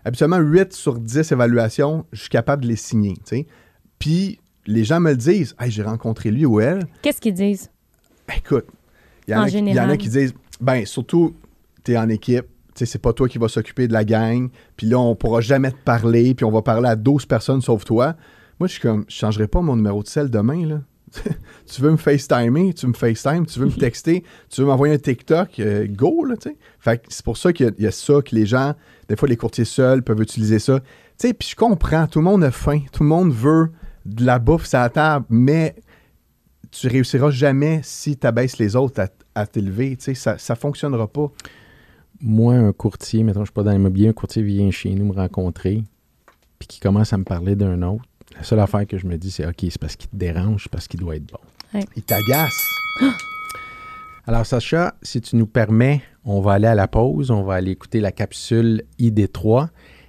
Habituellement, 0.03 0.37
8 0.37 0.73
sur 0.73 0.99
10 0.99 1.31
évaluations, 1.31 2.05
je 2.11 2.19
suis 2.21 2.29
capable 2.29 2.63
de 2.63 2.67
les 2.67 2.75
signer. 2.75 3.13
tu 3.13 3.21
sais. 3.37 3.47
Puis, 3.97 4.39
les 4.65 4.83
gens 4.83 4.99
me 4.99 5.11
le 5.11 5.17
disent. 5.17 5.55
Hey, 5.59 5.71
j'ai 5.71 5.83
rencontré 5.83 6.31
lui 6.31 6.45
ou 6.45 6.59
elle. 6.59 6.85
Qu'est-ce 7.01 7.21
qu'ils 7.21 7.33
disent? 7.33 7.69
Écoute, 8.35 8.65
il 9.27 9.31
y 9.31 9.35
en, 9.35 9.41
En 9.41 9.43
a, 9.43 9.49
qui- 9.49 9.57
il 9.57 9.59
y 9.59 9.61
en 9.61 9.65
a 9.65 9.69
général. 9.73 9.97
qui 9.97 10.09
disent, 10.09 10.33
ben 10.61 10.85
surtout, 10.85 11.35
tu 11.83 11.91
es 11.93 11.97
en 11.97 12.09
équipe, 12.09 12.45
c'est 12.75 13.01
pas 13.01 13.13
toi 13.13 13.29
qui 13.29 13.37
vas 13.37 13.47
s'occuper 13.47 13.87
de 13.87 13.93
la 13.93 14.03
gang, 14.03 14.49
puis 14.75 14.87
là, 14.87 14.99
on 14.99 15.15
pourra 15.15 15.41
jamais 15.41 15.71
te 15.71 15.77
parler, 15.77 16.33
puis 16.33 16.43
on 16.45 16.51
va 16.51 16.61
parler 16.61 16.89
à 16.89 16.95
12 16.95 17.25
personnes 17.25 17.61
sauf 17.61 17.85
toi. 17.85 18.15
Moi, 18.59 18.67
je 18.67 18.73
suis 18.73 18.81
comme, 18.81 19.05
je 19.07 19.15
changerai 19.15 19.47
pas 19.47 19.61
mon 19.61 19.75
numéro 19.75 20.01
de 20.03 20.07
sel 20.07 20.29
demain, 20.29 20.65
là. 20.65 20.81
tu 21.65 21.81
veux 21.81 21.91
me 21.91 21.97
FaceTimer, 21.97 22.73
tu 22.73 22.87
me 22.87 22.93
FaceTime, 22.93 23.45
tu 23.45 23.59
veux 23.59 23.67
me 23.67 23.71
texter, 23.71 24.23
tu 24.49 24.61
veux 24.61 24.67
m'envoyer 24.67 24.93
un 24.95 24.97
TikTok, 24.97 25.59
euh, 25.59 25.87
go, 25.87 26.25
là, 26.25 26.35
tu 26.35 26.49
sais. 26.49 26.57
Fait 26.79 26.97
que 26.97 27.03
c'est 27.09 27.23
pour 27.23 27.37
ça 27.37 27.53
qu'il 27.53 27.73
y 27.77 27.83
y, 27.83 27.87
a 27.87 27.91
ça 27.91 28.21
que 28.21 28.35
les 28.35 28.45
gens, 28.45 28.73
des 29.07 29.15
fois, 29.15 29.27
les 29.29 29.37
courtiers 29.37 29.63
seuls 29.65 30.01
peuvent 30.03 30.21
utiliser 30.21 30.59
ça. 30.59 30.79
Tu 30.79 31.27
sais, 31.27 31.33
puis 31.33 31.47
je 31.49 31.55
comprends, 31.55 32.07
tout 32.07 32.19
le 32.19 32.25
monde 32.25 32.43
a 32.43 32.51
faim, 32.51 32.81
tout 32.91 33.03
le 33.03 33.09
monde 33.09 33.31
veut 33.31 33.69
de 34.05 34.23
la 34.23 34.39
bouffe 34.39 34.65
sur 34.65 34.79
la 34.79 34.89
table, 34.89 35.25
mais 35.29 35.75
tu 36.71 36.87
réussiras 36.87 37.31
jamais 37.31 37.81
si 37.83 38.17
tu 38.17 38.27
abaisses 38.27 38.57
les 38.57 38.75
autres 38.75 39.01
à, 39.01 39.07
à 39.33 39.47
t'élever. 39.47 39.97
Tu 39.97 40.15
sais, 40.15 40.37
ça 40.37 40.53
ne 40.53 40.55
fonctionnera 40.55 41.07
pas. 41.07 41.31
Moi, 42.21 42.55
un 42.55 42.71
courtier, 42.71 43.23
mettons, 43.23 43.39
je 43.39 43.41
ne 43.41 43.45
suis 43.45 43.53
pas 43.53 43.63
dans 43.63 43.71
l'immobilier, 43.71 44.09
un 44.09 44.13
courtier 44.13 44.41
vient 44.41 44.71
chez 44.71 44.93
nous 44.93 45.05
me 45.05 45.13
rencontrer, 45.13 45.83
puis 46.59 46.67
qui 46.67 46.79
commence 46.79 47.11
à 47.13 47.17
me 47.17 47.23
parler 47.23 47.55
d'un 47.55 47.81
autre. 47.81 48.03
La 48.35 48.43
seule 48.43 48.59
affaire 48.59 48.87
que 48.87 48.97
je 48.97 49.05
me 49.05 49.17
dis, 49.17 49.31
c'est 49.31 49.45
OK, 49.45 49.57
c'est 49.61 49.77
parce 49.79 49.95
qu'il 49.95 50.09
te 50.09 50.15
dérange, 50.15 50.63
c'est 50.63 50.71
parce 50.71 50.87
qu'il 50.87 50.99
doit 50.99 51.15
être 51.15 51.25
bon. 51.25 51.81
Il 51.95 52.03
t'agace. 52.03 52.53
Alors, 54.27 54.45
Sacha, 54.45 54.95
si 55.01 55.21
tu 55.21 55.35
nous 55.35 55.45
permets, 55.45 56.01
on 56.23 56.41
va 56.41 56.53
aller 56.53 56.67
à 56.67 56.75
la 56.75 56.87
pause, 56.87 57.31
on 57.31 57.43
va 57.43 57.55
aller 57.55 57.71
écouter 57.71 57.99
la 57.99 58.11
capsule 58.11 58.83
ID3, 58.99 59.67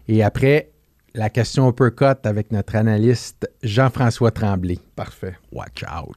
et 0.09 0.23
après, 0.23 0.71
la 1.17 1.31
question 1.31 1.69
uppercut 1.69 2.27
avec 2.27 2.53
notre 2.53 2.77
analyste 2.77 3.51
Jean-François 3.63 4.31
Tremblay. 4.31 4.79
Parfait. 4.95 5.37
Watch 5.51 5.83
out. 5.83 6.17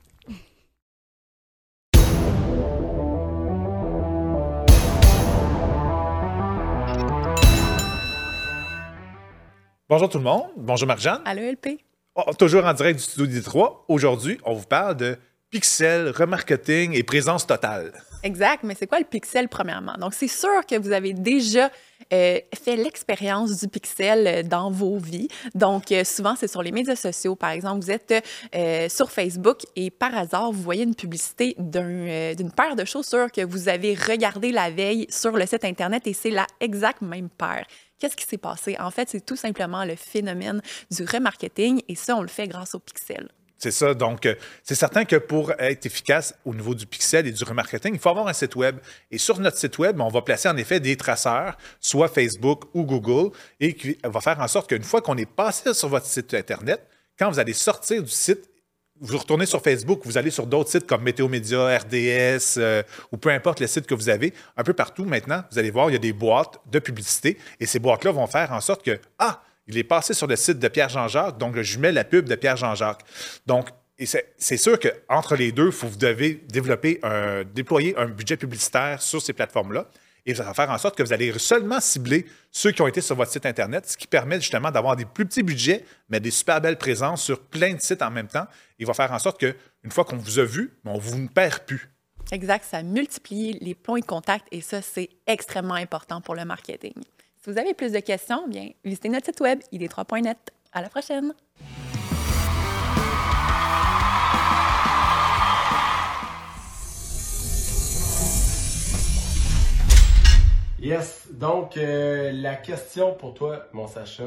Bonjour 9.87 10.09
tout 10.09 10.19
le 10.19 10.23
monde. 10.23 10.43
Bonjour 10.57 10.87
Marjane. 10.87 11.21
Allô, 11.25 11.41
LP? 11.41 11.79
Oh, 12.15 12.31
toujours 12.37 12.65
en 12.65 12.73
direct 12.73 12.99
du 12.99 13.03
studio 13.03 13.39
D3. 13.39 13.85
Aujourd'hui, 13.87 14.37
on 14.43 14.53
vous 14.53 14.67
parle 14.67 14.97
de 14.97 15.17
pixel, 15.49 16.09
remarketing 16.09 16.93
et 16.93 17.01
présence 17.01 17.47
totale. 17.47 17.93
Exact, 18.21 18.63
mais 18.63 18.75
c'est 18.75 18.87
quoi 18.87 18.99
le 18.99 19.05
pixel 19.05 19.47
premièrement? 19.47 19.93
Donc, 19.97 20.13
c'est 20.13 20.27
sûr 20.27 20.65
que 20.67 20.77
vous 20.77 20.91
avez 20.91 21.13
déjà 21.13 21.71
euh, 22.11 22.39
fait 22.53 22.75
l'expérience 22.75 23.61
du 23.61 23.69
pixel 23.69 24.27
euh, 24.27 24.43
dans 24.43 24.69
vos 24.69 24.97
vies. 24.97 25.29
Donc, 25.55 25.93
euh, 25.93 26.03
souvent, 26.03 26.35
c'est 26.35 26.49
sur 26.49 26.61
les 26.61 26.73
médias 26.73 26.97
sociaux. 26.97 27.35
Par 27.37 27.51
exemple, 27.51 27.81
vous 27.81 27.91
êtes 27.91 28.13
sur 28.91 29.09
Facebook 29.09 29.61
et 29.75 29.89
par 29.89 30.17
hasard, 30.17 30.51
vous 30.51 30.61
voyez 30.61 30.83
une 30.83 30.95
publicité 30.95 31.55
d'un, 31.57 32.33
d'une 32.33 32.51
paire 32.51 32.75
de 32.75 32.83
chaussures 32.83 33.31
que 33.31 33.45
vous 33.45 33.69
avez 33.69 33.93
regardé 33.93 34.51
la 34.51 34.69
veille 34.69 35.07
sur 35.09 35.31
le 35.31 35.45
site 35.45 35.63
Internet 35.63 36.05
et 36.07 36.13
c'est 36.13 36.29
la 36.29 36.47
exacte 36.59 37.01
même 37.01 37.29
paire. 37.29 37.65
Qu'est-ce 37.99 38.15
qui 38.15 38.25
s'est 38.25 38.37
passé? 38.37 38.75
En 38.79 38.91
fait, 38.91 39.09
c'est 39.09 39.25
tout 39.25 39.35
simplement 39.35 39.85
le 39.85 39.95
phénomène 39.95 40.61
du 40.91 41.03
remarketing 41.03 41.81
et 41.87 41.95
ça, 41.95 42.15
on 42.15 42.21
le 42.21 42.27
fait 42.27 42.47
grâce 42.47 42.75
au 42.75 42.79
pixel. 42.79 43.29
C'est 43.59 43.71
ça. 43.71 43.93
Donc, 43.93 44.25
euh, 44.25 44.35
c'est 44.63 44.73
certain 44.73 45.03
que 45.03 45.17
pour 45.17 45.51
être 45.59 45.85
efficace 45.85 46.33
au 46.45 46.55
niveau 46.55 46.73
du 46.73 46.85
pixel 46.85 47.27
et 47.27 47.31
du 47.31 47.43
remarketing, 47.43 47.93
il 47.93 47.99
faut 47.99 48.09
avoir 48.09 48.27
un 48.27 48.33
site 48.33 48.55
web. 48.55 48.77
Et 49.11 49.17
sur 49.17 49.37
notre 49.39 49.57
site 49.57 49.77
web, 49.77 49.99
on 49.99 50.07
va 50.07 50.21
placer 50.21 50.47
en 50.47 50.55
effet 50.55 50.79
des 50.79 50.95
traceurs, 50.95 51.57
soit 51.81 52.07
Facebook 52.07 52.63
ou 52.73 52.83
Google, 52.85 53.35
et 53.59 53.73
qui 53.73 53.97
va 54.01 54.21
faire 54.21 54.39
en 54.39 54.47
sorte 54.47 54.69
qu'une 54.69 54.83
fois 54.83 55.01
qu'on 55.01 55.17
est 55.17 55.29
passé 55.29 55.73
sur 55.73 55.89
votre 55.89 56.05
site 56.05 56.33
Internet, 56.33 56.87
quand 57.17 57.29
vous 57.29 57.39
allez 57.39 57.53
sortir 57.53 58.01
du 58.01 58.09
site, 58.09 58.49
vous 59.01 59.17
retournez 59.17 59.45
sur 59.45 59.61
Facebook, 59.61 60.01
vous 60.05 60.17
allez 60.17 60.31
sur 60.31 60.45
d'autres 60.45 60.69
sites 60.69 60.87
comme 60.87 61.03
Météo 61.03 61.27
Média, 61.27 61.77
RDS, 61.77 62.57
euh, 62.57 62.83
ou 63.11 63.17
peu 63.17 63.29
importe 63.29 63.59
le 63.59 63.67
site 63.67 63.87
que 63.87 63.93
vous 63.93 64.09
avez, 64.09 64.33
un 64.57 64.63
peu 64.63 64.73
partout 64.73 65.05
maintenant, 65.05 65.43
vous 65.51 65.59
allez 65.59 65.71
voir, 65.71 65.89
il 65.89 65.93
y 65.93 65.95
a 65.95 65.99
des 65.99 66.13
boîtes 66.13 66.59
de 66.69 66.79
publicité, 66.79 67.37
et 67.59 67.65
ces 67.65 67.79
boîtes-là 67.79 68.11
vont 68.11 68.27
faire 68.27 68.51
en 68.51 68.61
sorte 68.61 68.83
que, 68.83 68.99
ah, 69.17 69.41
il 69.69 69.77
est 69.77 69.83
passé 69.83 70.13
sur 70.13 70.27
le 70.27 70.35
site 70.35 70.59
de 70.59 70.67
Pierre 70.67 70.89
Jean-Jacques, 70.89 71.37
donc 71.37 71.61
je 71.61 71.79
mets 71.79 71.93
la 71.93 72.03
pub 72.03 72.27
de 72.27 72.35
Pierre 72.35 72.57
Jean-Jacques. 72.57 73.03
Donc, 73.45 73.69
c'est 73.97 74.57
sûr 74.57 74.79
qu'entre 74.79 75.35
les 75.35 75.51
deux, 75.51 75.69
vous 75.69 75.95
devez 75.95 76.43
développer, 76.49 76.99
déployer 77.53 77.97
un 77.97 78.07
budget 78.07 78.37
publicitaire 78.37 79.01
sur 79.01 79.21
ces 79.21 79.33
plateformes-là. 79.33 79.89
Et 80.25 80.35
ça 80.35 80.43
va 80.43 80.53
faire 80.53 80.69
en 80.69 80.77
sorte 80.77 80.97
que 80.97 81.03
vous 81.03 81.13
allez 81.13 81.37
seulement 81.39 81.79
cibler 81.79 82.25
ceux 82.51 82.71
qui 82.71 82.81
ont 82.81 82.87
été 82.87 83.01
sur 83.01 83.15
votre 83.15 83.31
site 83.31 83.45
Internet, 83.45 83.89
ce 83.89 83.97
qui 83.97 84.05
permet 84.05 84.39
justement 84.39 84.69
d'avoir 84.69 84.95
des 84.95 85.05
plus 85.05 85.25
petits 85.25 85.43
budgets, 85.43 85.85
mais 86.09 86.19
des 86.19 86.31
super 86.31 86.61
belles 86.61 86.77
présences 86.77 87.23
sur 87.23 87.39
plein 87.39 87.73
de 87.73 87.81
sites 87.81 88.01
en 88.01 88.11
même 88.11 88.27
temps. 88.27 88.45
Il 88.77 88.85
va 88.85 88.93
faire 88.93 89.11
en 89.11 89.19
sorte 89.19 89.39
qu'une 89.39 89.91
fois 89.91 90.05
qu'on 90.05 90.17
vous 90.17 90.39
a 90.39 90.45
vu, 90.45 90.77
on 90.85 90.97
vous 90.97 91.17
ne 91.17 91.27
perd 91.27 91.59
plus. 91.65 91.89
Exact, 92.31 92.63
ça 92.69 92.83
multiplie 92.83 93.57
les 93.59 93.73
points 93.73 94.01
de 94.01 94.05
contact 94.05 94.45
et 94.51 94.61
ça, 94.61 94.81
c'est 94.81 95.09
extrêmement 95.25 95.73
important 95.73 96.21
pour 96.21 96.35
le 96.35 96.45
marketing. 96.45 96.93
Vous 97.49 97.57
avez 97.57 97.73
plus 97.73 97.91
de 97.91 97.99
questions, 97.99 98.47
bien, 98.47 98.69
visitez 98.85 99.09
notre 99.09 99.25
site 99.25 99.41
web 99.41 99.59
id3.net. 99.73 100.37
À 100.71 100.83
la 100.83 100.89
prochaine! 100.89 101.33
Yes, 110.79 111.27
donc 111.31 111.75
euh, 111.77 112.31
la 112.33 112.55
question 112.55 113.15
pour 113.15 113.33
toi, 113.33 113.65
mon 113.73 113.87
Sacha, 113.87 114.23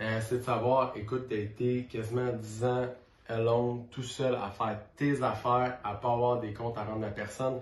euh, 0.00 0.20
c'est 0.28 0.38
de 0.38 0.42
savoir, 0.42 0.92
écoute, 0.96 1.28
tu 1.28 1.36
as 1.36 1.38
été 1.38 1.84
quasiment 1.84 2.32
10 2.32 2.64
ans 2.64 2.86
alone, 3.28 3.84
tout 3.92 4.02
seul 4.02 4.34
à 4.34 4.50
faire 4.50 4.80
tes 4.96 5.22
affaires, 5.22 5.78
à 5.84 5.94
pas 5.94 6.12
avoir 6.12 6.40
des 6.40 6.52
comptes 6.52 6.76
à 6.78 6.82
rendre 6.82 7.06
à 7.06 7.10
personne. 7.10 7.60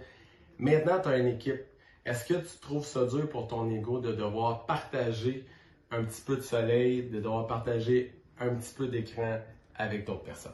Maintenant, 0.59 0.99
tu 1.03 1.11
as 1.11 1.19
une 1.19 1.29
équipe. 1.29 1.61
Est-ce 2.07 2.25
que 2.27 2.35
tu 2.35 2.59
trouves 2.61 2.85
ça 2.85 3.07
dur 3.07 3.29
pour 3.29 3.49
ton 3.49 3.71
ego 3.71 3.99
de 3.99 4.13
devoir 4.13 4.67
partager 4.67 5.47
un 5.91 6.05
petit 6.05 6.21
peu 6.21 6.37
de 6.37 6.43
soleil, 6.43 7.09
de 7.09 7.19
devoir 7.19 7.47
partager 7.47 8.15
un 8.39 8.51
petit 8.51 8.75
peu 8.77 8.89
d'écran 8.89 9.39
avec 9.77 10.07
d'autres 10.07 10.25
personnes? 10.25 10.53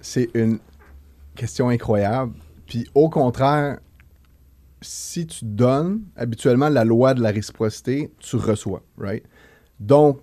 C'est 0.00 0.30
une 0.34 0.58
question 1.34 1.68
incroyable. 1.68 2.34
Puis 2.66 2.88
au 2.94 3.08
contraire, 3.08 3.80
si 4.80 5.26
tu 5.26 5.44
donnes, 5.44 6.02
habituellement, 6.16 6.68
la 6.68 6.84
loi 6.84 7.14
de 7.14 7.22
la 7.22 7.30
réciprocité, 7.30 8.12
tu 8.18 8.36
reçois, 8.36 8.82
right? 8.98 9.24
Donc, 9.80 10.20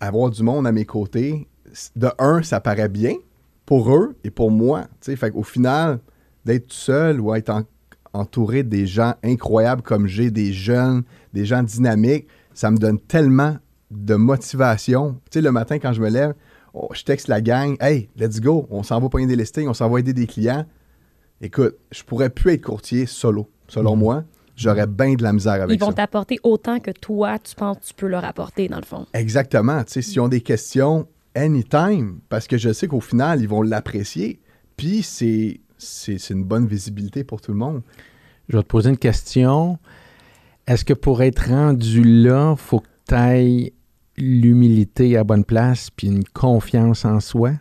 avoir 0.00 0.30
du 0.30 0.42
monde 0.42 0.66
à 0.66 0.72
mes 0.72 0.84
côtés, 0.84 1.46
de 1.94 2.08
un, 2.18 2.42
ça 2.42 2.60
paraît 2.60 2.88
bien 2.88 3.14
pour 3.64 3.94
eux 3.94 4.16
et 4.24 4.30
pour 4.30 4.50
moi. 4.50 4.86
Fait 5.00 5.30
qu'au 5.30 5.42
final, 5.42 6.00
d'être 6.44 6.72
seul 6.72 7.20
ou 7.20 7.34
être 7.34 7.50
en- 7.50 7.64
entouré 8.12 8.62
des 8.62 8.86
gens 8.86 9.14
incroyables 9.22 9.82
comme 9.82 10.06
j'ai, 10.06 10.30
des 10.30 10.52
jeunes, 10.52 11.02
des 11.32 11.44
gens 11.44 11.62
dynamiques, 11.62 12.26
ça 12.54 12.70
me 12.70 12.78
donne 12.78 12.98
tellement 12.98 13.56
de 13.90 14.14
motivation. 14.14 15.20
Tu 15.30 15.38
sais, 15.38 15.40
le 15.42 15.52
matin, 15.52 15.78
quand 15.78 15.92
je 15.92 16.00
me 16.00 16.08
lève, 16.08 16.34
oh, 16.74 16.88
je 16.92 17.02
texte 17.02 17.28
la 17.28 17.40
gang, 17.40 17.76
hey, 17.80 18.08
let's 18.16 18.40
go, 18.40 18.66
on 18.70 18.82
s'en 18.82 19.00
va 19.00 19.08
pogner 19.08 19.26
des 19.26 19.36
listings, 19.36 19.68
on 19.68 19.74
s'en 19.74 19.88
va 19.88 20.00
aider 20.00 20.12
des 20.12 20.26
clients. 20.26 20.64
Écoute, 21.40 21.76
je 21.90 22.02
pourrais 22.02 22.30
plus 22.30 22.52
être 22.52 22.64
courtier 22.64 23.06
solo, 23.06 23.50
selon 23.68 23.96
moi. 23.96 24.24
J'aurais 24.56 24.86
bien 24.86 25.14
de 25.14 25.22
la 25.22 25.34
misère 25.34 25.62
avec 25.62 25.76
Ils 25.76 25.78
vont 25.78 25.88
ça. 25.88 25.96
t'apporter 25.96 26.38
autant 26.42 26.80
que 26.80 26.90
toi, 26.90 27.38
tu 27.38 27.54
penses 27.54 27.78
que 27.78 27.84
tu 27.84 27.94
peux 27.94 28.06
leur 28.06 28.24
apporter, 28.24 28.68
dans 28.68 28.78
le 28.78 28.86
fond. 28.86 29.06
Exactement. 29.12 29.84
Tu 29.84 29.92
sais, 29.92 30.02
s'ils 30.02 30.20
ont 30.20 30.28
des 30.28 30.40
questions, 30.40 31.06
anytime, 31.34 32.20
parce 32.30 32.46
que 32.46 32.56
je 32.56 32.72
sais 32.72 32.88
qu'au 32.88 33.00
final, 33.00 33.42
ils 33.42 33.48
vont 33.48 33.60
l'apprécier. 33.60 34.40
Puis 34.78 35.02
c'est, 35.02 35.60
c'est, 35.78 36.30
une 36.30 36.44
bonne 36.44 36.66
visibilité 36.66 37.24
pour 37.24 37.40
tout 37.40 37.52
le 37.52 37.58
monde. 37.58 37.82
Je 38.48 38.56
vais 38.56 38.62
te 38.62 38.68
poser 38.68 38.90
une 38.90 38.98
question. 38.98 39.78
Est-ce 40.66 40.84
que 40.84 40.94
pour 40.94 41.22
être 41.22 41.48
rendu 41.50 42.02
là, 42.02 42.54
il 42.56 42.62
faut 42.62 42.80
que 42.80 42.88
tu 43.08 43.14
ailles 43.14 43.72
l'humilité 44.16 45.16
à 45.16 45.24
bonne 45.24 45.44
place 45.44 45.90
puis 45.90 46.08
une 46.08 46.24
confiance 46.24 47.04
en 47.04 47.20
soi? 47.20 47.52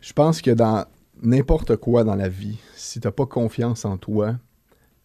Je 0.00 0.12
pense 0.12 0.40
que 0.40 0.50
dans 0.50 0.86
n'importe 1.22 1.76
quoi 1.76 2.04
dans 2.04 2.14
la 2.14 2.28
vie, 2.28 2.58
si 2.74 3.00
tu 3.00 3.06
n'as 3.06 3.12
pas 3.12 3.26
confiance 3.26 3.84
en 3.84 3.96
toi, 3.96 4.36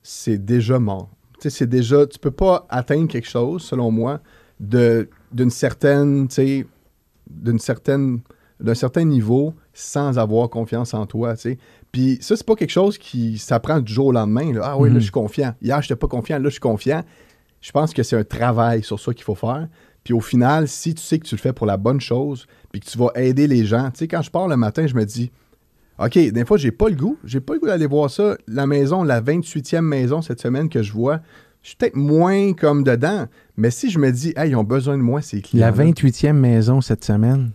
c'est 0.03 0.37
déjà 0.37 0.79
mort. 0.79 1.09
Tu 1.39 1.49
c'est 1.49 1.67
déjà, 1.67 2.05
tu 2.05 2.19
peux 2.19 2.31
pas 2.31 2.65
atteindre 2.69 3.07
quelque 3.07 3.27
chose, 3.27 3.63
selon 3.63 3.91
moi, 3.91 4.21
de, 4.59 5.09
d'une 5.31 5.49
certaine, 5.49 6.27
tu 6.27 6.67
d'une 7.27 7.59
certaine, 7.59 8.19
d'un 8.59 8.75
certain 8.75 9.05
niveau 9.05 9.53
sans 9.73 10.19
avoir 10.19 10.49
confiance 10.49 10.93
en 10.93 11.05
toi, 11.05 11.35
tu. 11.35 11.57
Puis 11.91 12.17
ça, 12.21 12.35
c'est 12.37 12.45
pas 12.45 12.55
quelque 12.55 12.69
chose 12.71 12.97
qui 12.97 13.37
s'apprend 13.37 13.79
du 13.81 13.91
jour 13.91 14.07
au 14.07 14.11
lendemain. 14.11 14.53
là. 14.53 14.61
Ah 14.63 14.77
oui, 14.77 14.89
là, 14.89 14.93
Mhm. 14.95 14.99
je 14.99 15.03
suis 15.03 15.11
confiant. 15.11 15.53
Hier, 15.61 15.81
j'étais 15.81 15.95
pas 15.95 16.07
confiant, 16.07 16.37
là, 16.37 16.45
je 16.45 16.51
suis 16.51 16.59
confiant. 16.59 17.03
Je 17.59 17.71
pense 17.71 17.93
que 17.93 18.01
c'est 18.03 18.15
un 18.15 18.23
travail 18.23 18.81
sur 18.83 18.99
ça 18.99 19.13
qu'il 19.13 19.23
faut 19.23 19.35
faire. 19.35 19.67
Puis 20.03 20.13
au 20.13 20.19
final, 20.21 20.67
si 20.67 20.95
tu 20.95 21.01
sais 21.01 21.19
que 21.19 21.27
tu 21.27 21.35
le 21.35 21.39
fais 21.41 21.53
pour 21.53 21.67
la 21.67 21.77
bonne 21.77 22.01
chose, 22.01 22.47
puis 22.71 22.79
que 22.81 22.85
tu 22.89 22.97
vas 22.97 23.11
aider 23.15 23.45
les 23.45 23.65
gens, 23.65 23.91
tu 23.91 23.99
sais, 23.99 24.07
quand 24.07 24.21
je 24.21 24.31
pars 24.31 24.47
le 24.47 24.57
matin, 24.57 24.87
je 24.87 24.95
me 24.95 25.05
dis, 25.05 25.31
OK, 25.99 26.17
des 26.17 26.45
fois, 26.45 26.57
j'ai 26.57 26.71
pas 26.71 26.89
le 26.89 26.95
goût. 26.95 27.17
J'ai 27.23 27.39
pas 27.41 27.53
le 27.53 27.59
goût 27.59 27.67
d'aller 27.67 27.85
voir 27.85 28.09
ça. 28.09 28.35
La 28.47 28.65
maison, 28.65 29.03
la 29.03 29.21
28e 29.21 29.81
maison 29.85 30.21
cette 30.23 30.41
semaine 30.41 30.69
que 30.69 30.81
je 30.81 30.91
vois, 30.93 31.19
je 31.61 31.67
suis 31.69 31.75
peut-être 31.77 31.95
moins 31.95 32.53
comme 32.53 32.83
dedans. 32.83 33.27
Mais 33.57 33.69
si 33.69 33.91
je 33.91 33.99
me 33.99 34.11
dis, 34.11 34.33
hey, 34.35 34.49
ils 34.51 34.55
ont 34.55 34.63
besoin 34.63 34.97
de 34.97 35.03
moi, 35.03 35.21
ces 35.21 35.41
clients. 35.41 35.67
La 35.67 35.71
28e 35.71 36.33
maison 36.33 36.81
cette 36.81 37.03
semaine. 37.05 37.51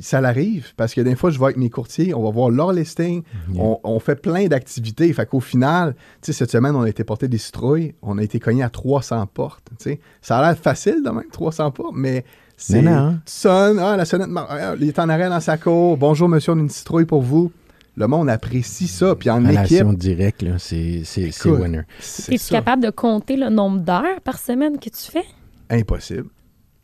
Ça 0.00 0.20
l'arrive 0.22 0.72
parce 0.76 0.94
que 0.94 1.00
des 1.02 1.14
fois, 1.16 1.30
je 1.30 1.38
vais 1.38 1.44
avec 1.46 1.56
mes 1.58 1.68
courtiers, 1.68 2.14
on 2.14 2.22
va 2.22 2.30
voir 2.30 2.48
leur 2.50 2.72
listing, 2.72 3.22
Yeah. 3.52 3.62
on, 3.62 3.80
on 3.84 3.98
fait 4.00 4.16
plein 4.16 4.46
d'activités. 4.46 5.12
Fait 5.12 5.26
qu'au 5.26 5.40
final, 5.40 5.94
tu 6.22 6.26
sais, 6.26 6.32
cette 6.32 6.50
semaine, 6.50 6.74
on 6.74 6.82
a 6.82 6.88
été 6.88 7.04
porter 7.04 7.28
des 7.28 7.38
citrouilles, 7.38 7.94
on 8.02 8.16
a 8.18 8.22
été 8.22 8.40
cogné 8.40 8.62
à 8.62 8.70
300 8.70 9.26
portes. 9.26 9.64
tu 9.78 9.84
sais. 9.84 10.00
Ça 10.22 10.38
a 10.38 10.42
l'air 10.48 10.58
facile 10.58 11.02
de 11.04 11.10
même, 11.10 11.28
300 11.30 11.70
portes, 11.72 11.94
mais 11.94 12.24
c'est. 12.56 12.80
Tu 12.80 12.88
sonnes, 13.26 13.78
ah, 13.80 13.96
la 13.96 14.04
sonnette, 14.06 14.28
ah, 14.36 14.74
il 14.80 14.88
est 14.88 14.98
en 14.98 15.08
arrêt 15.08 15.28
dans 15.28 15.40
sa 15.40 15.58
cour. 15.58 15.96
Bonjour, 15.98 16.28
monsieur, 16.28 16.52
on 16.52 16.56
a 16.58 16.60
une 16.60 16.70
citrouille 16.70 17.04
pour 17.06 17.20
vous. 17.22 17.52
Le 17.94 18.06
monde 18.06 18.30
apprécie 18.30 18.88
ça. 18.88 19.14
Puis 19.14 19.28
en 19.28 19.44
équipe, 19.44 19.58
Relation 19.58 19.92
directe, 19.92 20.40
là, 20.42 20.52
c'est 20.58 21.02
c'est- 21.04 21.30
c'est 21.30 21.48
Écoute, 21.50 21.60
winner. 21.60 21.82
c'est 22.00 22.32
Es-tu 22.32 22.48
capable 22.48 22.82
de 22.82 22.88
compter 22.88 23.36
le 23.36 23.50
nombre 23.50 23.80
d'heures 23.80 24.20
par 24.24 24.38
semaine 24.38 24.78
que 24.78 24.88
tu 24.88 25.10
fais? 25.10 25.24
impossible. 25.68 26.28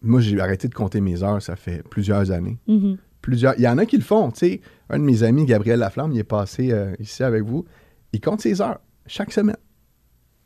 Moi, 0.03 0.21
j'ai 0.21 0.41
arrêté 0.41 0.69
de 0.69 0.75
compter 0.75 1.01
mes 1.01 1.23
heures, 1.23 1.43
ça 1.43 1.57
fait 1.57 1.83
plusieurs 1.89 2.31
années. 2.31 2.59
Mhm. 2.67 2.97
plusieurs. 3.21 3.55
Il 3.59 3.63
y 3.63 3.69
en 3.69 3.79
a 3.79 3.85
qui 3.85 3.97
le 3.97 4.03
font. 4.03 4.31
Tu 4.31 4.39
sais, 4.39 4.61
un 4.89 4.99
de 4.99 5.05
mes 5.05 5.23
amis, 5.23 5.45
Gabriel 5.45 5.81
Laflamme, 5.81 6.13
il 6.13 6.19
est 6.19 6.25
passé 6.25 6.71
euh, 6.73 6.95
ici 7.01 7.23
avec 7.23 7.43
vous. 7.43 7.65
Il 8.13 8.21
compte 8.21 8.41
ses 8.41 8.61
heures 8.61 8.79
chaque 9.07 9.33
semaine. 9.33 9.57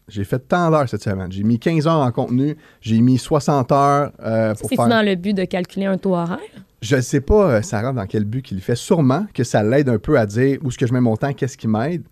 J'ai 0.08 0.24
fait 0.24 0.38
tant 0.40 0.70
d'heures 0.70 0.88
cette 0.88 1.02
semaine. 1.02 1.30
J'ai 1.30 1.44
mis 1.44 1.58
15 1.58 1.86
heures 1.86 2.00
en 2.00 2.10
contenu. 2.10 2.56
J'ai 2.80 3.00
mis 3.00 3.18
60 3.18 3.70
heures 3.72 4.12
euh, 4.20 4.54
pour 4.54 4.68
C'est 4.68 4.76
dans 4.76 5.04
le 5.04 5.14
but 5.14 5.34
de 5.34 5.44
calculer 5.44 5.86
un 5.86 5.96
taux 5.96 6.14
horaire? 6.14 6.38
Je 6.80 6.96
ne 6.96 7.00
sais 7.00 7.20
pas, 7.20 7.52
euh, 7.52 7.62
Sarah, 7.62 7.92
dans 7.92 8.06
quel 8.06 8.24
but 8.24 8.42
qu'il 8.42 8.56
le 8.56 8.62
fait. 8.62 8.74
Sûrement 8.74 9.26
que 9.32 9.44
ça 9.44 9.62
l'aide 9.62 9.88
un 9.88 9.98
peu 9.98 10.18
à 10.18 10.26
dire 10.26 10.58
où 10.62 10.68
est-ce 10.68 10.78
que 10.78 10.86
je 10.86 10.92
mets 10.92 11.00
mon 11.00 11.16
temps, 11.16 11.32
qu'est-ce 11.32 11.56
qui 11.56 11.68
m'aide. 11.68 12.02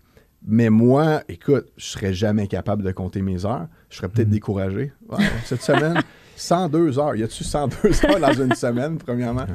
Mais 0.47 0.69
moi, 0.69 1.21
écoute, 1.27 1.65
je 1.77 1.85
serais 1.85 2.13
jamais 2.13 2.47
capable 2.47 2.81
de 2.81 2.91
compter 2.91 3.21
mes 3.21 3.45
heures. 3.45 3.67
Je 3.89 3.97
serais 3.97 4.07
peut-être 4.07 4.29
découragé. 4.29 4.93
Ouais, 5.09 5.25
cette 5.45 5.61
semaine, 5.61 6.01
102 6.35 6.99
heures. 6.99 7.15
Y 7.15 7.23
a-tu 7.23 7.43
102 7.43 8.05
heures 8.05 8.19
dans 8.19 8.33
une 8.43 8.53
semaine, 8.55 8.97
premièrement? 8.97 9.45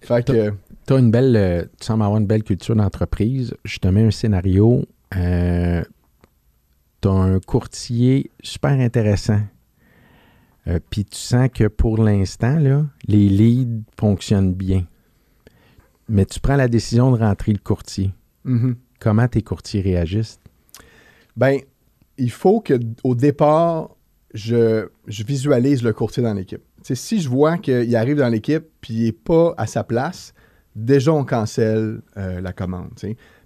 Fait 0.00 0.26
que. 0.26 0.52
Tu 0.86 0.92
as 0.92 0.98
une 0.98 1.10
belle, 1.10 1.34
euh, 1.36 1.62
tu 1.80 1.86
sembles 1.86 2.02
avoir 2.02 2.18
une 2.20 2.26
belle 2.26 2.42
culture 2.42 2.76
d'entreprise. 2.76 3.54
Je 3.64 3.78
te 3.78 3.88
mets 3.88 4.04
un 4.04 4.10
scénario. 4.10 4.84
Euh, 5.16 5.82
tu 7.00 7.08
as 7.08 7.12
un 7.12 7.40
courtier 7.40 8.30
super 8.42 8.72
intéressant. 8.72 9.40
Euh, 10.66 10.78
Puis 10.90 11.04
tu 11.04 11.16
sens 11.18 11.48
que 11.52 11.68
pour 11.68 11.98
l'instant, 12.02 12.58
là, 12.58 12.84
les 13.06 13.28
leads 13.28 13.82
fonctionnent 13.98 14.52
bien. 14.52 14.84
Mais 16.08 16.26
tu 16.26 16.38
prends 16.40 16.56
la 16.56 16.68
décision 16.68 17.12
de 17.12 17.18
rentrer 17.18 17.52
le 17.52 17.58
courtier. 17.58 18.12
mhm. 18.44 18.76
Comment 19.00 19.28
tes 19.28 19.42
courtiers 19.42 19.82
réagissent? 19.82 20.38
Ben, 21.36 21.60
il 22.16 22.30
faut 22.30 22.60
que 22.60 22.74
au 23.02 23.14
départ, 23.14 23.93
je, 24.34 24.88
je 25.06 25.24
visualise 25.24 25.82
le 25.82 25.92
courtier 25.92 26.22
dans 26.22 26.34
l'équipe. 26.34 26.62
Si 26.82 27.20
je 27.20 27.28
vois 27.28 27.56
qu'il 27.56 27.96
arrive 27.96 28.18
dans 28.18 28.28
l'équipe 28.28 28.64
puis 28.80 28.94
il 28.94 29.04
n'est 29.04 29.12
pas 29.12 29.54
à 29.56 29.66
sa 29.66 29.84
place, 29.84 30.34
déjà 30.76 31.12
on 31.12 31.24
cancelle 31.24 32.02
euh, 32.16 32.40
la 32.40 32.52
commande. 32.52 32.90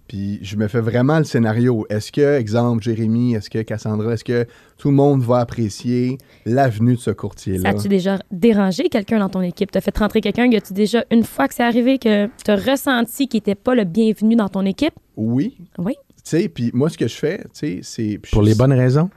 Puis 0.09 0.39
je 0.41 0.57
me 0.57 0.69
fais 0.69 0.81
vraiment 0.81 1.19
le 1.19 1.25
scénario. 1.25 1.87
Est-ce 1.91 2.11
que, 2.11 2.39
exemple, 2.39 2.83
Jérémy, 2.83 3.35
est-ce 3.35 3.51
que 3.51 3.61
Cassandra, 3.61 4.15
est-ce 4.15 4.25
que 4.25 4.47
tout 4.79 4.89
le 4.89 4.95
monde 4.95 5.23
va 5.23 5.41
apprécier 5.41 6.17
l'avenue 6.47 6.95
de 6.95 7.01
ce 7.01 7.11
courtier-là? 7.11 7.69
As-tu 7.69 7.89
déjà 7.89 8.19
dérangé 8.31 8.89
quelqu'un 8.89 9.19
dans 9.19 9.29
ton 9.29 9.43
équipe? 9.43 9.71
T'as 9.71 9.83
fait 9.83 9.97
rentrer 9.99 10.23
quelqu'un, 10.23 10.51
as-tu 10.51 10.73
déjà, 10.73 11.05
une 11.11 11.25
fois 11.25 11.47
que 11.47 11.55
c'est 11.55 11.63
arrivé, 11.63 11.99
que 11.99 12.27
tu 12.43 12.51
as 12.51 12.57
ressenti 12.57 13.29
qu'il 13.29 13.39
n'était 13.39 13.55
pas 13.55 13.75
le 13.75 13.85
bienvenu 13.85 14.35
dans 14.35 14.49
ton 14.49 14.65
équipe? 14.65 14.95
Oui. 15.17 15.59
Oui. 15.77 15.93
Tu 16.17 16.23
sais, 16.25 16.49
puis 16.49 16.71
moi, 16.73 16.89
ce 16.89 16.97
que 16.97 17.07
je 17.07 17.15
fais, 17.15 17.45
tu 17.45 17.51
sais, 17.53 17.81
c'est... 17.83 18.19
Pour 18.33 18.43
les 18.43 18.55
bonnes 18.55 18.73
raisons? 18.73 19.11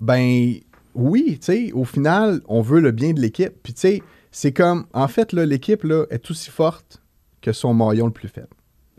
Ben 0.00 0.56
oui, 0.94 1.38
tu 1.40 1.46
sais, 1.46 1.72
au 1.72 1.84
final, 1.84 2.40
on 2.46 2.60
veut 2.60 2.80
le 2.80 2.90
bien 2.90 3.12
de 3.12 3.20
l'équipe. 3.20 3.52
Puis 3.62 3.74
tu 3.74 3.80
sais, 3.80 4.02
c'est 4.30 4.52
comme, 4.52 4.86
en 4.92 5.08
fait, 5.08 5.32
l'équipe 5.32 5.84
là, 5.84 6.06
est 6.10 6.30
aussi 6.30 6.50
forte 6.50 7.02
que 7.40 7.52
son 7.52 7.74
maillon 7.74 8.06
le 8.06 8.12
plus 8.12 8.28
faible. 8.28 8.48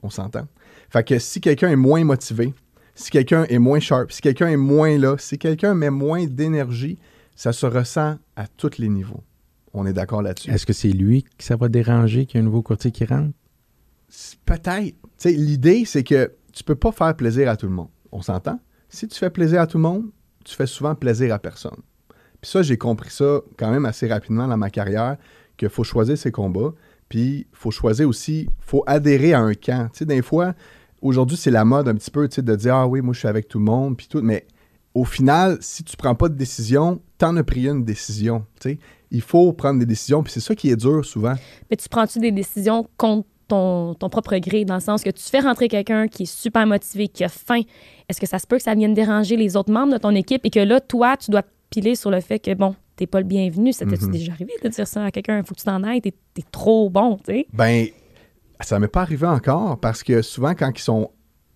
On 0.04 0.10
s'entend? 0.10 0.48
Fait 0.90 1.04
que 1.04 1.20
si 1.20 1.42
quelqu'un 1.42 1.70
est 1.70 1.76
moins 1.76 2.04
motivé, 2.04 2.54
si 2.94 3.12
quelqu'un 3.12 3.44
est 3.46 3.60
moins 3.60 3.80
sharp, 3.80 4.12
si 4.12 4.22
quelqu'un 4.22 4.48
est 4.48 4.58
moins 4.58 4.98
là, 4.98 5.18
si 5.18 5.38
quelqu'un 5.38 5.74
met 5.74 5.90
moins 5.90 6.26
d'énergie, 6.26 7.00
ça 7.36 7.52
se 7.52 7.66
ressent 7.66 8.18
à 8.36 8.48
tous 8.48 8.78
les 8.78 8.88
niveaux. 8.88 9.24
On 9.74 9.86
est 9.86 9.94
d'accord 9.94 10.22
là-dessus. 10.22 10.50
Est-ce 10.52 10.66
que 10.66 10.74
c'est 10.74 10.90
lui 10.90 11.24
que 11.24 11.44
ça 11.44 11.58
va 11.58 11.68
déranger 11.68 12.26
qu'il 12.26 12.38
y 12.38 12.40
a 12.40 12.42
un 12.42 12.46
nouveau 12.46 12.62
courtier 12.62 12.92
qui 12.92 13.04
rentre? 13.04 13.34
Peut-être. 14.46 14.94
Tu 14.94 14.96
sais, 15.18 15.32
L'idée, 15.34 15.84
c'est 15.86 16.04
que 16.04 16.32
tu 16.54 16.64
peux 16.64 16.76
pas 16.76 16.94
faire 16.94 17.16
plaisir 17.16 17.50
à 17.50 17.58
tout 17.58 17.66
le 17.66 17.74
monde. 17.74 17.90
On 18.12 18.22
s'entend? 18.22 18.60
Si 18.88 19.08
tu 19.08 19.20
fais 19.20 19.30
plaisir 19.30 19.60
à 19.60 19.68
tout 19.68 19.78
le 19.78 19.84
monde, 19.84 20.06
tu 20.46 20.56
fais 20.56 20.68
souvent 20.68 20.96
plaisir 20.96 21.34
à 21.34 21.40
personne. 21.40 21.82
Puis 22.40 22.52
ça, 22.52 22.62
j'ai 22.62 22.78
compris 22.78 23.10
ça 23.10 23.42
quand 23.58 23.72
même 23.72 23.86
assez 23.86 24.08
rapidement 24.08 24.48
dans 24.48 24.58
ma 24.58 24.70
carrière, 24.70 25.18
qu'il 25.58 25.70
faut 25.70 25.84
choisir 25.84 26.18
ses 26.18 26.32
combats. 26.32 26.74
Puis 27.10 27.48
il 27.52 27.58
faut 27.58 27.72
choisir 27.72 28.08
aussi, 28.08 28.48
faut 28.62 28.84
adhérer 28.88 29.34
à 29.34 29.40
un 29.40 29.54
camp. 29.54 29.90
Tu 29.92 30.00
sais, 30.00 30.06
des 30.06 30.22
fois, 30.22 30.54
aujourd'hui, 31.02 31.38
c'est 31.38 31.52
la 31.52 31.66
mode 31.66 31.88
un 31.88 31.96
petit 31.96 32.12
peu, 32.12 32.28
de 32.28 32.56
dire, 32.56 32.76
ah 32.76 32.88
oui, 32.88 33.02
moi, 33.02 33.14
je 33.14 33.20
suis 33.20 33.28
avec 33.28 33.48
tout 33.48 33.60
le 33.60 33.66
monde, 33.66 33.98
puis 33.98 34.08
tout. 34.08 34.22
Mais 34.22 34.46
au 34.94 35.04
final, 35.04 35.58
si 35.62 35.84
tu 35.84 35.98
prends 35.98 36.16
pas 36.16 36.30
de 36.30 36.36
décision, 36.36 37.02
t'en 37.18 37.36
as 37.36 37.44
pris 37.44 37.68
une 37.68 37.84
décision. 37.84 38.46
Tu 38.60 38.70
sais, 38.70 38.80
il 39.12 39.22
faut 39.22 39.52
prendre 39.54 39.80
des 39.80 39.86
décisions, 39.86 40.24
puis 40.24 40.32
c'est 40.32 40.40
ça 40.40 40.56
qui 40.56 40.70
est 40.70 40.76
dur 40.76 41.04
souvent. 41.04 41.36
Mais 41.70 41.78
tu 41.78 41.90
prends-tu 41.90 42.20
des 42.20 42.32
décisions 42.32 42.88
contre 42.98 43.28
ton, 43.48 43.94
ton 43.94 44.10
propre 44.10 44.36
gré, 44.38 44.66
dans 44.66 44.76
le 44.76 44.80
sens 44.82 45.04
que 45.04 45.10
tu 45.10 45.24
fais 45.24 45.40
rentrer 45.40 45.68
quelqu'un 45.68 46.08
qui 46.08 46.24
est 46.24 46.26
super 46.26 46.66
motivé, 46.66 47.08
qui 47.08 47.24
a 47.24 47.30
faim. 47.30 47.62
Est-ce 48.10 48.20
que 48.20 48.28
ça 48.28 48.40
se 48.40 48.48
peut 48.48 48.58
que 48.58 48.64
ça 48.64 48.76
vienne 48.76 48.94
déranger 48.94 49.36
les 49.38 49.56
autres 49.56 49.72
membres 49.72 49.94
de 49.94 49.98
ton 49.98 50.12
équipe 50.12 50.46
et 50.46 50.50
que 50.50 50.60
là, 50.60 50.80
toi, 50.82 51.18
tu 51.18 51.32
dois 51.32 51.44
piler 51.70 51.96
sur 51.96 52.12
le 52.12 52.22
fait 52.22 52.40
que, 52.40 52.54
bon, 52.54 52.76
t'es 52.96 53.08
pas 53.08 53.20
le 53.20 53.26
bienvenu? 53.26 53.74
Ça 53.74 53.86
t'est-tu 53.86 54.06
Mhm. 54.06 54.12
déjà 54.12 54.32
arrivé 54.34 54.54
de 54.64 54.70
dire 54.70 54.88
ça 54.88 55.06
à 55.06 55.12
quelqu'un? 55.12 55.44
Faut 55.44 55.54
que 55.54 55.60
tu 55.60 55.66
t'en 55.66 55.84
ailles, 55.84 56.02
t'es, 56.02 56.14
t'es 56.34 56.44
trop 56.52 56.90
bon, 56.90 57.18
tu 57.18 57.34
sais. 57.34 57.48
Ben, 57.54 57.88
ça 58.62 58.80
m'est 58.80 58.88
pas 58.88 59.02
arrivé 59.02 59.28
encore 59.28 59.80
parce 59.80 60.02
que 60.04 60.22
souvent, 60.22 60.54
quand 60.56 60.72
ils 60.76 60.82
sont, 60.82 61.12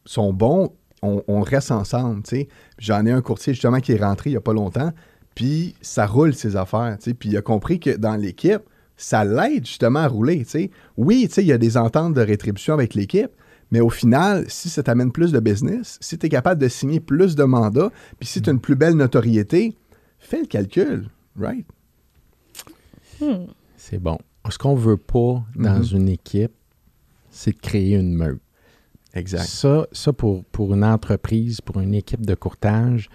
sont 0.06 0.34
bons, 0.34 0.74
on, 1.02 1.24
on 1.28 1.42
reste 1.42 1.72
ensemble, 1.72 2.24
tu 2.24 2.30
sais. 2.36 2.48
J'en 2.78 3.06
ai 3.06 3.12
un 3.12 3.22
courtier, 3.22 3.54
justement, 3.54 3.80
qui 3.80 3.94
est 3.94 4.04
rentré 4.04 4.32
il 4.32 4.34
y 4.34 4.38
a 4.38 4.42
pas 4.42 4.54
longtemps, 4.54 4.92
puis 5.34 5.76
ça 5.82 6.06
roule 6.06 6.34
ses 6.34 6.56
affaires, 6.58 6.98
tu 7.00 7.12
sais. 7.12 7.14
Puis 7.14 7.30
il 7.30 7.38
a 7.38 7.42
compris 7.42 7.80
que 7.80 7.92
dans 7.96 8.16
l'équipe, 8.16 8.62
ça 9.02 9.24
l'aide 9.24 9.66
justement 9.66 10.00
à 10.00 10.08
rouler, 10.08 10.40
tu 10.44 10.50
sais. 10.52 10.72
Oui, 10.98 11.26
tu 11.28 11.36
sais, 11.36 11.44
il 11.44 11.48
y 11.48 11.54
a 11.54 11.58
des 11.58 11.78
ententes 11.78 12.14
de 12.14 12.22
rétribution 12.22 12.74
avec 12.74 12.94
l'équipe, 12.96 13.32
mais 13.72 13.80
au 13.80 13.90
final, 13.90 14.46
si 14.50 14.68
ça 14.70 14.84
t'amène 14.84 15.12
plus 15.12 15.32
de 15.32 15.40
business, 15.40 15.98
si 16.02 16.18
tu 16.18 16.26
es 16.26 16.30
capable 16.30 16.62
de 16.62 16.68
signer 16.68 17.00
plus 17.00 17.36
de 17.36 17.44
mandats, 17.44 17.92
puis 18.20 18.28
si 18.28 18.42
tu 18.42 18.50
as 18.50 18.54
une 18.54 18.60
plus 18.60 18.76
belle 18.76 18.96
notoriété, 18.96 19.76
fais 20.20 20.42
le 20.42 20.48
calcul, 20.48 21.10
right? 21.38 21.66
C'est 23.78 24.00
bon. 24.00 24.18
Ce 24.50 24.58
qu'on 24.58 24.76
veut 24.76 24.98
pas 24.98 25.44
dans 25.56 25.80
Mhm. 25.80 25.98
une 25.98 26.10
équipe, 26.10 26.52
c'est 27.30 27.52
de 27.52 27.60
créer 27.62 27.96
une 27.96 28.14
meute. 28.16 28.42
Exact. 29.14 29.44
Ça, 29.48 29.88
ça 29.92 30.14
pour, 30.14 30.44
pour 30.46 30.74
une 30.74 30.84
entreprise, 30.84 31.62
pour 31.62 31.80
une 31.80 31.94
équipe 31.94 32.26
de 32.26 32.36
courtage, 32.36 33.10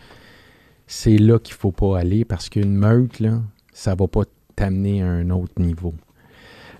c'est 0.87 1.17
là 1.19 1.39
qu'il 1.39 1.55
faut 1.55 1.73
pas 1.73 1.99
aller 1.99 2.25
parce 2.25 2.49
qu'une 2.49 2.75
meute, 2.77 3.21
là, 3.21 3.43
ça 3.73 3.95
va 3.95 4.07
pas 4.07 4.23
t'amener 4.57 5.03
à 5.03 5.07
un 5.07 5.31
autre 5.31 5.53
niveau. 5.59 5.95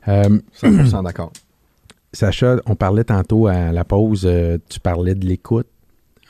Euh, 0.09 0.39
100% 0.61 1.03
d'accord. 1.05 1.33
Sacha, 2.13 2.57
on 2.67 2.77
parlait 2.77 3.05
tantôt 3.05 3.47
à 3.49 3.73
la 3.73 3.85
pause, 3.85 4.23
euh, 4.25 4.59
tu 4.69 4.79
parlais 4.81 5.15
de 5.15 5.27
l'écoute. 5.27 5.67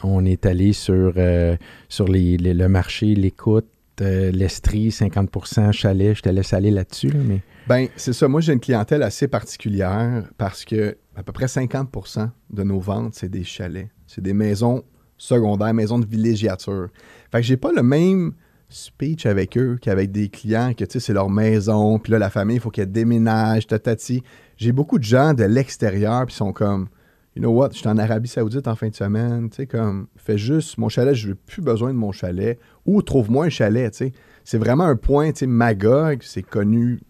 On 0.03 0.25
est 0.25 0.47
allé 0.47 0.73
sur, 0.73 1.13
euh, 1.17 1.57
sur 1.89 2.09
les- 2.09 2.37
les- 2.37 2.55
le 2.55 2.69
marché, 2.69 3.15
l'écoute, 3.15 3.67
euh, 4.01 4.31
l'Estrie, 4.31 4.91
50% 4.91 5.73
chalet. 5.73 6.15
Je 6.17 6.23
te 6.23 6.29
laisse 6.29 6.53
aller 6.53 6.71
là-dessus, 6.71 7.09
là, 7.11 7.21
mais 7.25 7.41
Ben, 7.67 7.89
c'est 7.97 8.13
ça. 8.13 8.29
Moi, 8.29 8.41
j'ai 8.43 8.53
une 8.53 8.61
clientèle 8.61 9.03
assez 9.03 9.27
particulière 9.29 10.25
parce 10.37 10.65
que 10.67 10.97
à 11.17 11.23
peu 11.23 11.33
près 11.33 11.47
50% 11.49 12.31
de 12.51 12.63
nos 12.63 12.81
ventes, 12.81 13.15
c'est 13.15 13.31
des 13.31 13.45
chalets. 13.45 13.89
C'est 14.07 14.21
des 14.23 14.35
maisons 14.35 14.83
secondaires, 15.17 15.73
maisons 15.73 15.99
de 15.99 16.05
villégiature. 16.07 16.89
Fait 17.33 17.39
que 17.41 17.47
j'ai 17.47 17.57
pas 17.57 17.73
le 17.73 17.83
même 17.83 18.33
speech 18.75 19.27
avec 19.27 19.57
eux 19.57 19.79
qu'avec 19.81 20.11
des 20.13 20.29
clients 20.29 20.73
que, 20.75 20.85
tu 20.85 20.93
sais, 20.93 21.01
c'est 21.01 21.13
leur 21.13 21.31
maison, 21.31 21.99
puis 21.99 22.13
là, 22.13 22.19
la 22.19 22.31
famille, 22.31 22.57
il 22.57 22.61
faut 22.61 22.71
qu'elle 22.71 22.91
déménage, 22.93 23.67
tatati. 23.67 24.23
J'ai 24.57 24.73
beaucoup 24.73 24.99
de 24.99 25.05
gens 25.05 25.33
de 25.35 25.45
l'extérieur, 25.45 26.27
puis 26.27 26.35
ils 26.35 26.39
sont 26.39 26.53
comme, 26.53 26.89
you 27.37 27.43
know 27.43 27.51
what, 27.51 27.71
je 27.73 27.79
suis 27.79 27.89
en 27.89 27.99
Arabie 27.99 28.29
Saoudite 28.29 28.69
en 28.69 28.75
fin 28.75 28.89
de 28.89 28.95
semaine, 28.95 29.49
tu 29.51 29.57
sais, 29.57 29.67
comme, 29.67 30.07
fais 30.17 30.39
juste 30.39 30.79
mon 30.79 30.89
chalet, 30.89 31.15
je 31.15 31.29
n'ai 31.29 31.35
plus 31.35 31.63
besoin 31.63 31.93
de 31.93 31.99
mon 31.99 32.13
chalet, 32.13 32.59
ou 32.87 33.01
trouve-moi 33.03 33.47
un 33.47 33.51
chalet, 33.51 33.91
tu 33.93 33.99
sais. 33.99 34.13
C'est 34.45 34.59
vraiment 34.59 34.85
un 34.85 34.97
point, 34.97 35.33
tu 35.33 35.41
sais, 35.41 35.47
Magog, 35.47 36.19
c'est 36.23 36.43
connu 36.43 37.01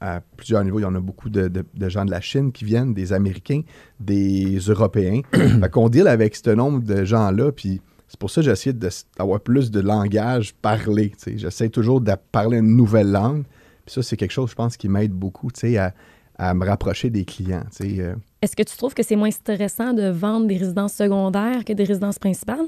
à 0.00 0.20
plusieurs 0.36 0.62
niveaux. 0.62 0.78
Il 0.78 0.82
y 0.82 0.86
en 0.86 0.94
a 0.94 1.00
beaucoup 1.00 1.30
de, 1.30 1.48
de- 1.48 1.64
de 1.74 1.88
gens 1.88 2.04
de 2.04 2.10
la 2.10 2.20
Chine 2.20 2.52
qui 2.52 2.64
viennent, 2.66 2.92
des 2.94 3.12
Américains, 3.14 3.62
des 3.98 4.58
Européens. 4.58 5.22
fait 5.32 5.70
qu'on 5.70 5.88
deal 5.88 6.06
avec 6.06 6.36
ce 6.36 6.50
nombre 6.50 6.80
de 6.80 7.04
gens-là, 7.04 7.50
puis 7.50 7.80
c'est 8.08 8.18
pour 8.18 8.30
ça 8.30 8.40
que 8.40 8.46
j'essaie 8.46 8.72
d'avoir 8.72 9.40
plus 9.40 9.70
de 9.70 9.80
langage 9.80 10.54
parlé. 10.54 11.12
J'essaie 11.26 11.68
toujours 11.68 12.00
de 12.00 12.12
parler 12.32 12.58
une 12.58 12.76
nouvelle 12.76 13.10
langue, 13.10 13.44
puis 13.84 13.94
ça, 13.94 14.02
c'est 14.02 14.16
quelque 14.16 14.32
chose, 14.32 14.50
je 14.50 14.54
pense, 14.54 14.76
qui 14.76 14.88
m'aide 14.88 15.12
beaucoup, 15.12 15.48
à, 15.76 15.92
à 16.38 16.54
me 16.54 16.66
rapprocher 16.66 17.10
des 17.10 17.24
clients, 17.24 17.64
euh. 17.80 18.14
Est-ce 18.42 18.54
que 18.54 18.62
tu 18.62 18.76
trouves 18.76 18.94
que 18.94 19.02
c'est 19.02 19.16
moins 19.16 19.30
stressant 19.30 19.92
de 19.92 20.08
vendre 20.08 20.46
des 20.46 20.56
résidences 20.56 20.92
secondaires 20.92 21.64
que 21.64 21.72
des 21.72 21.84
résidences 21.84 22.18
principales? 22.18 22.66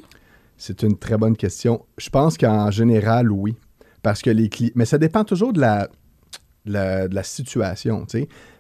C'est 0.57 0.83
une 0.83 0.97
très 0.97 1.17
bonne 1.17 1.37
question. 1.37 1.85
Je 1.99 2.11
pense 2.11 2.37
qu'en 2.37 2.71
général, 2.71 3.31
oui. 3.31 3.55
Parce 4.03 4.23
que 4.23 4.31
les 4.31 4.49
clients. 4.49 4.73
Mais 4.75 4.87
ça 4.87 4.99
dépend 4.99 5.23
toujours 5.23 5.53
de 5.53 5.61
la, 5.61 5.89
de 6.65 6.73
la, 6.73 7.09
de 7.09 7.15
la 7.15 7.23
situation. 7.23 8.07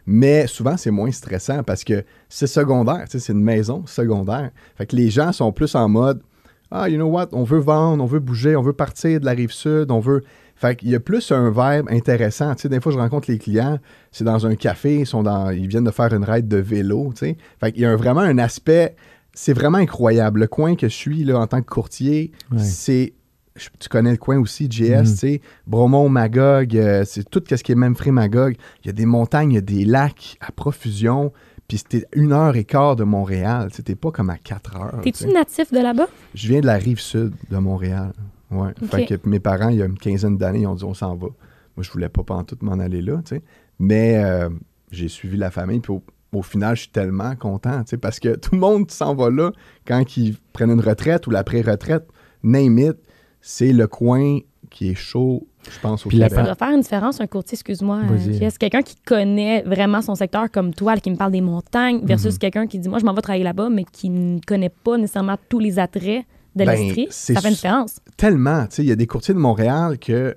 Mais 0.06 0.46
souvent, 0.46 0.76
c'est 0.76 0.90
moins 0.90 1.10
stressant 1.10 1.62
parce 1.62 1.84
que 1.84 2.04
c'est 2.28 2.46
secondaire, 2.46 3.04
c'est 3.08 3.28
une 3.28 3.42
maison 3.42 3.84
secondaire. 3.86 4.50
Fait 4.76 4.86
que 4.86 4.96
les 4.96 5.10
gens 5.10 5.32
sont 5.32 5.52
plus 5.52 5.74
en 5.74 5.88
mode 5.88 6.22
Ah, 6.70 6.88
you 6.88 6.96
know 6.96 7.06
what, 7.08 7.28
on 7.32 7.44
veut 7.44 7.58
vendre, 7.60 8.02
on 8.02 8.06
veut 8.06 8.18
bouger, 8.20 8.54
on 8.56 8.62
veut 8.62 8.72
partir 8.74 9.20
de 9.20 9.24
la 9.24 9.32
rive 9.32 9.52
sud, 9.52 9.90
on 9.90 10.00
veut. 10.00 10.22
Fait 10.54 10.74
qu'il 10.76 10.90
y 10.90 10.94
a 10.94 11.00
plus 11.00 11.30
un 11.32 11.50
vibe 11.50 11.86
intéressant. 11.88 12.54
Tu 12.56 12.62
sais, 12.62 12.68
des 12.68 12.80
fois, 12.80 12.90
je 12.92 12.98
rencontre 12.98 13.30
les 13.30 13.38
clients, 13.38 13.78
c'est 14.10 14.24
dans 14.24 14.44
un 14.46 14.54
café, 14.56 14.96
ils, 15.00 15.06
sont 15.06 15.22
dans, 15.22 15.50
ils 15.50 15.68
viennent 15.68 15.84
de 15.84 15.90
faire 15.92 16.12
une 16.12 16.24
ride 16.24 16.48
de 16.48 16.56
vélo, 16.58 17.10
tu 17.14 17.18
sais. 17.26 17.36
Fait 17.60 17.72
qu'il 17.72 17.82
y 17.82 17.84
a 17.84 17.90
un- 17.92 17.96
vraiment 17.96 18.20
un 18.20 18.38
aspect, 18.38 18.96
c'est 19.32 19.52
vraiment 19.52 19.78
incroyable. 19.78 20.40
Le 20.40 20.46
coin 20.48 20.74
que 20.74 20.88
je 20.88 20.94
suis, 20.94 21.22
là, 21.24 21.38
en 21.38 21.46
tant 21.46 21.62
que 21.62 21.68
courtier, 21.70 22.32
Ouais. 22.50 22.58
c'est... 22.58 23.12
je- 23.54 23.68
Tu 23.78 23.88
connais 23.88 24.10
le 24.10 24.16
coin 24.16 24.38
aussi, 24.38 24.66
JS, 24.68 24.98
Mhm. 24.98 25.04
tu 25.04 25.16
sais. 25.16 25.40
Bromont, 25.66 26.08
Magog, 26.08 26.76
euh, 26.76 27.04
c'est 27.06 27.28
tout 27.30 27.42
ce 27.48 27.54
qui 27.62 27.70
est 27.72 27.76
même 27.76 27.94
frais 27.94 28.10
Magog. 28.10 28.56
Il 28.82 28.88
y 28.88 28.90
a 28.90 28.92
des 28.92 29.06
montagnes, 29.06 29.52
il 29.52 29.54
y 29.54 29.58
a 29.58 29.60
des 29.62 29.84
lacs 29.84 30.36
à 30.40 30.50
profusion. 30.52 31.32
Puis 31.68 31.78
c'était 31.78 32.06
une 32.12 32.32
heure 32.32 32.56
et 32.56 32.64
quart 32.64 32.96
de 32.96 33.04
Montréal. 33.04 33.68
C'était 33.72 33.94
pas 33.94 34.10
comme 34.10 34.30
à 34.30 34.38
quatre 34.38 34.74
heures. 34.76 35.00
tu 35.02 35.12
T'es-tu 35.12 35.32
natif 35.32 35.70
de 35.70 35.78
là-bas? 35.78 36.08
Je 36.34 36.48
viens 36.48 36.60
de 36.60 36.66
la 36.66 36.76
rive 36.76 36.98
sud 36.98 37.34
de 37.50 37.56
Montréal. 37.58 38.12
Ouais. 38.50 38.70
Ok. 38.82 38.88
Fait 38.88 39.06
que 39.06 39.28
mes 39.28 39.38
parents, 39.38 39.68
il 39.68 39.76
y 39.76 39.82
a 39.82 39.84
une 39.84 39.98
quinzaine 39.98 40.38
d'années, 40.38 40.60
ils 40.60 40.66
ont 40.66 40.74
dit 40.74 40.84
on 40.84 40.94
s'en 40.94 41.14
va. 41.14 41.28
Moi, 41.76 41.82
je 41.82 41.90
voulais 41.90 42.08
pas 42.08 42.22
tout 42.44 42.56
m'en 42.62 42.78
aller 42.78 43.02
là, 43.02 43.18
tu 43.18 43.36
sais. 43.36 43.42
Mais 43.78 44.22
euh, 44.24 44.48
j'ai 44.90 45.08
suivi 45.08 45.36
la 45.36 45.50
famille, 45.50 45.80
puis 45.80 45.92
au, 45.92 46.02
au 46.32 46.42
final, 46.42 46.74
je 46.74 46.82
suis 46.82 46.90
tellement 46.90 47.36
content, 47.36 47.84
tu 47.84 47.90
sais, 47.90 47.96
parce 47.98 48.18
que 48.18 48.34
tout 48.36 48.54
le 48.54 48.58
monde 48.60 48.90
s'en 48.90 49.14
va 49.14 49.30
là 49.30 49.52
quand 49.86 50.16
ils 50.16 50.36
prennent 50.52 50.70
une 50.70 50.80
retraite 50.80 51.26
ou 51.26 51.30
la 51.30 51.44
pré-retraite, 51.44 52.08
name 52.42 52.78
it, 52.78 52.96
c'est 53.40 53.72
le 53.72 53.86
coin 53.86 54.38
qui 54.70 54.90
est 54.90 54.94
chaud, 54.94 55.46
je 55.72 55.80
pense, 55.80 56.04
au 56.06 56.08
Puis 56.08 56.18
la 56.18 56.28
Québec. 56.28 56.44
Ça 56.44 56.54
doit 56.54 56.54
faire 56.66 56.74
une 56.74 56.80
différence, 56.82 57.20
un 57.20 57.26
courtier, 57.26 57.54
excuse-moi. 57.56 58.00
Euh, 58.10 58.18
JS. 58.50 58.58
quelqu'un 58.58 58.82
qui 58.82 58.96
connaît 58.96 59.62
vraiment 59.62 60.02
son 60.02 60.14
secteur 60.14 60.50
comme 60.50 60.72
toi, 60.74 60.96
qui 60.96 61.10
me 61.10 61.16
parle 61.16 61.32
des 61.32 61.40
montagnes, 61.40 62.00
versus 62.04 62.34
Mhm. 62.34 62.38
quelqu'un 62.38 62.66
qui 62.66 62.78
dit 62.78 62.88
Moi, 62.88 62.98
je 62.98 63.04
m'en 63.04 63.14
vais 63.14 63.20
travailler 63.22 63.44
là-bas, 63.44 63.68
mais 63.70 63.84
qui 63.84 64.10
ne 64.10 64.38
connaît 64.46 64.68
pas 64.70 64.96
nécessairement 64.96 65.36
tous 65.48 65.58
les 65.58 65.78
attraits 65.78 66.24
de 66.56 66.64
Ben, 66.64 66.70
l'Estrie. 66.72 67.06
c'est 67.10 67.34
Ça 67.34 67.40
fait 67.40 67.48
une 67.48 67.54
différence. 67.54 68.00
tellement. 68.16 68.62
Tu 68.66 68.76
sais, 68.76 68.82
il 68.82 68.88
y 68.88 68.92
a 68.92 68.96
des 68.96 69.06
courtiers 69.06 69.34
de 69.34 69.38
Montréal 69.38 69.98
que 69.98 70.36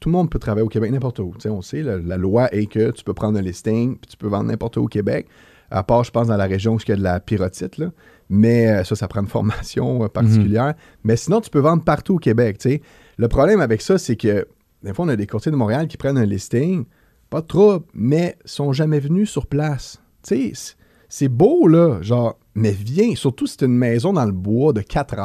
tout 0.00 0.08
le 0.08 0.12
monde 0.12 0.30
peut 0.30 0.38
travailler 0.38 0.64
au 0.64 0.68
Québec 0.68 0.90
n'importe 0.90 1.18
où. 1.20 1.32
Tu 1.34 1.42
sais, 1.42 1.48
on 1.48 1.62
sait, 1.62 1.82
la, 1.82 1.96
la 1.98 2.16
loi 2.16 2.48
est 2.54 2.66
que 2.66 2.90
tu 2.90 3.04
peux 3.04 3.14
prendre 3.14 3.38
un 3.38 3.42
listing 3.42 3.96
puis 3.96 4.10
tu 4.10 4.16
peux 4.16 4.26
vendre 4.28 4.44
n'importe 4.50 4.76
où 4.76 4.82
au 4.84 4.88
Québec. 4.88 5.26
À 5.72 5.84
part, 5.84 6.02
je 6.02 6.10
pense, 6.10 6.26
dans 6.26 6.36
la 6.36 6.46
région 6.46 6.74
où 6.74 6.78
il 6.84 6.88
y 6.88 6.92
a 6.92 6.96
de 6.96 7.02
la 7.02 7.20
pyrotite. 7.20 7.78
Là. 7.78 7.90
Mais 8.28 8.68
euh, 8.68 8.82
ça, 8.84 8.96
ça 8.96 9.06
prend 9.06 9.20
une 9.20 9.28
formation 9.28 10.02
euh, 10.04 10.08
particulière. 10.08 10.74
Mais 11.04 11.14
sinon, 11.16 11.40
tu 11.40 11.48
peux 11.50 11.60
vendre 11.60 11.84
partout 11.84 12.16
au 12.16 12.18
Québec. 12.18 12.58
tu 12.58 12.70
sais. 12.70 12.82
Le 13.20 13.28
problème 13.28 13.60
avec 13.60 13.82
ça, 13.82 13.98
c'est 13.98 14.16
que 14.16 14.48
des 14.82 14.94
fois, 14.94 15.04
on 15.04 15.08
a 15.08 15.16
des 15.16 15.26
courtiers 15.26 15.52
de 15.52 15.56
Montréal 15.56 15.88
qui 15.88 15.98
prennent 15.98 16.16
un 16.16 16.24
listing, 16.24 16.86
pas 17.28 17.42
de 17.42 17.46
trouble, 17.46 17.84
mais 17.92 18.38
sont 18.46 18.72
jamais 18.72 18.98
venus 18.98 19.28
sur 19.28 19.46
place. 19.46 20.00
Tu 20.26 20.54
sais, 20.54 20.76
c'est- 21.10 21.28
beau, 21.28 21.66
là, 21.66 22.00
genre, 22.00 22.38
mais 22.54 22.70
viens, 22.70 23.14
surtout 23.14 23.46
si 23.46 23.56
c'est 23.58 23.66
une 23.66 23.76
maison 23.76 24.14
dans 24.14 24.24
le 24.24 24.32
bois 24.32 24.72
de 24.72 24.80
quatre 24.80 25.18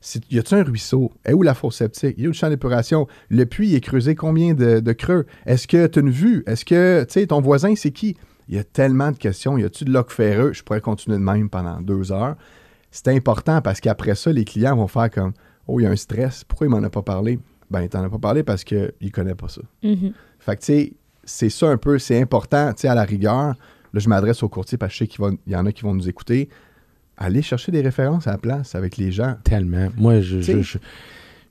c'est- 0.00 0.28
y 0.28 0.40
a-tu 0.40 0.54
un 0.56 0.64
ruisseau? 0.64 1.12
Est 1.24 1.34
où 1.34 1.42
la 1.42 1.54
fosse 1.54 1.76
septique? 1.76 2.18
Y 2.18 2.22
a 2.22 2.24
où 2.24 2.30
le 2.30 2.32
champ 2.32 2.48
d'épuration? 2.48 3.06
Le 3.28 3.46
puits 3.46 3.76
est 3.76 3.80
creusé 3.80 4.16
combien 4.16 4.54
de, 4.54 4.80
de 4.80 4.92
creux? 4.92 5.24
Est-ce 5.46 5.68
que 5.68 5.86
tu 5.86 6.00
as 6.00 6.02
une 6.02 6.10
vue? 6.10 6.42
Est-ce 6.48 6.64
que, 6.64 7.04
tu 7.04 7.12
sais, 7.12 7.28
ton 7.28 7.40
voisin, 7.40 7.76
c'est 7.76 7.92
qui? 7.92 8.16
Il 8.48 8.56
y 8.56 8.58
a 8.58 8.64
tellement 8.64 9.12
de 9.12 9.18
questions. 9.18 9.56
Y 9.56 9.62
a-tu 9.62 9.84
de 9.84 9.92
loc 9.92 10.10
ferreux? 10.10 10.52
Je 10.52 10.64
pourrais 10.64 10.80
continuer 10.80 11.16
de 11.16 11.22
même 11.22 11.48
pendant 11.48 11.80
deux 11.80 12.10
heures. 12.10 12.34
C'est 12.90 13.06
important 13.06 13.62
parce 13.62 13.80
qu'après 13.80 14.16
ça, 14.16 14.32
les 14.32 14.44
clients 14.44 14.74
vont 14.74 14.88
faire 14.88 15.10
comme 15.12 15.32
Oh, 15.66 15.80
il 15.80 15.84
y 15.84 15.86
a 15.86 15.90
un 15.90 15.96
stress. 15.96 16.44
Pourquoi 16.44 16.66
il 16.66 16.70
m'en 16.70 16.82
a 16.82 16.90
pas 16.90 17.02
parlé? 17.02 17.38
Ben, 17.70 17.82
il 17.82 17.88
t'en 17.88 18.02
a 18.04 18.10
pas 18.10 18.18
parlé 18.18 18.42
parce 18.42 18.62
qu'il 18.64 18.92
ne 19.00 19.08
connaît 19.08 19.34
pas 19.34 19.48
ça. 19.48 19.62
Mhm. 19.82 20.12
Fait 20.38 20.56
que, 20.56 20.60
tu 20.60 20.66
sais, 20.66 20.92
c'est 21.24 21.48
ça 21.48 21.68
un 21.68 21.76
peu, 21.78 21.98
c'est 21.98 22.20
important, 22.20 22.72
tu 22.74 22.82
sais, 22.82 22.88
à 22.88 22.94
la 22.94 23.04
rigueur. 23.04 23.54
Là, 23.92 24.00
je 24.00 24.08
m'adresse 24.08 24.42
aux 24.42 24.48
courtiers 24.48 24.76
parce 24.76 24.90
que 24.92 24.94
je 24.94 24.98
sais 25.04 25.06
qu'il 25.06 25.24
y 25.46 25.56
en 25.56 25.64
a 25.66 25.72
qui 25.72 25.82
vont 25.82 25.94
nous 25.94 26.08
écouter. 26.08 26.48
Allez 27.16 27.42
chercher 27.42 27.72
des 27.72 27.80
références 27.80 28.26
à 28.26 28.32
la 28.32 28.38
place 28.38 28.74
avec 28.74 28.96
les 28.96 29.10
gens. 29.12 29.36
Tellement. 29.44 29.88
Moi, 29.96 30.20
je- 30.20 30.40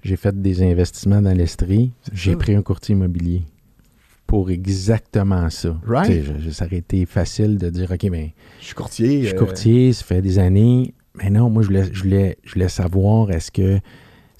j'ai 0.03 0.15
fait 0.17 0.39
des 0.41 0.61
investissements 0.61 1.21
dans 1.21 1.35
l'Estrie. 1.35 1.91
J'ai 2.11 2.35
pris 2.35 2.53
un 2.53 2.61
courtier 2.61 2.93
immobilier 2.93 3.43
pour 4.27 4.49
exactement 4.49 5.49
ça. 5.49 5.77
Right. 5.87 6.23
Je- 6.23 6.39
je- 6.45 6.49
ça 6.49 6.65
aurait 6.65 6.77
été 6.77 7.05
facile 7.05 7.57
de 7.57 7.69
dire, 7.69 7.89
OK, 7.91 8.09
ben, 8.09 8.29
Je 8.59 8.65
suis 8.65 8.75
courtier. 8.75 9.21
je 9.21 9.27
suis 9.27 9.35
euh, 9.35 9.39
courtier, 9.39 9.93
ça 9.93 10.03
fait 10.03 10.21
des 10.21 10.37
années. 10.39 10.93
Mais 11.15 11.29
non, 11.29 11.49
moi, 11.49 11.61
je 11.63 11.67
voulais, 11.67 11.85
je 11.93 12.03
voulais, 12.03 12.37
je 12.43 12.53
voulais 12.53 12.67
savoir, 12.69 13.31
est-ce 13.31 13.51
que 13.51 13.79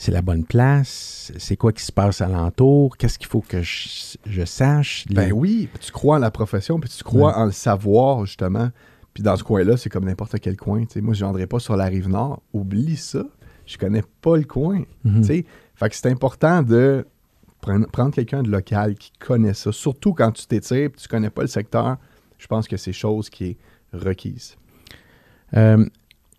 c'est 0.04 0.12
la 0.12 0.22
bonne 0.22 0.44
place? 0.44 1.32
C'est 1.38 1.56
quoi 1.58 1.72
qui 1.72 1.84
se 1.84 1.92
passe 1.92 2.22
alentour? 2.22 2.98
Qu'est-ce 2.98 3.18
qu'il 3.18 3.28
faut 3.28 3.42
que 3.42 3.62
je, 3.62 4.18
je 4.26 4.46
sache? 4.46 5.06
Ben 5.10 5.32
oui, 5.32 5.70
tu 5.80 5.92
crois 5.92 6.18
en 6.18 6.20
la 6.20 6.32
profession, 6.32 6.80
puis 6.80 6.90
tu 6.90 7.04
crois 7.04 7.32
Ouais. 7.32 7.38
en 7.42 7.46
le 7.46 7.52
savoir, 7.52 8.26
justement. 8.26 8.70
Puis 9.14 9.24
dans 9.24 9.36
ce 9.38 9.44
coin-là, 9.44 9.78
c'est 9.78 9.90
comme 9.90 10.06
n'importe 10.06 10.40
quel 10.40 10.58
coin. 10.58 10.84
Moi, 10.98 11.14
je 11.14 11.24
ne 11.26 11.46
pas 11.46 11.60
sur 11.60 11.78
la 11.78 11.86
rive 11.86 12.10
nord. 12.10 12.42
Oublie 12.54 12.98
ça. 12.98 13.24
Je 13.66 13.78
connais 13.78 14.04
pas 14.22 14.36
le 14.38 14.44
coin. 14.44 14.84
Mhm. 15.04 15.24
Fait 15.24 15.90
que 15.90 15.96
c'est 15.96 16.08
important 16.08 16.62
de 16.64 17.06
prendre, 17.62 17.88
prendre 17.88 18.14
quelqu'un 18.14 18.44
de 18.44 18.50
local 18.50 18.96
qui 18.96 19.12
connaît 19.20 19.54
ça. 19.54 19.72
Surtout 19.72 20.14
quand 20.14 20.32
tu 20.32 20.46
t'étires 20.48 20.78
et 20.78 20.92
tu 20.92 21.08
connais 21.08 21.30
pas 21.30 21.44
le 21.44 21.48
secteur. 21.48 21.98
Je 22.38 22.48
pense 22.48 22.68
que 22.68 22.76
c'est 22.76 22.92
chose 22.94 23.30
qui 23.30 23.46
est 23.46 23.58
requise. 23.94 24.58
Euh, 25.56 25.86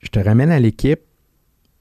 je 0.03 0.09
te 0.09 0.19
ramène 0.19 0.51
à 0.51 0.61
l'équipe. 0.61 1.01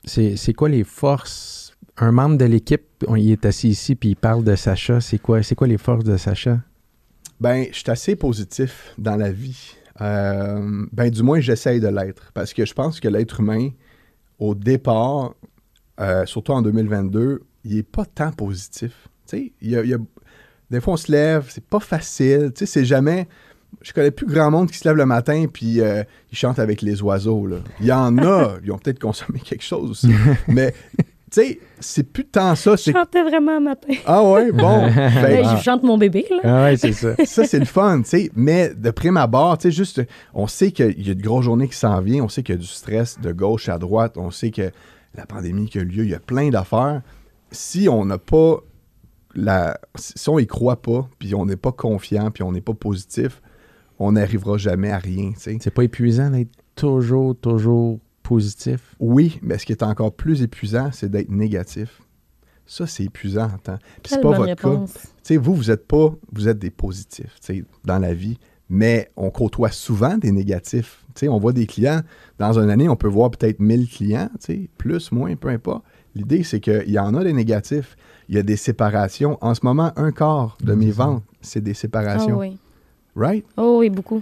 C'est 0.06 0.54
quoi 0.54 0.70
les 0.70 0.84
forces? 0.84 1.62
Un 1.98 2.12
membre 2.12 2.38
de 2.38 2.46
l'équipe, 2.46 2.84
on- 3.08 3.16
il 3.16 3.32
est 3.32 3.46
assis 3.46 3.70
ici 3.70 3.96
puis 3.96 4.10
il 4.10 4.16
parle 4.16 4.44
de 4.44 4.56
Sacha. 4.56 5.00
C'est 5.02 5.20
quoi, 5.20 5.44
c'est 5.44 5.56
quoi 5.56 5.68
les 5.68 5.78
forces 5.78 6.04
de 6.04 6.18
Sacha? 6.18 6.60
Ben, 7.39 7.68
je 7.72 7.78
suis 7.80 7.89
assez 7.91 8.16
positif 8.16 8.94
dans 8.98 9.16
la 9.16 9.32
vie. 9.32 9.76
Euh, 10.02 10.86
ben, 10.91 11.10
du 11.10 11.22
moins, 11.22 11.39
j'essaye 11.39 11.80
de 11.80 11.88
l'être. 11.88 12.32
Parce 12.34 12.54
que 12.54 12.66
je 12.66 12.74
pense 12.74 13.00
que 13.00 13.08
l'être 13.08 13.41
humain, 13.41 13.70
au 14.39 14.56
départ, 14.56 15.36
euh, 16.00 16.26
surtout 16.26 16.54
en 16.54 16.62
2022, 16.62 17.41
il 17.64 17.78
est 17.78 17.84
pas 17.84 18.06
tant 18.06 18.32
positif. 18.32 19.08
Tu 19.28 19.38
sais, 19.38 19.54
il 19.62 19.70
y 19.72 19.76
a, 19.78 19.84
il 19.84 19.89
y 19.89 19.94
a- 19.94 20.00
des 20.72 20.82
fois, 20.82 20.94
on 20.94 20.98
se 20.98 21.12
lève, 21.12 21.46
c'est 21.50 21.64
pas 21.66 21.80
facile. 21.80 22.52
Tu 22.56 22.60
sais, 22.60 22.66
c'est 22.66 22.86
jamais. 22.86 23.28
Je 23.82 23.91
connais 23.94 24.12
plus 24.12 24.26
grand 24.28 24.50
monde 24.50 24.72
qui 24.72 24.78
se 24.78 24.88
lève 24.88 24.98
le 24.98 25.06
matin 25.06 25.46
puis 25.52 25.82
euh, 25.82 26.04
ils 26.32 26.38
chantent 26.38 26.60
avec 26.60 26.82
les 26.82 27.02
oiseaux. 27.02 27.46
là. 27.46 27.58
Il 27.80 27.86
y 27.86 27.91
en 27.91 28.18
a, 28.20 28.56
ils 28.64 28.72
ont 28.72 28.78
peut-être 28.78 29.00
consommé 29.00 29.39
quelque 29.39 29.64
chose 29.64 29.89
aussi. 29.91 30.12
mais, 30.48 30.74
tu 31.34 31.42
sais, 31.42 31.60
c'est 31.80 32.04
plus 32.04 32.26
tant 32.26 32.54
ça. 32.54 32.76
Je 32.76 32.92
chantais 32.92 33.24
vraiment 33.24 33.58
un 33.58 33.60
matin. 33.60 33.94
Ah 34.06 34.24
ouais, 34.24 34.52
bon. 34.52 34.88
Ben, 34.96 35.42
Là, 35.42 35.56
Je 35.56 35.64
chante 35.64 35.82
mon 35.82 35.98
bébé, 35.98 36.28
là. 36.30 36.38
Ah 36.44 36.64
ouais, 36.66 36.78
c'est 36.78 36.92
ça. 36.92 37.16
ça, 37.26 37.46
c'est 37.46 37.58
le 37.58 37.66
fun, 37.66 38.04
tu 38.04 38.10
sais. 38.10 38.32
Mais 38.36 38.72
de 38.76 38.92
prime 38.92 39.18
abord, 39.18 39.58
tu 39.58 39.64
sais, 39.64 39.72
juste, 39.72 40.04
on 40.36 40.46
sait 40.46 40.72
qu'il 40.72 41.02
y 41.08 41.10
a 41.10 41.16
de 41.16 41.22
grosses 41.22 41.46
journées 41.46 41.68
qui 41.68 41.76
s'en 41.76 42.00
viennent, 42.02 42.22
on 42.22 42.30
sait 42.30 42.44
qu'il 42.44 42.54
y 42.54 42.58
a 42.60 42.62
du 42.62 42.68
stress 42.68 43.20
de 43.20 43.32
gauche 43.32 43.68
à 43.68 43.80
droite, 43.80 44.16
on 44.18 44.30
sait 44.30 44.52
que 44.52 44.70
la 45.16 45.26
pandémie 45.26 45.68
qui 45.68 45.80
a 45.80 45.84
lieu, 45.84 46.04
il 46.04 46.12
y 46.12 46.16
a 46.16 46.20
plein 46.20 46.50
d'affaires. 46.50 47.02
Si 47.52 47.90
on 47.90 48.06
n'a 48.06 48.20
pas 48.20 48.60
la. 49.34 49.80
Si 49.96 50.30
on 50.30 50.38
y 50.38 50.46
croit 50.46 50.84
pas, 50.84 51.10
puis 51.18 51.34
on 51.34 51.48
n'est 51.48 51.58
pas 51.58 51.72
confiant, 51.72 52.30
puis 52.30 52.44
on 52.44 52.52
n'est 52.52 52.62
pas 52.62 52.76
positif, 52.76 53.42
on 53.98 54.12
n'arrivera 54.12 54.58
jamais 54.58 54.92
à 54.92 55.00
rien, 55.00 55.32
tu 55.32 55.40
sais. 55.40 55.58
C'est 55.62 55.74
pas 55.74 55.84
épuisant 55.84 56.30
d'être 56.30 56.52
toujours, 56.76 57.36
toujours 57.36 58.00
positif? 58.24 58.95
Oui, 58.99 59.39
mais 59.41 59.57
ce 59.57 59.65
qui 59.65 59.71
est 59.74 59.84
encore 59.84 60.13
plus 60.15 60.41
épuisant, 60.41 60.89
c'est 60.91 61.09
d'être 61.09 61.30
négatif. 61.30 62.01
Ça, 62.65 62.88
c'est 62.88 63.03
épuisant 63.03 63.45
en 63.45 63.57
temps. 63.57 63.78
Puis 64.01 64.13
c'est 64.13 64.21
pas 64.21 64.30
votre 64.32 64.55
cas. 64.55 64.69
réponse. 64.69 64.93
Tu 64.93 64.99
sais, 65.24 65.38
vous, 65.38 65.53
vous 65.53 65.69
êtes 65.69 65.86
pas, 65.86 66.13
vous 66.32 66.47
êtes 66.47 66.59
des 66.59 66.69
positifs, 66.69 67.36
tu 67.41 67.57
sais, 67.59 67.63
dans 67.84 67.99
la 67.99 68.13
vie, 68.13 68.39
mais 68.69 69.11
on 69.17 69.30
côtoie 69.30 69.69
souvent 69.69 70.17
des 70.17 70.32
négatifs. 70.32 71.03
Tu 71.13 71.19
sais, 71.21 71.28
on 71.28 71.38
voit 71.38 71.53
des 71.53 71.67
clients, 71.67 72.01
dans 72.39 72.57
une 72.57 72.69
année, 72.69 72.88
on 72.89 72.95
peut 72.95 73.07
voir 73.09 73.30
peut-être 73.32 73.59
1000 73.59 73.88
clients, 73.89 74.30
tu 74.39 74.45
sais, 74.45 74.69
plus, 74.78 75.11
moins, 75.11 75.36
peu 75.36 75.49
importe. 75.49 75.84
L'idée, 76.15 76.43
c'est 76.43 76.59
qu'il 76.59 76.89
y 76.89 76.97
en 76.99 77.13
a 77.15 77.24
des 77.24 77.34
négatifs. 77.34 77.95
Il 78.30 78.36
y 78.36 78.38
a 78.38 78.43
des 78.43 78.55
séparations. 78.55 79.38
En 79.41 79.53
ce 79.53 79.59
moment, 79.63 79.91
un 79.97 80.11
quart 80.11 80.57
de 80.63 80.74
mes 80.74 80.91
ventes, 80.91 81.24
c'est 81.41 81.61
des 81.61 81.71
Ah 81.71 81.76
séparations. 81.76 82.38
oui. 82.39 82.57
Right? 83.15 83.45
Oh 83.57 83.78
oui, 83.80 83.89
beaucoup. 83.89 84.21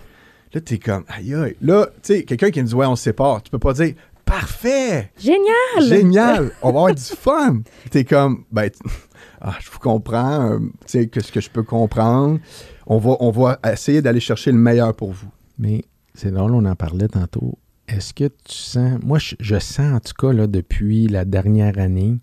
Là, 0.53 0.61
t'es 0.61 0.77
comme, 0.77 1.05
aïe, 1.07 1.33
aïe. 1.33 1.55
Là, 1.61 1.87
tu 2.03 2.13
sais, 2.13 2.23
quelqu'un 2.23 2.51
qui 2.51 2.61
me 2.61 2.67
dit, 2.67 2.75
ouais, 2.75 2.85
on 2.85 2.95
se 2.95 3.03
sépare. 3.03 3.41
Tu 3.41 3.51
peux 3.51 3.59
pas 3.59 3.73
dire, 3.73 3.93
parfait, 4.25 5.11
Génial! 5.17 5.81
génial, 5.81 6.51
on 6.61 6.71
va 6.71 6.79
avoir 6.79 6.95
du 6.95 7.01
fun. 7.01 7.61
T'es 7.89 8.03
comme, 8.03 8.45
ben, 8.51 8.69
ah, 9.41 9.55
je 9.59 9.69
vous 9.69 9.79
comprends, 9.79 10.51
euh, 10.51 10.59
tu 10.59 10.67
sais, 10.87 11.07
qu'est-ce 11.07 11.31
que 11.31 11.41
je 11.41 11.49
peux 11.49 11.63
comprendre. 11.63 12.39
On 12.85 12.97
va, 12.97 13.15
on 13.19 13.31
va 13.31 13.59
essayer 13.71 14.01
d'aller 14.01 14.19
chercher 14.19 14.51
le 14.51 14.57
meilleur 14.57 14.93
pour 14.93 15.11
vous. 15.11 15.29
Mais 15.57 15.83
c'est 16.13 16.31
drôle, 16.31 16.53
on 16.53 16.65
en 16.65 16.75
parlait 16.75 17.07
tantôt. 17.07 17.57
Est-ce 17.87 18.13
que 18.13 18.25
tu 18.25 18.55
sens. 18.55 18.99
Moi, 19.03 19.19
je, 19.19 19.35
je 19.39 19.59
sens 19.59 19.93
en 19.93 19.99
tout 19.99 20.13
cas, 20.17 20.33
là, 20.33 20.47
depuis 20.47 21.07
la 21.07 21.25
dernière 21.25 21.77
année, 21.77 22.19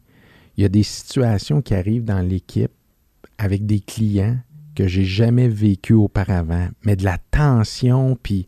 il 0.56 0.62
y 0.62 0.64
a 0.64 0.68
des 0.68 0.82
situations 0.82 1.62
qui 1.62 1.74
arrivent 1.74 2.04
dans 2.04 2.20
l'équipe 2.20 2.72
avec 3.38 3.64
des 3.66 3.80
clients 3.80 4.36
que 4.78 4.86
j'ai 4.86 5.04
jamais 5.04 5.48
vécu 5.48 5.92
auparavant, 5.92 6.68
mais 6.84 6.94
de 6.94 7.04
la 7.04 7.18
tension, 7.32 8.16
puis. 8.22 8.46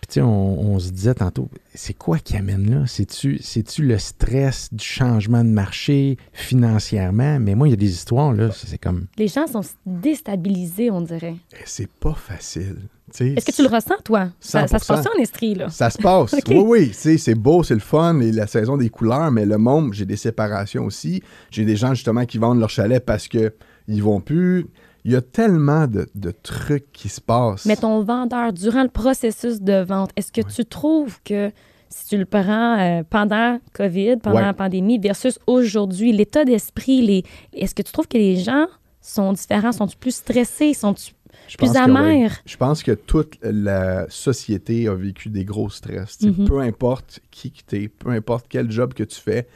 puis 0.00 0.08
tu 0.08 0.14
sais, 0.14 0.20
on, 0.22 0.58
on 0.58 0.78
se 0.78 0.90
disait 0.90 1.14
tantôt, 1.14 1.50
c'est 1.74 1.92
quoi 1.92 2.18
qui 2.18 2.34
amène 2.36 2.70
là? 2.70 2.86
C'est-tu, 2.86 3.38
c'est-tu 3.42 3.82
le 3.82 3.98
stress 3.98 4.72
du 4.72 4.82
changement 4.82 5.44
de 5.44 5.50
marché 5.50 6.16
financièrement? 6.32 7.38
Mais 7.40 7.54
moi, 7.54 7.68
il 7.68 7.72
y 7.72 7.74
a 7.74 7.76
des 7.76 7.90
histoires, 7.90 8.32
là, 8.32 8.48
c'est 8.52 8.78
comme. 8.78 9.06
Les 9.18 9.28
gens 9.28 9.46
sont 9.46 9.60
déstabilisés, 9.84 10.90
on 10.90 11.02
dirait. 11.02 11.36
Et 11.52 11.64
c'est 11.66 11.90
pas 11.90 12.14
facile. 12.14 12.78
Est-ce 13.20 13.44
que 13.46 13.52
tu 13.52 13.62
le 13.62 13.68
ressens, 13.68 13.96
toi? 14.04 14.28
Ça, 14.40 14.66
ça 14.66 14.78
se 14.78 14.84
100%. 14.84 14.88
passe 14.88 15.06
en 15.06 15.20
Estrie, 15.20 15.54
là? 15.54 15.68
Ça 15.68 15.90
se 15.90 15.98
passe. 15.98 16.34
Oui, 16.48 16.92
oui. 16.94 17.18
C'est 17.18 17.34
beau, 17.34 17.62
c'est 17.62 17.74
le 17.74 17.80
fun, 17.80 18.20
et 18.20 18.32
la 18.32 18.46
saison 18.46 18.76
des 18.76 18.88
couleurs, 18.88 19.30
mais 19.30 19.44
le 19.44 19.58
monde, 19.58 19.92
j'ai 19.92 20.04
des 20.06 20.16
séparations 20.16 20.84
aussi. 20.84 21.22
J'ai 21.50 21.64
des 21.64 21.76
gens, 21.76 21.94
justement, 21.94 22.24
qui 22.24 22.38
vendent 22.38 22.60
leur 22.60 22.70
chalet 22.70 23.04
parce 23.04 23.28
que 23.28 23.52
ils 23.88 24.02
vont 24.02 24.20
plus. 24.20 24.66
Il 25.04 25.12
y 25.12 25.16
a 25.16 25.22
tellement 25.22 25.86
de, 25.86 26.08
de 26.14 26.30
trucs 26.30 26.90
qui 26.92 27.08
se 27.08 27.20
passent. 27.20 27.64
Mais 27.66 27.76
ton 27.76 28.02
vendeur, 28.02 28.52
durant 28.52 28.82
le 28.82 28.88
processus 28.88 29.60
de 29.60 29.82
vente, 29.82 30.10
est-ce 30.16 30.32
que 30.32 30.40
tu 30.40 30.64
trouves 30.64 31.20
que 31.24 31.50
si 31.88 32.06
tu 32.08 32.18
le 32.18 32.26
prends 32.26 32.78
euh, 32.78 33.02
pendant 33.08 33.58
COVID, 33.72 34.16
pendant 34.18 34.36
Ouais. 34.36 34.42
la 34.42 34.52
pandémie, 34.52 34.98
versus 34.98 35.38
aujourd'hui, 35.46 36.12
l'état 36.12 36.44
d'esprit, 36.44 37.00
les... 37.00 37.22
est-ce 37.54 37.74
que 37.74 37.82
tu 37.82 37.92
trouves 37.92 38.08
que 38.08 38.18
les 38.18 38.36
gens 38.36 38.66
sont 39.00 39.32
différents? 39.32 39.72
Sont-ils 39.72 39.96
plus 39.96 40.14
stressés? 40.16 40.74
Sont-ils 40.74 41.14
Je 41.46 41.56
plus 41.56 41.70
oui. 41.70 41.76
amers? 41.78 42.32
Je 42.44 42.56
pense 42.58 42.82
que 42.82 42.92
toute 42.92 43.38
la 43.42 44.04
société 44.10 44.86
a 44.88 44.94
vécu 44.94 45.30
des 45.30 45.46
gros 45.46 45.70
stress. 45.70 46.20
Mhm. 46.20 46.46
Peu 46.46 46.58
importe 46.60 47.20
qui 47.30 47.50
que 47.52 47.62
t'es, 47.66 47.88
peu 47.88 48.10
importe 48.10 48.46
quel 48.50 48.70
job 48.70 48.92
que 48.92 49.04
tu 49.04 49.18
fais, 49.18 49.48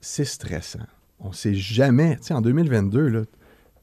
c'est 0.00 0.24
stressant. 0.26 0.86
On 1.18 1.32
sait 1.32 1.54
jamais, 1.54 2.16
tu 2.18 2.24
sais, 2.28 2.34
en 2.34 2.40
2022, 2.40 3.08
là, 3.08 3.20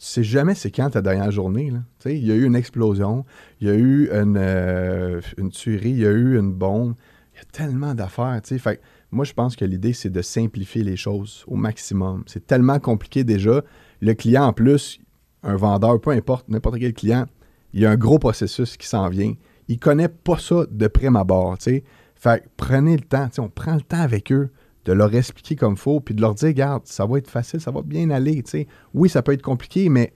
tu 0.06 0.12
sais 0.12 0.24
jamais 0.24 0.54
c'est 0.54 0.70
quand 0.70 0.92
ta 0.92 1.02
dernière 1.02 1.32
journée. 1.32 1.72
Il 2.06 2.26
y 2.26 2.32
a 2.32 2.36
eu 2.36 2.46
une 2.46 2.56
explosion, 2.56 3.26
il 3.60 3.68
y 3.68 3.72
a 3.72 3.74
eu 3.74 4.08
une, 4.12 4.38
euh, 4.38 5.20
une 5.38 5.50
tuerie, 5.50 5.90
il 5.90 6.00
y 6.00 6.06
a 6.06 6.12
eu 6.12 6.38
une 6.38 6.54
bombe. 6.54 6.94
Il 7.34 7.38
y 7.38 7.42
a 7.42 7.46
tellement 7.52 7.96
d'affaires. 7.96 8.40
Fait 8.44 8.80
moi, 9.12 9.26
je 9.26 9.34
pense 9.34 9.56
que 9.56 9.66
l'idée, 9.66 9.94
c'est 9.94 10.12
de 10.12 10.22
simplifier 10.22 10.84
les 10.84 10.96
choses 10.96 11.44
au 11.48 11.56
maximum. 11.56 12.24
C'est 12.28 12.46
tellement 12.46 12.80
compliqué 12.80 13.24
déjà. 13.24 13.64
Le 14.00 14.14
client, 14.14 14.44
en 14.44 14.54
plus, 14.54 15.00
un 15.42 15.56
vendeur, 15.56 16.00
peu 16.00 16.12
importe, 16.12 16.48
n'importe 16.50 16.78
quel 16.80 16.94
client, 16.94 17.26
il 17.74 17.82
y 17.82 17.86
a 17.86 17.92
un 17.92 17.98
gros 17.98 18.20
processus 18.20 18.78
qui 18.78 18.88
s'en 18.88 19.10
vient. 19.10 19.34
Il 19.68 19.80
connaît 19.80 20.08
pas 20.08 20.38
ça 20.38 20.66
de 20.70 20.88
prime 20.88 21.16
abord, 21.16 21.58
tu 21.58 21.64
sais. 21.64 21.84
Fait 22.16 22.48
prenez 22.58 22.96
le 22.96 23.04
temps, 23.04 23.28
on 23.40 23.50
prend 23.50 23.74
le 23.74 23.82
temps 23.82 24.02
avec 24.02 24.32
eux 24.32 24.52
de 24.86 24.94
leur 24.94 25.14
expliquer 25.16 25.56
comme 25.56 25.78
faut, 25.78 26.00
puis 26.00 26.14
de 26.16 26.22
leur 26.22 26.36
dire, 26.36 26.48
regarde, 26.50 26.84
ça 26.86 27.06
va 27.06 27.18
être 27.18 27.30
facile, 27.30 27.60
ça 27.60 27.72
va 27.72 27.82
bien 27.82 28.10
aller, 28.12 28.42
tu 28.44 28.52
sais. 28.52 28.68
Oui, 28.94 29.10
ça 29.10 29.22
peut 29.22 29.34
être 29.34 29.42
compliqué, 29.42 29.90
mais 29.90 30.14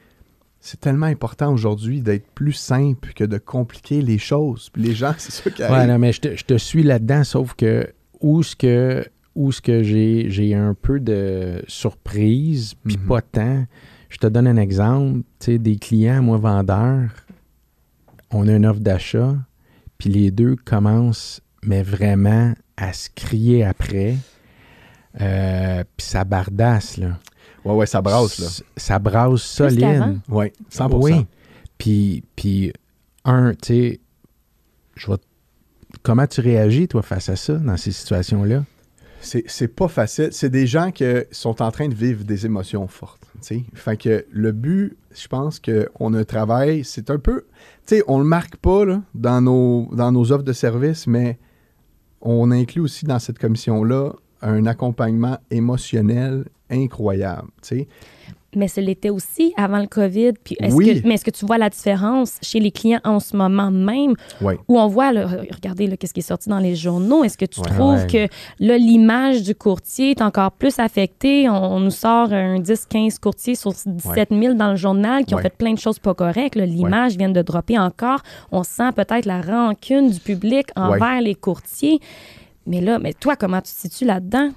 c'est 0.59 0.79
tellement 0.79 1.05
important 1.07 1.51
aujourd'hui 1.53 2.01
d'être 2.01 2.27
plus 2.35 2.53
simple 2.53 3.13
que 3.13 3.23
de 3.23 3.37
compliquer 3.37 4.01
les 4.01 4.17
choses. 4.17 4.69
Puis 4.69 4.83
les 4.83 4.93
gens, 4.93 5.13
c'est 5.17 5.31
ça 5.31 5.49
qui 5.49 5.61
Ouais, 5.63 5.67
arrive. 5.69 5.89
non, 5.89 5.97
mais 5.99 6.11
je 6.13 6.21
te, 6.21 6.35
je 6.35 6.45
te 6.45 6.57
suis 6.57 6.83
là-dedans, 6.83 7.23
sauf 7.23 7.53
que 7.55 7.87
où 8.21 8.43
ce 8.43 8.55
que, 8.55 9.05
où 9.35 9.51
ce 9.51 9.61
que 9.61 9.81
j'ai, 9.83 10.29
j'ai 10.29 10.53
un 10.53 10.73
peu 10.73 10.99
de 10.99 11.63
surprise, 11.67 12.75
puis 12.85 12.97
Mhm. 12.97 13.07
pas 13.07 13.21
tant. 13.21 13.65
Je 14.09 14.17
te 14.17 14.27
donne 14.27 14.47
un 14.47 14.57
exemple. 14.57 15.21
Tu 15.39 15.45
sais, 15.53 15.57
des 15.57 15.77
clients, 15.77 16.21
moi, 16.21 16.37
vendeurs, 16.37 17.09
on 18.31 18.47
a 18.47 18.53
une 18.53 18.65
offre 18.65 18.79
d'achat, 18.81 19.35
puis 19.97 20.09
les 20.09 20.31
deux 20.31 20.55
commencent, 20.55 21.41
mais 21.63 21.83
vraiment, 21.83 22.53
à 22.77 22.93
se 22.93 23.09
crier 23.15 23.63
après. 23.63 24.15
Euh, 25.21 25.83
puis 25.97 26.05
ça 26.07 26.23
bardasse, 26.23 26.97
là. 26.97 27.17
Ouais, 27.65 27.73
ouais, 27.73 27.85
ça 27.85 28.01
brasse, 28.01 28.39
là. 28.39 28.45
S- 28.45 28.63
Ça 28.77 28.99
brasse 28.99 29.41
solide. 29.41 30.19
Oui, 30.29 30.51
100 30.69 30.89
Oui. 30.93 31.25
Puis, 31.77 32.23
puis 32.35 32.71
un, 33.25 33.51
tu 33.53 33.57
sais, 33.67 33.99
je 34.95 35.07
vais. 35.11 35.17
Comment 36.03 36.27
tu 36.27 36.39
réagis, 36.41 36.87
toi, 36.87 37.01
face 37.01 37.29
à 37.29 37.35
ça, 37.35 37.55
dans 37.55 37.75
ces 37.77 37.91
situations-là? 37.91 38.63
C'est 39.21 39.43
c'est 39.47 39.67
pas 39.67 39.89
facile. 39.89 40.29
C'est 40.31 40.49
des 40.49 40.65
gens 40.65 40.91
qui 40.91 41.03
sont 41.31 41.61
en 41.61 41.71
train 41.71 41.89
de 41.89 41.93
vivre 41.95 42.23
des 42.23 42.45
émotions 42.45 42.87
fortes. 42.87 43.23
tu 43.41 43.47
sais. 43.57 43.63
Fait 43.73 43.97
que 43.97 44.25
le 44.31 44.53
but, 44.53 44.95
je 45.13 45.27
pense 45.27 45.59
qu'on 45.59 46.13
a 46.13 46.19
un 46.19 46.23
travail, 46.23 46.85
c'est 46.85 47.09
un 47.09 47.17
peu. 47.19 47.45
Tu 47.85 47.97
sais, 47.97 48.03
on 48.07 48.19
le 48.19 48.23
marque 48.25 48.55
pas 48.57 48.85
là, 48.85 49.01
dans, 49.15 49.41
nos, 49.41 49.89
dans 49.93 50.13
nos 50.13 50.31
offres 50.31 50.43
de 50.45 50.53
services, 50.53 51.05
mais 51.07 51.37
on 52.21 52.49
inclut 52.51 52.81
aussi 52.81 53.03
dans 53.05 53.19
cette 53.19 53.39
commission-là 53.39 54.13
un 54.41 54.65
accompagnement 54.65 55.37
émotionnel 55.51 56.45
incroyable. 56.69 57.47
tu 57.61 57.79
sais. 57.79 57.87
Mais 58.55 58.67
ce 58.67 58.81
l'était 58.81 59.11
aussi 59.11 59.53
avant 59.57 59.77
le 59.77 59.85
COVID. 59.85 60.31
Puis 60.43 60.55
est-ce 60.59 60.73
Oui. 60.75 60.99
que, 61.03 61.07
mais 61.07 61.13
est-ce 61.13 61.23
que 61.25 61.29
tu 61.29 61.45
vois 61.45 61.59
la 61.59 61.69
différence 61.69 62.39
chez 62.41 62.59
les 62.59 62.71
clients 62.71 62.99
en 63.03 63.19
ce 63.19 63.37
moment 63.37 63.69
même? 63.69 64.15
Ouais. 64.41 64.57
où 64.67 64.79
on 64.79 64.87
voit, 64.87 65.11
là, 65.13 65.27
regardez 65.53 65.85
là, 65.85 65.95
qu'est-ce 65.97 66.15
qui 66.15 66.21
est 66.21 66.23
sorti 66.23 66.49
dans 66.49 66.57
les 66.57 66.75
journaux? 66.75 67.23
Est-ce 67.23 67.37
que 67.37 67.45
tu 67.45 67.59
Ouais. 67.59 67.67
trouves 67.67 68.01
Ouais. 68.11 68.27
que 68.27 68.63
là, 68.63 68.75
l'image 68.79 69.43
du 69.43 69.53
courtier 69.53 70.11
est 70.11 70.21
encore 70.23 70.51
plus 70.53 70.79
affectée? 70.79 71.47
On, 71.47 71.73
on 71.75 71.79
nous 71.79 71.91
sort 71.91 72.33
un 72.33 72.59
10-15 72.59 73.19
courtiers 73.19 73.53
sur 73.53 73.71
17 73.85 74.29
000 74.31 74.55
dans 74.55 74.71
le 74.71 74.77
journal 74.77 75.25
qui 75.25 75.35
ont 75.35 75.37
Ouais. 75.37 75.43
fait 75.43 75.55
plein 75.55 75.73
de 75.73 75.79
choses 75.79 75.99
pas 75.99 76.15
correctes. 76.15 76.55
là. 76.55 76.65
L'image 76.65 77.17
vient 77.17 77.29
de 77.29 77.41
dropper 77.43 77.77
encore. 77.77 78.21
On 78.51 78.63
sent 78.63 78.93
peut-être 78.95 79.25
la 79.27 79.41
rancune 79.41 80.09
du 80.09 80.19
public 80.19 80.69
envers 80.75 81.21
les 81.21 81.35
courtiers. 81.35 81.99
Mais 82.69 82.79
là, 82.81 82.99
mais 82.99 83.13
toi, 83.13 83.35
comment 83.35 83.57
tu 83.61 83.73
te 83.73 83.79
situes 83.79 84.05
là-dedans? 84.05 84.49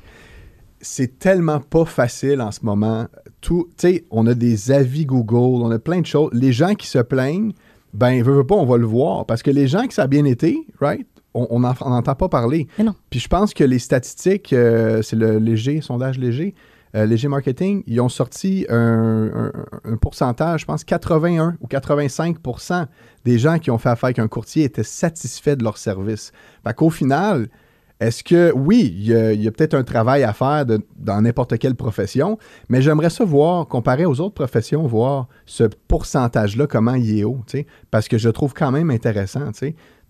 c'est 0.84 1.20
tellement 1.20 1.60
pas 1.60 1.84
facile 1.84 2.40
en 2.40 2.50
ce 2.50 2.64
moment. 2.64 3.06
Tout, 3.40 3.68
tu 3.78 3.86
sais, 3.88 4.04
on 4.10 4.26
a 4.26 4.34
des 4.34 4.72
avis 4.72 5.06
Google, 5.06 5.62
on 5.62 5.70
a 5.70 5.78
plein 5.78 6.00
de 6.00 6.06
choses. 6.06 6.30
Les 6.32 6.52
gens 6.52 6.74
qui 6.74 6.88
se 6.88 6.98
plaignent, 6.98 7.52
ben, 7.94 8.20
veut, 8.20 8.34
veut 8.34 8.44
pas, 8.46 8.56
on 8.56 8.66
va 8.66 8.78
le 8.78 8.84
voir. 8.86 9.24
Parce 9.24 9.44
que 9.44 9.52
les 9.52 9.68
gens 9.68 9.86
que 9.86 9.94
ça 9.94 10.02
a 10.02 10.06
bien 10.08 10.24
été, 10.24 10.66
right, 10.80 11.06
on 11.34 11.60
n'entend 11.60 12.16
pas 12.16 12.28
parler. 12.28 12.66
Mais 12.78 12.84
non. 12.84 12.96
Puis 13.10 13.20
je 13.20 13.28
pense 13.28 13.54
que 13.54 13.62
les 13.62 13.78
statistiques, 13.78 14.52
euh, 14.52 15.02
c'est 15.02 15.14
le 15.14 15.38
léger, 15.38 15.80
sondage 15.82 16.18
léger, 16.18 16.56
euh, 16.96 17.06
léger 17.06 17.28
marketing, 17.28 17.84
ils 17.86 18.00
ont 18.00 18.08
sorti 18.08 18.66
un, 18.68 19.30
un- 19.32 19.52
un 19.84 19.96
pourcentage, 19.96 20.62
je 20.62 20.66
pense 20.66 20.82
81 20.82 21.56
ou 21.60 21.68
85% 21.68 22.86
des 23.24 23.38
gens 23.38 23.58
qui 23.60 23.70
ont 23.70 23.78
fait 23.78 23.88
affaire 23.90 24.06
avec 24.08 24.18
un 24.18 24.26
courtier 24.28 24.64
étaient 24.64 24.82
satisfaits 24.82 25.54
de 25.54 25.62
leur 25.62 25.78
service. 25.78 26.32
Fait 26.66 26.74
qu'au 26.74 26.90
final, 26.90 27.48
est-ce 28.02 28.24
que, 28.24 28.52
oui, 28.54 28.92
il 28.96 29.06
y 29.06 29.48
a, 29.48 29.50
peut-être 29.52 29.74
un 29.74 29.84
travail 29.84 30.24
à 30.24 30.32
faire 30.32 30.66
dans 30.96 31.20
n'importe 31.20 31.56
quelle 31.58 31.76
profession, 31.76 32.36
mais 32.68 32.82
j'aimerais 32.82 33.10
ça 33.10 33.24
voir, 33.24 33.68
comparé 33.68 34.04
aux 34.04 34.20
autres 34.20 34.34
professions, 34.34 34.86
voir 34.86 35.28
ce 35.46 35.64
pourcentage-là, 35.86 36.66
comment 36.66 36.94
il 36.94 37.18
est 37.18 37.24
haut, 37.24 37.40
parce 37.90 38.08
que 38.08 38.18
je 38.18 38.28
trouve 38.28 38.54
quand 38.54 38.72
même 38.72 38.90
intéressant. 38.90 39.50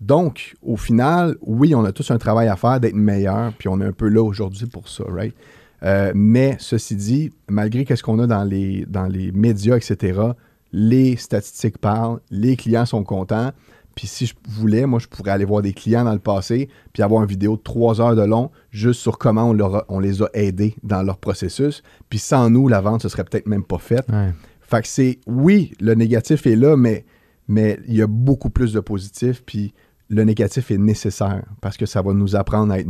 Donc, 0.01 0.55
au 0.63 0.75
final, 0.75 1.35
oui, 1.41 1.75
on 1.75 1.85
a 1.85 1.91
tous 1.91 2.09
un 2.09 2.17
travail 2.17 2.47
à 2.47 2.55
faire 2.55 2.79
d'être 2.79 2.95
meilleur, 2.95 3.53
puis 3.53 3.67
on 3.69 3.79
est 3.79 3.85
un 3.85 3.93
peu 3.93 4.07
là 4.07 4.23
aujourd'hui 4.23 4.65
pour 4.65 4.89
ça, 4.89 5.03
right? 5.07 5.35
Euh, 5.83 6.13
mais 6.15 6.55
ceci 6.59 6.95
dit, 6.95 7.31
malgré 7.47 7.85
qu'est-ce 7.85 8.03
qu'on 8.03 8.17
a 8.19 8.25
dans 8.25 8.43
les 8.43 9.31
médias, 9.33 9.77
etc., 9.77 10.31
les 10.73 11.15
statistiques 11.17 11.77
parlent, 11.77 12.19
les 12.31 12.55
clients 12.55 12.87
sont 12.87 13.03
contents. 13.03 13.51
Puis 13.95 14.07
si 14.07 14.25
je 14.25 14.33
voulais, 14.49 14.85
moi, 14.85 14.99
je 14.99 15.07
pourrais 15.07 15.31
aller 15.31 15.45
voir 15.45 15.61
des 15.61 15.73
clients 15.73 16.03
dans 16.03 16.13
le 16.13 16.19
passé, 16.19 16.67
puis 16.93 17.03
avoir 17.03 17.21
une 17.21 17.27
vidéo 17.29 17.55
de 17.57 17.61
trois 17.61 18.01
heures 18.01 18.15
de 18.15 18.23
long 18.23 18.49
juste 18.71 18.99
sur 19.01 19.17
comment 19.17 19.49
on, 19.49 19.53
leur 19.53 19.75
a- 19.75 19.85
on 19.89 19.99
les 19.99 20.21
a 20.23 20.29
aidés 20.33 20.75
dans 20.83 21.03
leur 21.03 21.17
processus. 21.17 21.83
Puis 22.09 22.19
sans 22.19 22.49
nous, 22.49 22.67
la 22.67 22.81
vente, 22.81 23.01
ce 23.03 23.09
serait 23.09 23.23
peut-être 23.23 23.47
même 23.47 23.63
pas 23.63 23.77
faite. 23.77 24.05
Ouais. 24.09 24.31
Fait 24.61 24.81
que 24.81 24.87
c'est, 24.87 25.19
oui, 25.27 25.73
le 25.79 25.93
négatif 25.93 26.47
est 26.47 26.55
là, 26.55 26.75
mais 26.75 27.05
mais 27.47 27.77
il 27.87 27.95
y 27.95 28.01
a 28.01 28.07
beaucoup 28.07 28.49
plus 28.49 28.71
de 28.73 28.79
positifs, 28.79 29.43
puis 29.45 29.73
le 30.09 30.23
négatif 30.23 30.71
est 30.71 30.77
nécessaire 30.77 31.43
parce 31.61 31.75
que 31.75 31.85
ça 31.85 32.01
va 32.01 32.13
nous 32.13 32.35
apprendre 32.35 32.71
à 32.71 32.79
être 32.79 32.87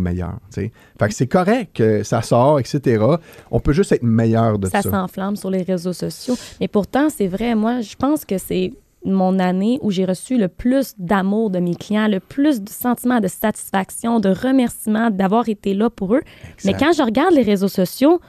sais. 0.52 0.72
Fait 1.00 1.08
que 1.08 1.14
c'est 1.14 1.28
correct 1.28 1.76
que 1.76 2.04
ça 2.04 2.22
sort, 2.22 2.60
etc. 2.60 3.04
On 3.50 3.60
peut 3.60 3.74
juste 3.74 3.92
être 3.94 4.04
meilleur 4.04 4.60
de 4.60 4.68
ça 4.68 4.82
ça. 4.82 4.92
s'enflamme 4.92 5.36
sur 5.36 5.50
les 5.50 5.64
réseaux 5.64 5.94
sociaux. 5.94 6.36
Mais 6.60 6.68
pourtant, 6.68 7.10
c'est 7.10 7.28
vrai, 7.28 7.56
moi, 7.56 7.82
je 7.82 7.96
pense 7.96 8.26
que 8.26 8.38
c'est 8.38 8.74
mon 9.06 9.40
année 9.40 9.80
où 9.82 9.92
j'ai 9.92 10.06
reçu 10.06 10.38
le 10.38 10.48
plus 10.48 10.94
d'amour 10.98 11.50
de 11.50 11.60
mes 11.60 11.76
clients, 11.76 12.08
le 12.08 12.20
plus 12.20 12.62
de 12.62 12.70
sentiments 12.70 13.20
de 13.20 13.28
satisfaction, 13.28 14.20
de 14.20 14.30
remerciement 14.30 15.10
d'avoir 15.10 15.50
été 15.50 15.74
là 15.74 15.90
pour 15.90 16.16
eux. 16.16 16.22
Mais 16.66 16.74
quand 16.74 16.92
je 16.94 17.04
regarde 17.04 17.34
les 17.34 17.44
réseaux 17.44 17.68
sociaux, 17.68 18.20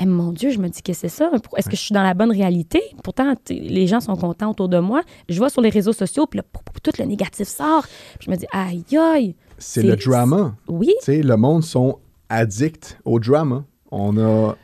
Eh, 0.00 0.06
mon 0.06 0.32
Dieu, 0.32 0.50
je 0.50 0.58
me 0.58 0.68
dis 0.68 0.82
que 0.82 0.92
c'est 0.92 1.08
ça? 1.08 1.30
Est-ce 1.56 1.68
que 1.68 1.76
je 1.76 1.80
suis 1.80 1.92
dans 1.94 2.02
la 2.02 2.14
bonne 2.14 2.32
réalité? 2.32 2.82
Pourtant, 3.04 3.32
les 3.48 3.86
gens 3.86 4.00
sont 4.00 4.16
contents 4.16 4.50
autour 4.50 4.68
de 4.68 4.80
moi. 4.80 5.02
Je 5.28 5.38
vois 5.38 5.50
sur 5.50 5.62
les 5.62 5.70
réseaux 5.70 5.92
sociaux, 5.92 6.26
puis 6.26 6.38
là, 6.38 6.44
tout 6.82 6.90
le 6.98 7.04
négatif 7.04 7.46
sort. 7.46 7.86
Puis 8.18 8.26
je 8.26 8.30
me 8.32 8.36
dis, 8.36 8.46
aïe, 8.50 8.84
aïe. 8.98 9.36
C'est 9.56 9.84
le 9.84 9.94
drama. 9.94 10.56
Oui, 10.66 10.92
Tu 10.98 11.04
sais, 11.04 11.22
le 11.22 11.36
monde 11.36 11.62
sont 11.62 11.98
addicts 12.28 12.98
au 13.04 13.20
drama. 13.20 13.64
On 13.92 14.18
a 14.18 14.56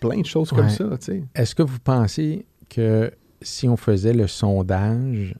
plein 0.00 0.20
de 0.20 0.26
choses 0.26 0.48
comme 0.50 0.70
ça, 0.70 0.84
tu 0.98 1.04
sais. 1.04 1.22
Est-ce 1.34 1.54
que 1.54 1.62
vous 1.62 1.78
pensez 1.78 2.46
que 2.70 3.12
si 3.42 3.68
on 3.68 3.76
faisait 3.76 4.12
le 4.12 4.26
sondage 4.26 5.34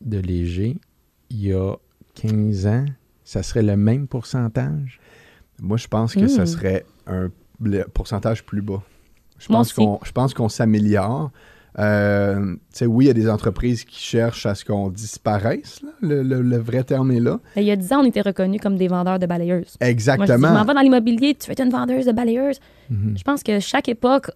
de 0.00 0.18
Léger 0.18 0.76
il 1.30 1.46
y 1.46 1.52
a 1.52 1.74
15 2.14 2.66
ans, 2.66 2.84
ça 3.24 3.42
serait 3.42 3.62
le 3.62 3.76
même 3.76 4.06
pourcentage? 4.06 5.00
Moi, 5.60 5.76
je 5.76 5.86
pense 5.88 6.14
que 6.14 6.26
ça 6.26 6.42
Hmm. 6.42 6.46
serait 6.46 6.84
un 7.06 7.30
pourcentage 7.94 8.44
plus 8.44 8.62
bas. 8.62 8.82
Je 9.38 9.48
pense 9.48 9.72
qu'on, 9.72 9.98
je 10.04 10.12
pense 10.12 10.34
qu'on 10.34 10.48
s'améliore. 10.48 11.30
Euh, 11.78 12.54
oui, 12.82 13.04
il 13.04 13.08
y 13.08 13.10
a 13.10 13.14
des 13.14 13.30
entreprises 13.30 13.84
qui 13.84 13.98
cherchent 13.98 14.44
à 14.44 14.54
ce 14.54 14.62
qu'on 14.64 14.90
disparaisse. 14.90 15.80
là. 15.82 15.88
Le, 16.02 16.22
le- 16.22 16.42
le 16.42 16.56
vrai 16.58 16.84
terme 16.84 17.10
est 17.12 17.20
là. 17.20 17.40
Il 17.56 17.62
y 17.62 17.70
a 17.70 17.76
10 17.76 17.92
ans, 17.92 18.00
on 18.02 18.04
était 18.04 18.20
reconnus 18.20 18.60
comme 18.60 18.76
des 18.76 18.88
vendeurs 18.88 19.18
de 19.18 19.24
balayeuses. 19.26 19.50
Moi, 19.58 19.64
je 19.64 19.76
dis, 19.78 19.84
je 19.86 19.90
Exactement. 19.90 20.52
m'en 20.52 20.64
vais 20.64 20.74
dans 20.74 20.80
l'immobilier, 20.82 21.34
tu 21.34 21.50
être 21.50 21.60
une 21.62 21.70
vendeuse 21.70 22.04
de 22.06 22.12
balayeuses. 22.12 22.58
Mhm. 22.90 23.14
Je 23.16 23.22
pense 23.22 23.42
que 23.42 23.58
chaque 23.58 23.88
époque 23.88 24.30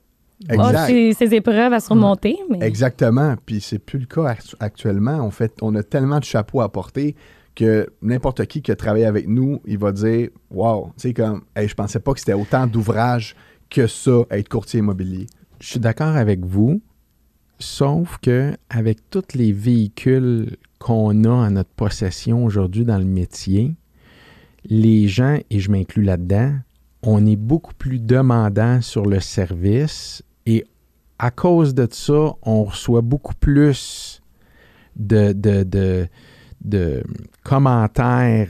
Exact. 0.49 0.87
ses, 0.87 1.13
ses 1.15 1.35
épreuves 1.35 1.73
à 1.73 1.81
surmonter. 1.81 2.39
Mais... 2.51 2.59
Exactement. 2.61 3.37
Puis 3.45 3.61
c'est 3.61 3.79
plus 3.79 3.99
le 3.99 4.07
cas 4.07 4.27
act- 4.27 4.57
actuellement. 4.61 5.19
En 5.19 5.31
fait, 5.31 5.55
on 5.63 5.75
a 5.75 5.83
tellement 5.83 6.19
de 6.19 6.25
chapeaux 6.25 6.61
à 6.61 6.71
porter 6.71 7.17
que 7.55 7.89
n'importe 8.03 8.45
qui 8.47 8.61
qui 8.61 8.71
a 8.71 8.77
travaillé 8.77 9.07
avec 9.07 9.27
nous, 9.27 9.61
il 9.67 9.79
va 9.79 9.93
dire 9.93 10.29
Wow, 10.51 10.93
tu 10.97 11.09
sais, 11.09 11.15
comme, 11.15 11.43
hey, 11.57 11.67
je 11.67 11.75
pensais 11.75 12.01
pas 12.01 12.13
que 12.13 12.21
c'était 12.21 12.35
autant 12.35 12.67
d'ouvrages 12.67 13.35
que 13.71 13.87
ça, 13.87 14.23
être 14.31 14.49
courtier 14.49 14.81
immobilier. 14.81 15.27
Je 15.61 15.69
suis 15.69 15.81
d'accord 15.81 16.15
avec 16.17 16.45
vous, 16.45 16.83
sauf 17.59 18.19
que 18.19 18.53
avec 18.69 19.09
tous 19.11 19.35
les 19.35 19.53
véhicules 19.53 20.57
qu'on 20.79 21.25
a 21.25 21.31
en 21.31 21.51
notre 21.53 21.71
possession 21.71 22.45
aujourd'hui 22.45 22.85
dans 22.85 22.99
le 22.99 23.07
métier, 23.07 23.75
les 24.69 25.09
gens, 25.09 25.39
et 25.49 25.59
je 25.59 25.71
m'inclus 25.71 26.03
là-dedans, 26.03 26.53
on 27.03 27.25
est 27.25 27.37
beaucoup 27.37 27.75
plus 27.75 28.01
demandant 28.01 28.83
sur 28.83 29.07
le 29.07 29.21
service 29.21 30.23
et 30.47 30.65
à 31.19 31.31
cause 31.31 31.75
de 31.75 31.87
ça, 31.91 32.35
on 32.43 32.65
reçoit 32.65 33.01
beaucoup 33.01 33.35
plus 33.35 34.21
de, 34.97 35.33
de, 35.33 35.63
de, 35.63 36.07
de 36.65 37.03
commentaires 37.43 38.49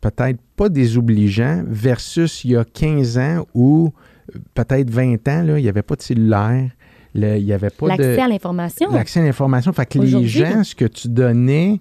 peut-être 0.00 0.40
pas 0.56 0.68
désobligeants 0.68 1.62
versus 1.66 2.44
il 2.44 2.52
y 2.52 2.56
a 2.56 2.64
15 2.64 3.18
ans 3.18 3.46
euh, 3.56 4.38
peut-être 4.54 4.90
20 4.90 5.28
ans, 5.28 5.42
là, 5.42 5.58
il 5.58 5.62
n'y 5.62 5.68
avait 5.68 5.82
pas 5.82 5.96
de 5.96 6.02
cellulaire, 6.02 6.70
le- 7.14 7.36
il 7.38 7.44
n'y 7.44 7.52
avait 7.52 7.70
pas 7.70 7.86
de 7.96 8.02
L'accès 8.02 8.20
à 8.22 8.28
l'information. 8.28 8.90
l'accès 8.92 9.20
à 9.20 9.24
l'information. 9.24 9.72
Fait 9.72 9.86
que 9.86 9.98
les 9.98 10.26
gens, 10.28 10.64
ce 10.64 10.74
que 10.74 10.84
tu 10.84 11.08
donnais 11.08 11.80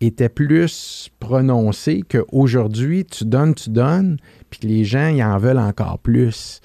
était 0.00 0.28
plus 0.28 1.10
prononcé 1.20 2.02
qu'aujourd'hui, 2.08 3.04
tu 3.04 3.24
donnes, 3.24 3.54
tu 3.54 3.70
donnes, 3.70 4.16
puis 4.50 4.60
que 4.60 4.66
les 4.66 4.84
gens, 4.84 5.08
ils 5.08 5.22
en 5.22 5.38
veulent 5.38 5.58
encore 5.58 5.98
plus. 5.98 6.60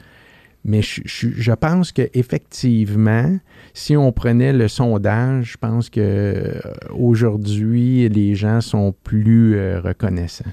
Mais 0.68 0.82
je, 0.82 1.02
je- 1.06 1.30
je 1.30 1.52
pense 1.54 1.92
qu'effectivement, 1.92 3.38
si 3.74 3.96
on 3.98 4.12
prenait 4.12 4.54
le 4.54 4.68
sondage, 4.68 5.54
je 5.54 5.58
pense 5.58 5.90
que 5.90 6.00
euh, 6.02 6.60
aujourd'hui, 6.94 8.10
les 8.10 8.36
gens 8.36 8.62
sont 8.62 8.94
plus 9.04 9.56
euh, 9.56 9.80
reconnaissants. 9.80 10.46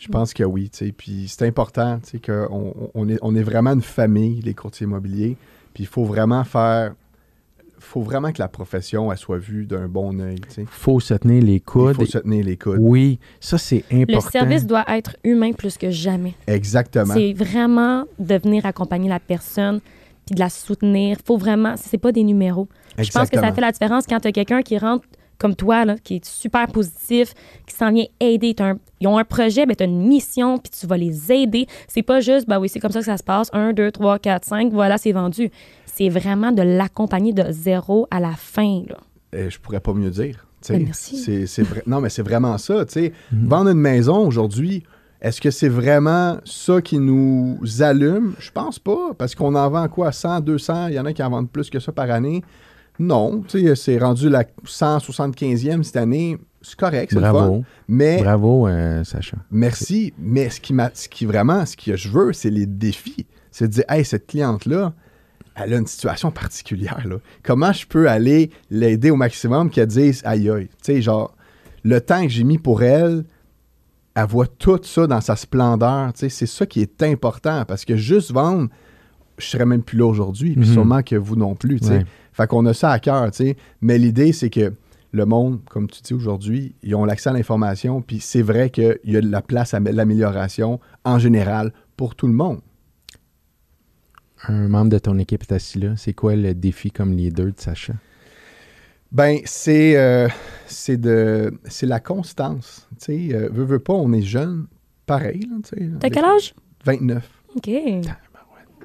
Je 0.00 0.08
pense 0.08 0.32
que 0.32 0.44
oui. 0.44 0.70
Puis 0.96 1.26
c'est 1.28 1.46
important, 1.46 2.00
qu'on 2.24 2.90
on 2.94 3.08
est, 3.08 3.18
on 3.20 3.34
est 3.34 3.42
vraiment 3.42 3.72
une 3.72 3.82
famille, 3.82 4.40
les 4.42 4.54
courtiers 4.54 4.86
immobiliers. 4.86 5.36
Puis 5.74 5.84
il 5.84 5.86
faut 5.86 6.04
vraiment 6.04 6.44
faire. 6.44 6.94
Faut 7.80 8.02
vraiment 8.02 8.32
que 8.32 8.40
la 8.40 8.48
profession, 8.48 9.10
elle 9.12 9.18
soit 9.18 9.38
vue 9.38 9.66
d'un 9.66 9.88
bon 9.88 10.20
œil. 10.20 10.36
Il 10.56 10.66
faut 10.66 11.00
se 11.00 11.14
tenir 11.14 11.42
les 11.42 11.54
Il 11.54 11.60
coudes. 11.60 11.96
faut 11.96 12.06
se 12.06 12.18
tenir 12.18 12.44
les 12.44 12.56
coudes. 12.56 12.78
Oui, 12.80 13.18
ça, 13.40 13.58
c'est 13.58 13.84
Le 13.90 14.02
important. 14.02 14.30
service 14.30 14.66
doit 14.66 14.84
être 14.88 15.16
humain 15.24 15.52
plus 15.52 15.76
que 15.78 15.90
jamais. 15.90 16.34
Exactement. 16.46 17.14
C'est 17.14 17.32
vraiment 17.32 18.04
de 18.18 18.34
venir 18.36 18.66
accompagner 18.66 19.08
la 19.08 19.20
personne 19.20 19.80
puis 20.26 20.34
de 20.34 20.40
la 20.40 20.50
soutenir. 20.50 21.16
Faut 21.24 21.36
vraiment, 21.38 21.74
c'est 21.76 21.98
pas 21.98 22.12
des 22.12 22.24
numéros. 22.24 22.68
Je 22.98 23.10
pense 23.10 23.30
que 23.30 23.38
ça 23.38 23.52
fait 23.52 23.60
la 23.60 23.72
différence 23.72 24.06
quand 24.06 24.20
tu 24.20 24.28
as 24.28 24.32
quelqu'un 24.32 24.62
qui 24.62 24.76
rentre 24.76 25.04
comme 25.38 25.54
toi, 25.54 25.84
là, 25.84 25.96
qui 26.02 26.16
est 26.16 26.24
super 26.24 26.66
positif, 26.66 27.32
qui 27.64 27.72
s'en 27.72 27.92
vient 27.92 28.06
aider. 28.18 28.54
T'as 28.54 28.70
un- 28.72 28.78
ils 29.00 29.06
ont 29.06 29.18
un 29.18 29.24
projet, 29.24 29.66
ben, 29.66 29.76
tu 29.76 29.84
as 29.84 29.86
une 29.86 30.04
mission, 30.08 30.58
puis 30.58 30.72
tu 30.76 30.84
vas 30.88 30.96
les 30.96 31.30
aider. 31.30 31.68
C'est 31.86 32.02
pas 32.02 32.18
juste, 32.18 32.48
ben 32.48 32.58
oui, 32.58 32.68
c'est 32.68 32.80
comme 32.80 32.90
ça 32.90 32.98
que 32.98 33.04
ça 33.04 33.16
se 33.16 33.22
passe. 33.22 33.48
Un, 33.52 33.72
deux, 33.72 33.92
trois, 33.92 34.18
quatre, 34.18 34.44
cinq, 34.44 34.72
voilà, 34.72 34.98
c'est 34.98 35.12
vendu. 35.12 35.48
C'est 35.98 36.08
vraiment 36.08 36.52
de 36.52 36.62
l'accompagner 36.62 37.32
de 37.32 37.50
zéro 37.50 38.06
à 38.12 38.20
la 38.20 38.32
fin. 38.36 38.82
Là. 38.88 38.98
Euh, 39.34 39.50
je 39.50 39.58
pourrais 39.58 39.80
pas 39.80 39.92
mieux 39.92 40.10
dire. 40.10 40.46
Ben, 40.68 40.84
merci. 40.84 41.16
C'est, 41.16 41.46
c'est 41.46 41.62
vrai- 41.62 41.82
Non, 41.86 42.00
mais 42.00 42.08
c'est 42.08 42.22
vraiment 42.22 42.56
ça. 42.58 42.84
tu 42.86 42.92
sais. 42.92 43.12
Vendre 43.32 43.70
une 43.70 43.78
maison 43.80 44.26
aujourd'hui, 44.26 44.84
est-ce 45.20 45.40
que 45.40 45.50
c'est 45.50 45.68
vraiment 45.68 46.38
ça 46.44 46.80
qui 46.80 46.98
nous 47.00 47.58
allume? 47.80 48.34
Je 48.38 48.50
pense 48.52 48.78
pas, 48.78 49.12
parce 49.18 49.34
qu'on 49.34 49.54
en 49.56 49.68
vend 49.70 49.88
quoi? 49.88 50.12
100, 50.12 50.40
200? 50.40 50.86
Il 50.88 50.94
y 50.94 51.00
en 51.00 51.04
a 51.06 51.12
qui 51.12 51.22
en 51.22 51.30
vendent 51.30 51.50
plus 51.50 51.68
que 51.68 51.80
ça 51.80 51.90
par 51.92 52.10
année. 52.10 52.42
Non, 53.00 53.42
tu 53.46 53.64
sais, 53.66 53.74
c'est 53.76 53.98
rendu 53.98 54.28
la 54.28 54.44
175e 54.64 55.82
cette 55.82 55.96
année. 55.96 56.38
C'est 56.62 56.76
correct, 56.76 57.10
c'est 57.12 57.16
le 57.20 57.22
fun. 57.26 57.32
Bravo. 57.32 57.64
Mais 57.88 58.20
Bravo, 58.22 58.66
euh, 58.68 59.04
Sacha. 59.04 59.36
Merci, 59.50 60.12
mais 60.18 60.50
ce 60.50 60.60
qui, 60.60 60.72
m'a, 60.74 60.90
ce 60.94 61.08
qui 61.08 61.24
vraiment, 61.24 61.64
ce 61.66 61.76
que 61.76 61.96
je 61.96 62.08
veux, 62.08 62.32
c'est 62.32 62.50
les 62.50 62.66
défis. 62.66 63.26
C'est 63.52 63.68
de 63.68 63.72
dire, 63.72 63.84
hey, 63.88 64.04
cette 64.04 64.26
cliente-là, 64.26 64.92
elle 65.64 65.74
a 65.74 65.78
une 65.78 65.86
situation 65.86 66.30
particulière. 66.30 67.02
Là. 67.06 67.16
Comment 67.42 67.72
je 67.72 67.86
peux 67.86 68.08
aller 68.08 68.50
l'aider 68.70 69.10
au 69.10 69.16
maximum 69.16 69.70
qu'elle 69.70 69.86
dise, 69.88 70.22
aïe, 70.24 70.48
aïe? 70.50 70.68
Tu 70.68 70.94
sais, 70.94 71.02
genre, 71.02 71.34
le 71.84 72.00
temps 72.00 72.22
que 72.22 72.28
j'ai 72.28 72.44
mis 72.44 72.58
pour 72.58 72.82
elle, 72.82 73.24
elle 74.14 74.26
voit 74.26 74.46
tout 74.46 74.80
ça 74.82 75.06
dans 75.06 75.20
sa 75.20 75.36
splendeur. 75.36 76.12
Tu 76.12 76.20
sais, 76.20 76.28
c'est 76.28 76.46
ça 76.46 76.66
qui 76.66 76.80
est 76.80 77.02
important 77.02 77.64
parce 77.66 77.84
que 77.84 77.96
juste 77.96 78.32
vendre, 78.32 78.68
je 79.38 79.46
serais 79.46 79.66
même 79.66 79.82
plus 79.82 79.96
là 79.98 80.06
aujourd'hui, 80.06 80.52
puis 80.56 80.66
Mhm. 80.66 80.72
sûrement 80.74 81.02
que 81.02 81.14
vous 81.16 81.36
non 81.36 81.54
plus. 81.54 81.80
tu 81.80 81.86
sais. 81.86 81.92
Ouais. 81.98 82.06
Fait 82.32 82.46
qu'on 82.46 82.66
a 82.66 82.74
ça 82.74 82.90
à 82.90 82.98
cœur, 82.98 83.30
tu 83.30 83.36
sais. 83.44 83.56
Mais 83.80 83.98
l'idée, 83.98 84.32
c'est 84.32 84.50
que 84.50 84.72
le 85.12 85.24
monde, 85.24 85.60
comme 85.70 85.88
tu 85.88 86.02
dis 86.02 86.12
aujourd'hui, 86.14 86.74
ils 86.82 86.94
ont 86.94 87.04
l'accès 87.04 87.30
à 87.30 87.32
l'information, 87.32 88.02
puis 88.02 88.20
c'est 88.20 88.42
vrai 88.42 88.70
qu'il 88.70 88.98
y 89.04 89.16
a 89.16 89.20
de 89.20 89.30
la 89.30 89.40
place 89.42 89.72
à 89.74 89.80
l'amélioration 89.80 90.80
en 91.04 91.18
général 91.18 91.72
pour 91.96 92.14
tout 92.14 92.26
le 92.26 92.32
monde. 92.34 92.60
Un 94.46 94.68
membre 94.68 94.90
de 94.90 94.98
ton 94.98 95.18
équipe 95.18 95.42
est 95.42 95.52
assis 95.52 95.78
là. 95.78 95.94
C'est 95.96 96.12
quoi 96.12 96.36
le 96.36 96.54
défi 96.54 96.90
comme 96.90 97.12
leader 97.12 97.46
de 97.46 97.54
Sacha? 97.56 97.94
Ben, 99.10 99.38
c'est 99.44 99.96
euh, 99.96 100.28
c'est 100.66 100.98
de 100.98 101.58
c'est 101.64 101.86
la 101.86 101.98
constance. 101.98 102.86
Tu 103.00 103.28
sais, 103.28 103.34
euh, 103.34 103.48
veux, 103.50 103.64
veux 103.64 103.78
pas, 103.78 103.94
on 103.94 104.12
est 104.12 104.22
jeune, 104.22 104.66
pareil. 105.06 105.48
T'as 105.98 106.10
quel 106.10 106.24
âge? 106.24 106.54
29. 106.84 107.28
OK. 107.56 107.70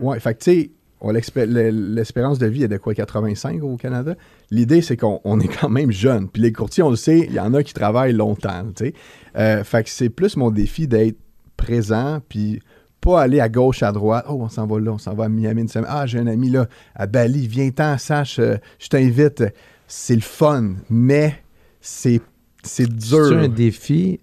Ouais, 0.01 0.19
fait 0.19 0.33
que 0.33 0.43
tu 0.43 0.51
sais, 0.51 0.71
l'espérance 1.11 2.39
de 2.39 2.47
vie 2.47 2.63
est 2.63 2.67
de 2.67 2.77
quoi, 2.77 2.93
85 2.93 3.61
au 3.63 3.77
Canada? 3.77 4.15
L'idée, 4.49 4.81
c'est 4.81 4.97
qu'on 4.97 5.19
on 5.23 5.39
est 5.39 5.47
quand 5.47 5.69
même 5.69 5.91
jeune. 5.91 6.29
Puis 6.29 6.41
les 6.41 6.53
courtiers, 6.53 6.83
on 6.83 6.89
le 6.89 6.95
sait, 6.95 7.25
il 7.27 7.33
y 7.33 7.39
en 7.39 7.53
a 7.53 7.61
qui 7.61 7.73
travaillent 7.73 8.13
longtemps, 8.13 8.65
tu 8.75 8.85
sais. 8.85 8.93
Euh, 9.35 9.63
fait 9.63 9.83
que 9.83 9.89
c'est 9.89 10.09
plus 10.09 10.37
mon 10.37 10.51
défi 10.51 10.87
d'être 10.87 11.17
présent, 11.57 12.21
puis 12.29 12.61
pas 13.03 13.21
aller 13.21 13.39
à 13.39 13.49
gauche, 13.49 13.83
à 13.83 13.91
droite. 13.91 14.25
Oh, 14.29 14.37
on 14.39 14.49
s'en 14.49 14.65
va 14.65 14.79
là, 14.79 14.91
on 14.93 14.97
s'en 14.97 15.13
va 15.13 15.25
à 15.25 15.29
Miami 15.29 15.61
une 15.63 15.67
semaine. 15.67 15.87
Ah, 15.89 16.05
j'ai 16.05 16.19
un 16.19 16.27
ami 16.27 16.49
là, 16.49 16.67
à 16.95 17.05
Bali, 17.07 17.47
viens-t'en, 17.47 17.97
sache, 17.97 18.39
euh, 18.39 18.57
je 18.79 18.87
t'invite. 18.87 19.43
C'est 19.87 20.15
le 20.15 20.21
fun, 20.21 20.75
mais 20.89 21.35
c'est 21.81 22.21
c'est 22.63 22.87
dur. 22.87 23.25
C'est 23.27 23.35
un 23.35 23.47
défi? 23.49 24.19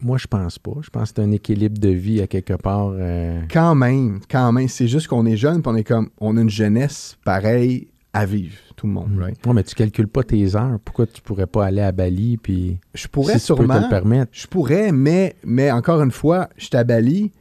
Moi, 0.00 0.18
je 0.18 0.26
pense 0.26 0.58
pas. 0.58 0.72
Je 0.82 0.90
pense 0.90 1.12
que 1.12 1.16
c'est 1.16 1.22
un 1.22 1.30
équilibre 1.30 1.78
de 1.78 1.88
vie 1.88 2.20
à 2.20 2.26
quelque 2.26 2.54
part. 2.54 2.90
euh, 2.94 3.40
Quand 3.50 3.74
même, 3.74 4.20
quand 4.28 4.50
même. 4.52 4.68
C'est 4.68 4.88
juste 4.88 5.06
qu'on 5.06 5.24
est 5.26 5.36
jeune, 5.36 5.62
puis 5.62 5.70
on 5.72 5.76
est 5.76 5.84
comme, 5.84 6.10
on 6.20 6.36
a 6.36 6.40
une 6.40 6.50
jeunesse 6.50 7.16
pareille 7.24 7.88
à 8.12 8.26
vivre, 8.26 8.56
tout 8.76 8.86
le 8.86 8.92
monde, 8.92 9.16
right? 9.18 9.38
Ouais, 9.46 9.54
mais 9.54 9.62
tu 9.62 9.74
calcules 9.74 10.08
pas 10.08 10.22
tes 10.24 10.54
heures. 10.56 10.78
Pourquoi 10.84 11.06
tu 11.06 11.22
pourrais 11.22 11.46
pas 11.46 11.64
aller 11.64 11.80
à 11.80 11.92
Bali 11.92 12.36
puis 12.36 12.78
Je 12.92 13.06
pourrais 13.08 13.38
si 13.38 13.46
tu 13.46 13.54
peux 13.54 13.62
te 13.66 13.72
sûrement. 13.72 13.80
le 13.86 13.88
permettre? 13.88 14.30
Je 14.34 14.46
pourrais, 14.46 14.92
mais, 14.92 15.34
mais 15.44 15.70
encore 15.70 16.02
une 16.02 16.10
fois, 16.10 16.50
je 16.58 16.66
suis 16.66 16.76
à 16.76 16.84
Bali, 16.84 17.32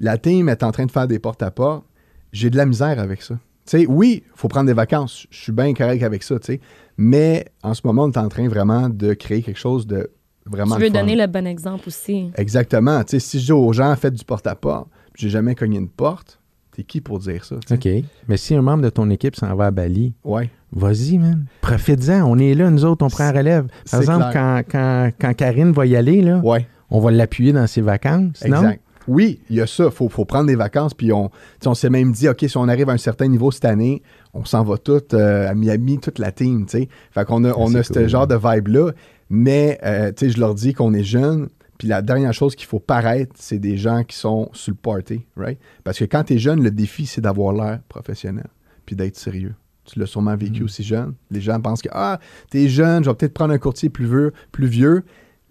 la 0.00 0.18
team 0.18 0.48
est 0.48 0.62
en 0.62 0.72
train 0.72 0.86
de 0.86 0.90
faire 0.90 1.06
des 1.08 1.18
porte-à-porte. 1.18 1.84
J'ai 2.32 2.50
de 2.50 2.56
la 2.56 2.66
misère 2.66 2.98
avec 2.98 3.22
ça. 3.22 3.34
Tu 3.66 3.78
sais, 3.78 3.86
oui, 3.86 4.22
il 4.26 4.32
faut 4.34 4.48
prendre 4.48 4.66
des 4.66 4.72
vacances. 4.74 5.26
Je 5.30 5.38
suis 5.38 5.52
bien 5.52 5.72
correct 5.72 6.02
avec 6.02 6.22
ça, 6.22 6.38
tu 6.38 6.46
sais. 6.54 6.60
Mais 6.98 7.46
en 7.62 7.72
ce 7.74 7.80
moment, 7.84 8.04
on 8.04 8.10
est 8.10 8.18
en 8.18 8.28
train 8.28 8.48
vraiment 8.48 8.88
de 8.88 9.14
créer 9.14 9.42
quelque 9.42 9.58
chose 9.58 9.86
de 9.86 10.10
vraiment. 10.44 10.76
Tu 10.76 10.82
veux 10.82 10.88
fun. 10.88 11.00
donner 11.00 11.16
le 11.16 11.26
bon 11.26 11.46
exemple 11.46 11.84
aussi. 11.88 12.30
Exactement. 12.36 13.02
Tu 13.04 13.12
sais, 13.12 13.18
si 13.20 13.40
je 13.40 13.46
dis 13.46 13.52
aux 13.52 13.72
gens, 13.72 13.94
faites 13.96 14.14
du 14.14 14.24
porte-à-porte, 14.24 14.88
j'ai 15.14 15.30
jamais 15.30 15.54
cogné 15.54 15.78
une 15.78 15.88
porte, 15.88 16.40
t'es 16.72 16.82
qui 16.82 17.00
pour 17.00 17.20
dire 17.20 17.44
ça? 17.44 17.56
OK. 17.70 17.88
Mais 18.28 18.36
si 18.36 18.54
un 18.54 18.62
membre 18.62 18.82
de 18.82 18.90
ton 18.90 19.08
équipe 19.10 19.36
s'en 19.36 19.54
va 19.54 19.66
à 19.66 19.70
Bali, 19.70 20.12
Ouais. 20.24 20.50
vas-y, 20.72 21.16
man. 21.18 21.46
Profite-en. 21.62 22.22
On 22.30 22.36
est 22.38 22.52
là, 22.54 22.68
nous 22.70 22.84
autres, 22.84 23.04
on 23.06 23.08
prend 23.08 23.30
la 23.32 23.38
relève. 23.38 23.66
C'est 23.86 23.92
Par 23.92 24.00
exemple, 24.00 24.26
quand, 24.32 24.62
quand, 24.70 25.10
quand 25.20 25.34
Karine 25.34 25.72
va 25.72 25.86
y 25.86 25.96
aller, 25.96 26.20
là, 26.20 26.38
Ouais. 26.44 26.66
on 26.90 27.00
va 27.00 27.10
l'appuyer 27.12 27.52
dans 27.52 27.66
ses 27.66 27.80
vacances, 27.80 28.44
non? 28.44 28.74
Oui, 29.06 29.40
il 29.50 29.56
y 29.56 29.60
a 29.60 29.66
ça. 29.66 29.84
Il 29.86 29.90
faut, 29.90 30.08
faut 30.08 30.24
prendre 30.24 30.46
des 30.46 30.56
vacances. 30.56 30.94
Puis 30.94 31.12
on, 31.12 31.30
on 31.66 31.74
s'est 31.74 31.90
même 31.90 32.12
dit, 32.12 32.28
OK, 32.28 32.44
si 32.46 32.56
on 32.56 32.68
arrive 32.68 32.88
à 32.88 32.92
un 32.92 32.98
certain 32.98 33.28
niveau 33.28 33.50
cette 33.50 33.64
année, 33.64 34.02
on 34.32 34.44
s'en 34.44 34.64
va 34.64 34.78
tout 34.78 35.02
euh, 35.14 35.48
à 35.48 35.54
Miami, 35.54 35.98
toute 35.98 36.18
la 36.18 36.32
team. 36.32 36.66
tu 36.66 36.78
sais. 36.78 36.88
Fait 37.10 37.24
qu'on 37.24 37.44
a, 37.44 37.52
on 37.54 37.68
c'est 37.68 37.78
a 37.78 37.82
ce 37.82 38.08
genre 38.08 38.26
de 38.26 38.36
vibe-là. 38.36 38.92
Mais 39.30 39.78
euh, 39.84 40.12
je 40.20 40.38
leur 40.38 40.54
dis 40.54 40.72
qu'on 40.74 40.92
est 40.94 41.04
jeunes. 41.04 41.48
Puis 41.78 41.88
la 41.88 42.02
dernière 42.02 42.32
chose 42.32 42.54
qu'il 42.54 42.66
faut 42.68 42.78
paraître, 42.78 43.32
c'est 43.36 43.58
des 43.58 43.76
gens 43.76 44.04
qui 44.04 44.16
sont 44.16 44.48
sur 44.52 44.72
le 44.72 44.76
party, 44.76 45.26
right? 45.36 45.58
Parce 45.82 45.98
que 45.98 46.04
quand 46.04 46.24
tu 46.24 46.34
es 46.34 46.38
jeune, 46.38 46.62
le 46.62 46.70
défi, 46.70 47.04
c'est 47.04 47.20
d'avoir 47.20 47.52
l'air 47.52 47.80
professionnel 47.88 48.46
puis 48.86 48.94
d'être 48.94 49.16
sérieux. 49.16 49.54
Tu 49.84 49.98
l'as 49.98 50.06
sûrement 50.06 50.36
vécu 50.36 50.62
Mm. 50.62 50.64
aussi 50.64 50.82
jeune. 50.82 51.14
Les 51.30 51.40
gens 51.40 51.60
pensent 51.60 51.82
que, 51.82 51.88
ah, 51.92 52.20
t'es 52.50 52.68
jeune, 52.68 53.02
je 53.04 53.10
vais 53.10 53.16
peut-être 53.16 53.34
prendre 53.34 53.52
un 53.52 53.58
courtier 53.58 53.88
plus 53.90 54.06
vieux. 54.06 54.32
Plus 54.52 54.66
vieux. 54.66 55.02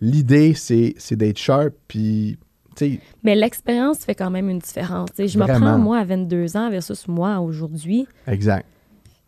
L'idée, 0.01 0.53
c'est, 0.53 0.95
c'est 0.97 1.15
d'être 1.15 1.37
sharp, 1.37 1.73
puis, 1.87 2.37
Mais 3.23 3.35
l'expérience 3.35 3.99
fait 3.99 4.15
quand 4.15 4.29
même 4.29 4.49
une 4.49 4.59
différence. 4.59 5.09
Je 5.17 5.23
me 5.37 5.43
Vraiment. 5.43 5.59
prends, 5.71 5.77
moi, 5.77 5.99
à 5.99 6.03
22 6.05 6.57
ans 6.57 6.69
versus 6.69 7.07
moi 7.07 7.39
aujourd'hui. 7.39 8.07
exact. 8.27 8.65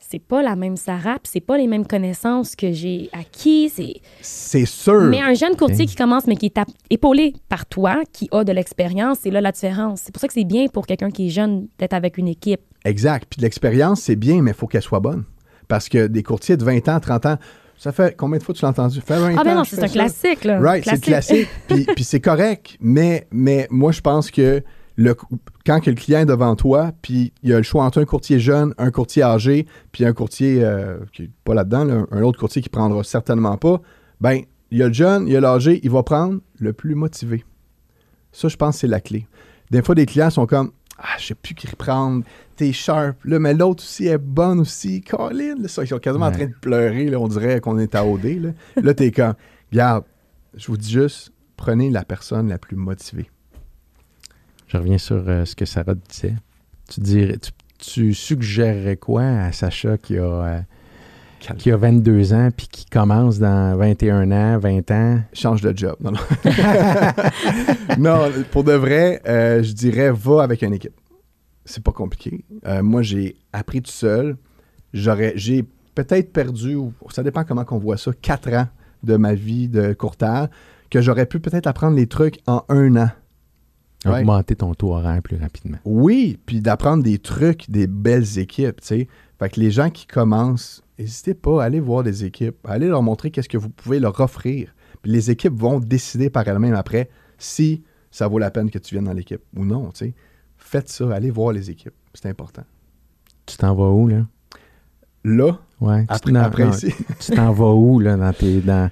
C'est 0.08 0.20
pas 0.20 0.44
la 0.44 0.56
même 0.56 0.78
Sarah, 0.78 1.18
c'est 1.24 1.40
pas 1.40 1.58
les 1.58 1.66
mêmes 1.66 1.88
connaissances 1.88 2.56
que 2.56 2.72
j'ai 2.72 3.10
acquis. 3.12 3.70
C'est... 3.70 3.96
C'est 4.22 4.66
sûr. 4.66 5.02
Mais 5.06 5.20
un 5.20 5.34
jeune 5.34 5.56
courtier 5.56 5.88
qui 5.88 5.96
commence, 5.96 6.28
mais 6.28 6.36
qui 6.36 6.46
est 6.46 6.60
épaulé 6.92 7.34
par 7.50 7.66
toi, 7.66 8.04
qui 8.14 8.30
a 8.32 8.44
de 8.44 8.52
l'expérience, 8.52 9.18
c'est 9.24 9.32
là 9.32 9.42
la 9.42 9.52
différence. 9.52 10.02
C'est 10.02 10.14
pour 10.14 10.22
ça 10.22 10.28
que 10.28 10.34
c'est 10.34 10.44
bien 10.44 10.68
pour 10.68 10.86
quelqu'un 10.86 11.10
qui 11.10 11.26
est 11.26 11.30
jeune 11.32 11.68
d'être 11.80 11.94
avec 11.94 12.20
une 12.20 12.28
équipe. 12.28 12.62
Exact. 12.86 13.26
Puis 13.28 13.42
l'expérience, 13.42 14.02
c'est 14.02 14.16
bien, 14.16 14.44
mais 14.44 14.52
il 14.52 14.54
faut 14.54 14.68
qu'elle 14.68 14.84
soit 14.84 15.00
bonne. 15.00 15.24
Parce 15.68 15.90
que 15.90 16.06
des 16.06 16.22
courtiers 16.22 16.56
de 16.56 16.64
20 16.64 16.88
ans, 16.88 17.00
30 17.00 17.26
ans, 17.26 17.38
ça 17.78 17.92
fait 17.92 18.16
combien 18.16 18.38
de 18.38 18.44
fois 18.44 18.56
tu 18.56 18.64
l'as 18.64 18.70
entendu? 18.70 19.02
Fait 19.02 19.18
20 19.18 19.36
Ah, 19.38 19.44
ben 19.44 19.56
non, 19.56 19.64
c'est 19.64 19.78
un 19.78 19.88
ça. 19.88 19.90
classique, 19.90 20.44
là. 20.44 20.60
Right, 20.60 20.86
c'est 20.86 21.02
classique. 21.02 21.48
puis 21.68 21.86
puis 21.96 22.04
c'est 22.04 22.20
correct. 22.22 22.78
Mais, 22.80 23.28
mais 23.32 23.68
moi, 23.70 23.92
je 23.92 24.02
pense 24.02 24.32
que 24.32 24.64
le, 24.98 25.16
quand 25.66 25.82
que 25.82 25.90
le 25.90 25.96
client 25.96 26.20
est 26.22 26.26
devant 26.26 26.56
toi, 26.56 26.92
puis 27.02 27.34
il 27.44 27.50
y 27.50 27.54
a 27.54 27.58
le 27.58 27.64
choix 27.64 27.84
entre 27.84 28.00
un 28.02 28.06
courtier 28.06 28.40
jeune, 28.40 28.74
un 28.78 28.92
courtier 28.92 29.24
âgé, 29.24 29.66
puis 29.92 30.06
un 30.06 30.14
courtier 30.14 30.64
euh, 30.64 30.98
qui 31.12 31.24
n'est 31.24 31.30
pas 31.44 31.54
là-dedans, 31.54 31.84
là, 31.84 32.06
un 32.12 32.22
autre 32.22 32.40
courtier 32.40 32.62
qui 32.62 32.70
prendra 32.70 33.04
certainement 33.04 33.58
pas, 33.58 33.82
ben 34.22 34.42
il 34.72 34.78
y 34.80 34.84
a 34.84 34.88
le 34.88 34.94
jeune, 34.94 35.28
il 35.28 35.34
y 35.34 35.38
a 35.38 35.42
l'âgé, 35.42 35.80
il 35.84 35.92
va 35.92 36.02
prendre 36.04 36.40
le 36.60 36.74
plus 36.74 36.96
motivé. 36.96 37.44
Ça, 38.32 38.48
je 38.48 38.56
pense 38.56 38.76
que 38.76 38.80
c'est 38.82 38.88
la 38.88 39.00
clé. 39.02 39.28
Des 39.72 39.82
fois, 39.82 39.96
des 39.96 40.06
clients 40.06 40.30
sont 40.30 40.46
comme 40.46 40.72
Ah, 40.98 41.18
je 41.20 41.28
sais 41.28 41.36
plus 41.36 41.56
qui 41.56 41.68
reprendre, 41.68 42.24
t'es 42.56 42.72
sharp, 42.72 43.18
là, 43.26 43.40
mais 43.40 43.54
l'autre 43.54 43.84
aussi 43.84 44.08
est 44.08 44.18
bonne 44.18 44.60
aussi. 44.60 45.02
Colin, 45.02 45.56
là, 45.60 45.68
ça, 45.68 45.84
ils 45.84 45.88
sont 45.88 46.00
quasiment 46.00 46.28
en 46.28 46.32
train 46.32 46.46
de 46.46 46.56
pleurer, 46.60 47.06
là, 47.06 47.20
on 47.20 47.28
dirait 47.28 47.60
qu'on 47.60 47.78
est 47.78 47.96
à 47.96 48.06
OD. 48.06 48.26
Là, 48.26 48.50
là 48.82 48.94
t'es 48.94 49.12
comme 49.12 49.36
Regarde, 49.72 50.06
je 50.56 50.68
vous 50.68 50.78
dis 50.78 50.92
juste, 50.92 51.32
prenez 51.58 51.90
la 51.90 52.06
personne 52.06 52.48
la 52.48 52.58
plus 52.58 52.78
motivée. 52.78 53.30
Je 54.68 54.78
reviens 54.78 54.98
sur 54.98 55.24
euh, 55.28 55.46
ce 55.46 55.56
que 55.56 55.66
Sarah 55.66 55.96
disait. 55.96 56.36
Tu, 56.90 57.02
dirais, 57.02 57.38
tu, 57.38 57.52
tu 57.78 58.14
suggérerais 58.14 58.98
quoi 58.98 59.24
à 59.24 59.52
Sacha 59.52 59.98
qui 59.98 60.18
a, 60.18 60.24
euh, 60.24 60.60
qui 61.58 61.72
a 61.72 61.78
22 61.78 62.34
ans 62.34 62.50
puis 62.56 62.68
qui 62.68 62.86
commence 62.86 63.40
dans 63.40 63.78
21 63.78 64.32
ans, 64.32 64.58
20 64.60 64.92
ans? 64.92 65.20
Change 65.34 65.62
de 65.62 65.76
job. 65.76 65.96
Non, 66.00 66.12
non. 66.12 66.20
non, 68.00 68.32
pour 68.52 68.64
de 68.64 68.74
vrai, 68.74 69.22
euh, 69.28 69.62
je 69.62 69.74
dirais 69.74 70.12
va 70.12 70.44
avec 70.44 70.62
une 70.62 70.74
équipe. 70.74 70.94
C'est 71.66 71.84
pas 71.84 71.92
compliqué. 71.92 72.46
Euh, 72.66 72.84
moi, 72.84 73.02
j'ai 73.02 73.36
appris 73.52 73.82
tout 73.82 73.92
seul. 73.92 74.38
J'aurais, 74.94 75.34
j'ai 75.36 75.66
peut-être 75.96 76.32
perdu, 76.32 76.76
ou 76.76 76.94
ça 77.10 77.24
dépend 77.24 77.44
comment 77.44 77.66
qu'on 77.66 77.80
voit 77.80 77.98
ça, 77.98 78.12
quatre 78.14 78.54
ans 78.54 78.68
de 79.04 79.18
ma 79.18 79.34
vie 79.34 79.68
de 79.68 79.94
courtage, 79.94 80.50
que 80.90 81.02
j'aurais 81.02 81.26
pu 81.26 81.40
peut-être 81.40 81.68
apprendre 81.68 81.96
les 81.96 82.08
trucs 82.08 82.40
en 82.48 82.64
un 82.70 82.96
an. 82.96 83.10
Ouais. 84.06 84.20
Augmenter 84.20 84.56
ton 84.56 84.74
taux 84.76 84.94
horaire 84.94 85.22
plus 85.24 85.38
rapidement. 85.38 85.78
Oui, 85.84 86.38
puis 86.46 86.62
d'apprendre 86.62 87.04
des 87.04 87.18
trucs, 87.18 87.70
des 87.72 87.88
belles 87.88 88.38
équipes, 88.38 88.82
tu 88.82 88.88
sais. 88.88 89.08
Fait 89.40 89.50
que 89.50 89.60
les 89.60 89.72
gens 89.72 89.90
qui 89.90 90.06
commencent, 90.06 90.84
n'hésitez 91.00 91.34
pas 91.34 91.64
à 91.64 91.66
aller 91.66 91.80
voir 91.80 92.04
des 92.04 92.24
équipes, 92.24 92.56
allez 92.66 92.88
leur 92.88 93.02
montrer 93.02 93.32
qu'est-ce 93.32 93.50
que 93.50 93.58
vous 93.58 93.70
pouvez 93.70 94.00
leur 94.00 94.20
offrir. 94.20 94.76
Puis 95.02 95.12
les 95.12 95.32
équipes 95.32 95.56
vont 95.60 95.80
décider 95.80 96.30
par 96.30 96.48
elles-mêmes 96.48 96.76
après 96.76 97.10
si 97.38 97.84
ça 98.12 98.28
vaut 98.28 98.40
la 98.40 98.52
peine 98.52 98.70
que 98.70 98.78
tu 98.78 98.96
viennes 98.96 99.06
dans 99.06 99.14
l'équipe 99.14 99.42
ou 99.56 99.66
non, 99.66 99.90
tu 99.92 100.06
sais. 100.06 100.14
Faites 100.68 100.90
ça, 100.90 101.14
allez 101.14 101.30
voir 101.30 101.52
les 101.54 101.70
équipes, 101.70 101.94
c'est 102.16 102.28
important. 102.28 102.64
Tu 103.46 103.56
t'en 103.56 103.76
vas 103.76 103.90
où, 103.90 104.08
là? 104.08 104.26
Là, 105.24 105.60
Ouais. 105.82 106.02
tu 106.02 106.08
après, 106.10 106.32
t'en- 106.32 106.40
après 106.40 106.64
non, 106.66 106.72
ici, 106.72 106.94
Tu 107.20 107.32
t'en 107.34 107.52
vas 107.52 107.74
où, 107.74 108.00
là, 108.00 108.18
dans, 108.18 108.34
tes, 108.34 108.62
dans, 108.62 108.90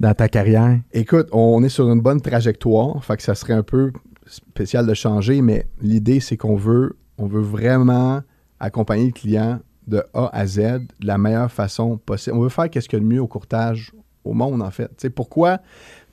dans 0.00 0.14
ta 0.14 0.28
carrière? 0.28 0.80
écoute, 0.92 1.28
on 1.32 1.62
est 1.62 1.68
sur 1.70 1.90
une 1.90 2.00
bonne 2.00 2.20
trajectoire, 2.20 3.02
fait 3.04 3.16
que 3.16 3.22
ça 3.22 3.34
serait 3.34 3.54
un 3.54 3.62
peu 3.62 3.90
spécial 4.26 4.86
de 4.86 4.92
changer, 4.94 5.40
mais 5.40 5.66
l'idée, 5.80 6.20
c'est 6.20 6.36
qu'on 6.36 6.56
veut, 6.56 6.96
on 7.18 7.26
veut 7.26 7.40
vraiment 7.42 8.20
accompagner 8.60 9.06
le 9.06 9.12
client 9.12 9.60
de 9.86 10.02
A 10.14 10.28
à 10.32 10.46
Z 10.46 10.58
de 11.00 11.06
la 11.06 11.16
meilleure 11.18 11.50
façon 11.52 11.96
possible. 11.98 12.36
On 12.36 12.40
veut 12.40 12.48
faire 12.50 12.68
qu'est-ce 12.70 12.88
qu'il 12.88 12.98
y 12.98 13.02
a 13.02 13.04
de 13.04 13.08
mieux 13.10 13.20
au 13.20 13.26
courtage 13.28 13.92
au 14.24 14.32
monde, 14.34 14.62
en 14.62 14.70
fait. 14.70 14.88
Tu 14.88 14.94
sais, 14.98 15.10
pourquoi, 15.10 15.58
tu 15.58 15.64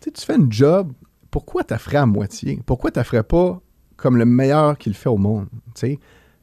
sais, 0.05 0.11
tu 0.11 0.25
fais 0.25 0.35
une 0.35 0.51
job, 0.51 0.91
pourquoi 1.29 1.63
tu 1.63 1.73
ferais 1.75 1.97
à 1.97 2.05
moitié? 2.05 2.61
Pourquoi 2.65 2.91
tu 2.91 3.01
ferais 3.03 3.23
pas 3.23 3.61
comme 4.01 4.17
le 4.17 4.25
meilleur 4.25 4.77
qu'il 4.77 4.93
fait 4.93 5.09
au 5.09 5.17
monde? 5.17 5.47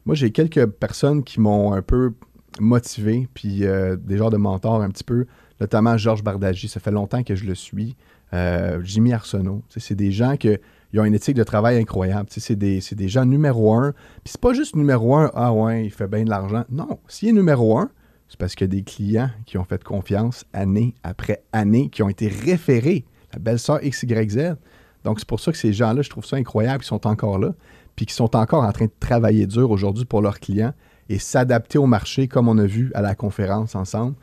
Moi, 0.05 0.15
j'ai 0.15 0.31
quelques 0.31 0.65
personnes 0.65 1.23
qui 1.23 1.39
m'ont 1.39 1.73
un 1.73 1.81
peu 1.81 2.13
motivé, 2.59 3.27
puis 3.33 3.65
euh, 3.65 3.95
des 3.95 4.17
genres 4.17 4.31
de 4.31 4.37
mentors 4.37 4.81
un 4.81 4.89
petit 4.89 5.03
peu, 5.03 5.25
notamment 5.59 5.97
Georges 5.97 6.23
Bardagy. 6.23 6.67
Ça 6.67 6.79
fait 6.79 6.91
longtemps 6.91 7.23
que 7.23 7.35
je 7.35 7.45
le 7.45 7.55
suis. 7.55 7.95
Euh, 8.33 8.79
Jimmy 8.83 9.13
Arsenault. 9.13 9.63
C'est 9.69 9.95
des 9.95 10.11
gens 10.11 10.37
qui 10.37 10.49
ont 10.95 11.03
une 11.03 11.13
éthique 11.13 11.35
de 11.35 11.43
travail 11.43 11.77
incroyable. 11.77 12.27
C'est 12.29 12.55
des, 12.55 12.79
des 12.91 13.09
gens 13.09 13.25
numéro 13.25 13.73
un. 13.73 13.91
Puis 14.23 14.31
c'est 14.31 14.41
pas 14.41 14.53
juste 14.53 14.75
numéro 14.75 15.15
un, 15.15 15.31
ah 15.33 15.51
ouais, 15.53 15.85
il 15.85 15.91
fait 15.91 16.07
bien 16.07 16.23
de 16.23 16.29
l'argent. 16.29 16.63
Non, 16.69 16.99
s'il 17.07 17.29
est 17.29 17.33
numéro 17.33 17.77
un, 17.77 17.89
c'est 18.27 18.37
parce 18.37 18.53
qu'il 18.55 18.65
y 18.65 18.69
a 18.69 18.75
des 18.75 18.83
clients 18.83 19.31
qui 19.45 19.57
ont 19.57 19.63
fait 19.63 19.83
confiance 19.83 20.45
année 20.53 20.93
après 21.03 21.43
année, 21.51 21.89
qui 21.89 22.03
ont 22.03 22.09
été 22.09 22.27
référés. 22.27 23.05
La 23.33 23.39
belle-sœur 23.39 23.79
XYZ. 23.81 24.55
Donc 25.03 25.19
c'est 25.19 25.27
pour 25.27 25.39
ça 25.39 25.51
que 25.51 25.57
ces 25.57 25.73
gens-là, 25.73 26.01
je 26.01 26.09
trouve 26.09 26.25
ça 26.25 26.35
incroyable, 26.35 26.83
ils 26.83 26.87
sont 26.87 27.07
encore 27.07 27.39
là, 27.39 27.53
puis 27.95 28.05
qui 28.05 28.13
sont 28.13 28.35
encore 28.35 28.63
en 28.63 28.71
train 28.71 28.85
de 28.85 28.91
travailler 28.99 29.47
dur 29.47 29.71
aujourd'hui 29.71 30.05
pour 30.05 30.21
leurs 30.21 30.39
clients 30.39 30.73
et 31.09 31.19
s'adapter 31.19 31.77
au 31.77 31.85
marché 31.85 32.27
comme 32.27 32.47
on 32.47 32.57
a 32.57 32.65
vu 32.65 32.91
à 32.93 33.01
la 33.01 33.15
conférence 33.15 33.75
ensemble. 33.75 34.15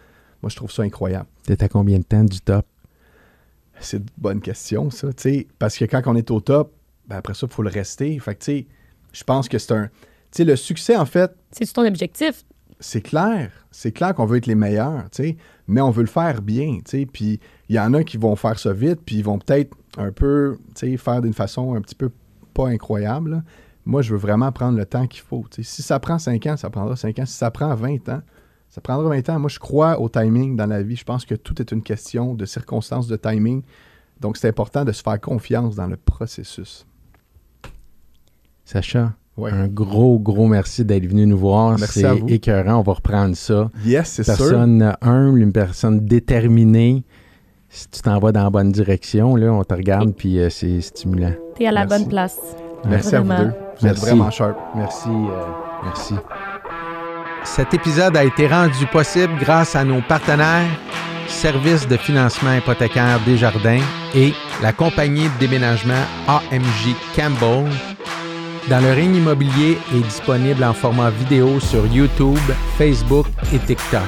Moi, 0.42 0.50
je 0.50 0.56
trouve 0.56 0.70
ça 0.70 0.82
incroyable. 0.82 1.26
T'es 1.44 1.62
à 1.62 1.68
combien 1.68 1.98
de 1.98 2.04
temps 2.04 2.22
du 2.24 2.40
top? 2.40 2.66
C'est 3.80 3.98
une 3.98 4.06
bonne 4.16 4.40
question, 4.40 4.90
ça. 4.90 5.08
tu 5.12 5.22
sais, 5.22 5.46
Parce 5.58 5.76
que 5.76 5.84
quand 5.84 6.02
on 6.06 6.14
est 6.16 6.30
au 6.30 6.40
top, 6.40 6.72
ben 7.08 7.16
après 7.16 7.34
ça, 7.34 7.46
il 7.48 7.52
faut 7.52 7.62
le 7.62 7.70
rester. 7.70 8.18
Fait 8.18 8.34
que, 8.34 8.40
tu 8.40 8.44
sais, 8.44 8.66
je 9.12 9.24
pense 9.24 9.48
que 9.48 9.58
c'est 9.58 9.72
un. 9.72 9.86
Tu 9.86 9.92
sais, 10.38 10.44
le 10.44 10.56
succès, 10.56 10.96
en 10.96 11.06
fait, 11.06 11.34
C'est 11.52 11.70
ton 11.72 11.86
objectif. 11.86 12.44
c'est 12.80 13.00
clair. 13.02 13.50
C'est 13.70 13.92
clair 13.92 14.14
qu'on 14.14 14.24
veut 14.26 14.38
être 14.38 14.46
les 14.46 14.54
meilleurs, 14.54 15.04
tu 15.10 15.22
sais, 15.22 15.36
mais 15.66 15.80
on 15.80 15.90
veut 15.90 16.02
le 16.02 16.08
faire 16.08 16.40
bien, 16.42 16.78
tu 16.84 17.00
sais. 17.00 17.06
Puis 17.06 17.38
il 17.68 17.76
y 17.76 17.80
en 17.80 17.92
a 17.94 18.02
qui 18.04 18.16
vont 18.16 18.36
faire 18.36 18.58
ça 18.58 18.72
vite, 18.72 19.00
puis 19.04 19.16
ils 19.16 19.24
vont 19.24 19.38
peut-être 19.38 19.74
un 19.96 20.12
peu, 20.12 20.58
tu 20.74 20.90
sais, 20.90 20.96
faire 20.96 21.20
d'une 21.22 21.32
façon 21.34 21.74
un 21.74 21.80
petit 21.80 21.94
peu 21.94 22.10
pas 22.54 22.68
incroyable. 22.68 23.30
là. 23.30 23.42
Moi, 23.84 24.02
je 24.02 24.10
veux 24.12 24.18
vraiment 24.18 24.50
prendre 24.50 24.76
le 24.76 24.84
temps 24.84 25.06
qu'il 25.06 25.22
faut. 25.22 25.44
Si 25.60 25.82
ça 25.82 26.00
prend 26.00 26.18
5 26.18 26.44
ans, 26.46 26.56
ça 26.56 26.70
prendra 26.70 26.96
5 26.96 27.18
ans. 27.20 27.26
Si 27.26 27.34
ça 27.34 27.50
prend 27.52 27.72
20 27.74 28.08
ans, 28.08 28.20
ça 28.68 28.80
prendra 28.80 29.08
20 29.10 29.28
ans. 29.28 29.38
Moi, 29.38 29.48
je 29.48 29.58
crois 29.60 30.00
au 30.00 30.08
timing 30.08 30.56
dans 30.56 30.66
la 30.66 30.82
vie. 30.82 30.96
Je 30.96 31.04
pense 31.04 31.24
que 31.24 31.34
tout 31.36 31.60
est 31.62 31.70
une 31.70 31.82
question 31.82 32.34
de 32.34 32.44
circonstances, 32.46 33.06
de 33.06 33.16
timing. 33.16 33.62
Donc, 34.20 34.38
c'est 34.38 34.48
important 34.48 34.84
de 34.84 34.90
se 34.92 35.02
faire 35.02 35.20
confiance 35.20 35.76
dans 35.76 35.86
le 35.86 35.96
processus. 35.96 36.84
Sacha, 38.64 39.14
Ouais. 39.36 39.52
un 39.52 39.68
gros, 39.68 40.18
gros 40.18 40.46
merci 40.48 40.82
d'être 40.84 41.06
venu 41.06 41.26
nous 41.26 41.36
voir. 41.36 41.78
Merci 41.78 42.00
C'est 42.00 42.30
écœurant. 42.32 42.76
On 42.78 42.82
va 42.82 42.94
reprendre 42.94 43.36
ça. 43.36 43.70
Yes, 43.84 44.08
c'est 44.08 44.24
sûr. 44.24 44.34
personne 44.36 44.96
humble, 45.02 45.42
une 45.42 45.52
personne 45.52 46.06
déterminée. 46.06 47.04
Si 47.76 47.90
tu 47.90 48.00
t'en 48.00 48.18
vas 48.18 48.32
dans 48.32 48.44
la 48.44 48.48
bonne 48.48 48.72
direction, 48.72 49.36
là, 49.36 49.52
on 49.52 49.62
te 49.62 49.74
regarde, 49.74 50.14
puis 50.14 50.38
euh, 50.38 50.48
c'est 50.48 50.80
stimulant. 50.80 51.32
T'es 51.56 51.66
à 51.66 51.72
la 51.72 51.84
Merci. 51.84 51.98
bonne 52.04 52.08
place. 52.08 52.38
Merci 52.86 53.14
à 53.16 53.20
vous 53.20 53.26
Vraiment. 53.26 53.44
deux. 53.44 53.50
Vous 53.50 53.58
êtes 53.76 53.82
Merci. 53.82 54.00
vraiment 54.06 54.30
sharp. 54.30 54.56
Merci. 54.74 55.08
euh, 55.10 55.44
merci. 55.84 56.14
Cet 57.44 57.74
épisode 57.74 58.16
a 58.16 58.24
été 58.24 58.46
rendu 58.48 58.86
possible 58.86 59.34
grâce 59.38 59.76
à 59.76 59.84
nos 59.84 60.00
partenaires 60.00 60.64
Service 61.28 61.86
de 61.86 61.98
financement 61.98 62.54
hypothécaire 62.54 63.20
Desjardins 63.26 63.82
et 64.14 64.32
la 64.62 64.72
compagnie 64.72 65.24
de 65.24 65.38
déménagement 65.38 65.92
AMJ 66.28 66.94
Campbell. 67.14 67.70
Dans 68.70 68.80
le 68.80 68.88
règne 68.94 69.16
immobilier 69.16 69.76
est 69.94 70.00
disponible 70.00 70.64
en 70.64 70.72
format 70.72 71.10
vidéo 71.10 71.60
sur 71.60 71.86
YouTube, 71.86 72.38
Facebook 72.78 73.26
et 73.52 73.58
TikTok 73.58 74.00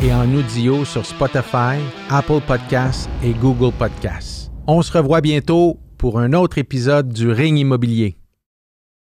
et 0.00 0.12
en 0.12 0.32
audio 0.34 0.84
sur 0.84 1.04
Spotify, 1.04 1.78
Apple 2.10 2.40
Podcasts 2.46 3.08
et 3.24 3.32
Google 3.32 3.72
Podcasts. 3.72 4.50
On 4.66 4.82
se 4.82 4.92
revoit 4.92 5.20
bientôt 5.20 5.78
pour 5.98 6.18
un 6.18 6.32
autre 6.32 6.58
épisode 6.58 7.12
du 7.12 7.30
Ring 7.30 7.58
immobilier. 7.58 8.16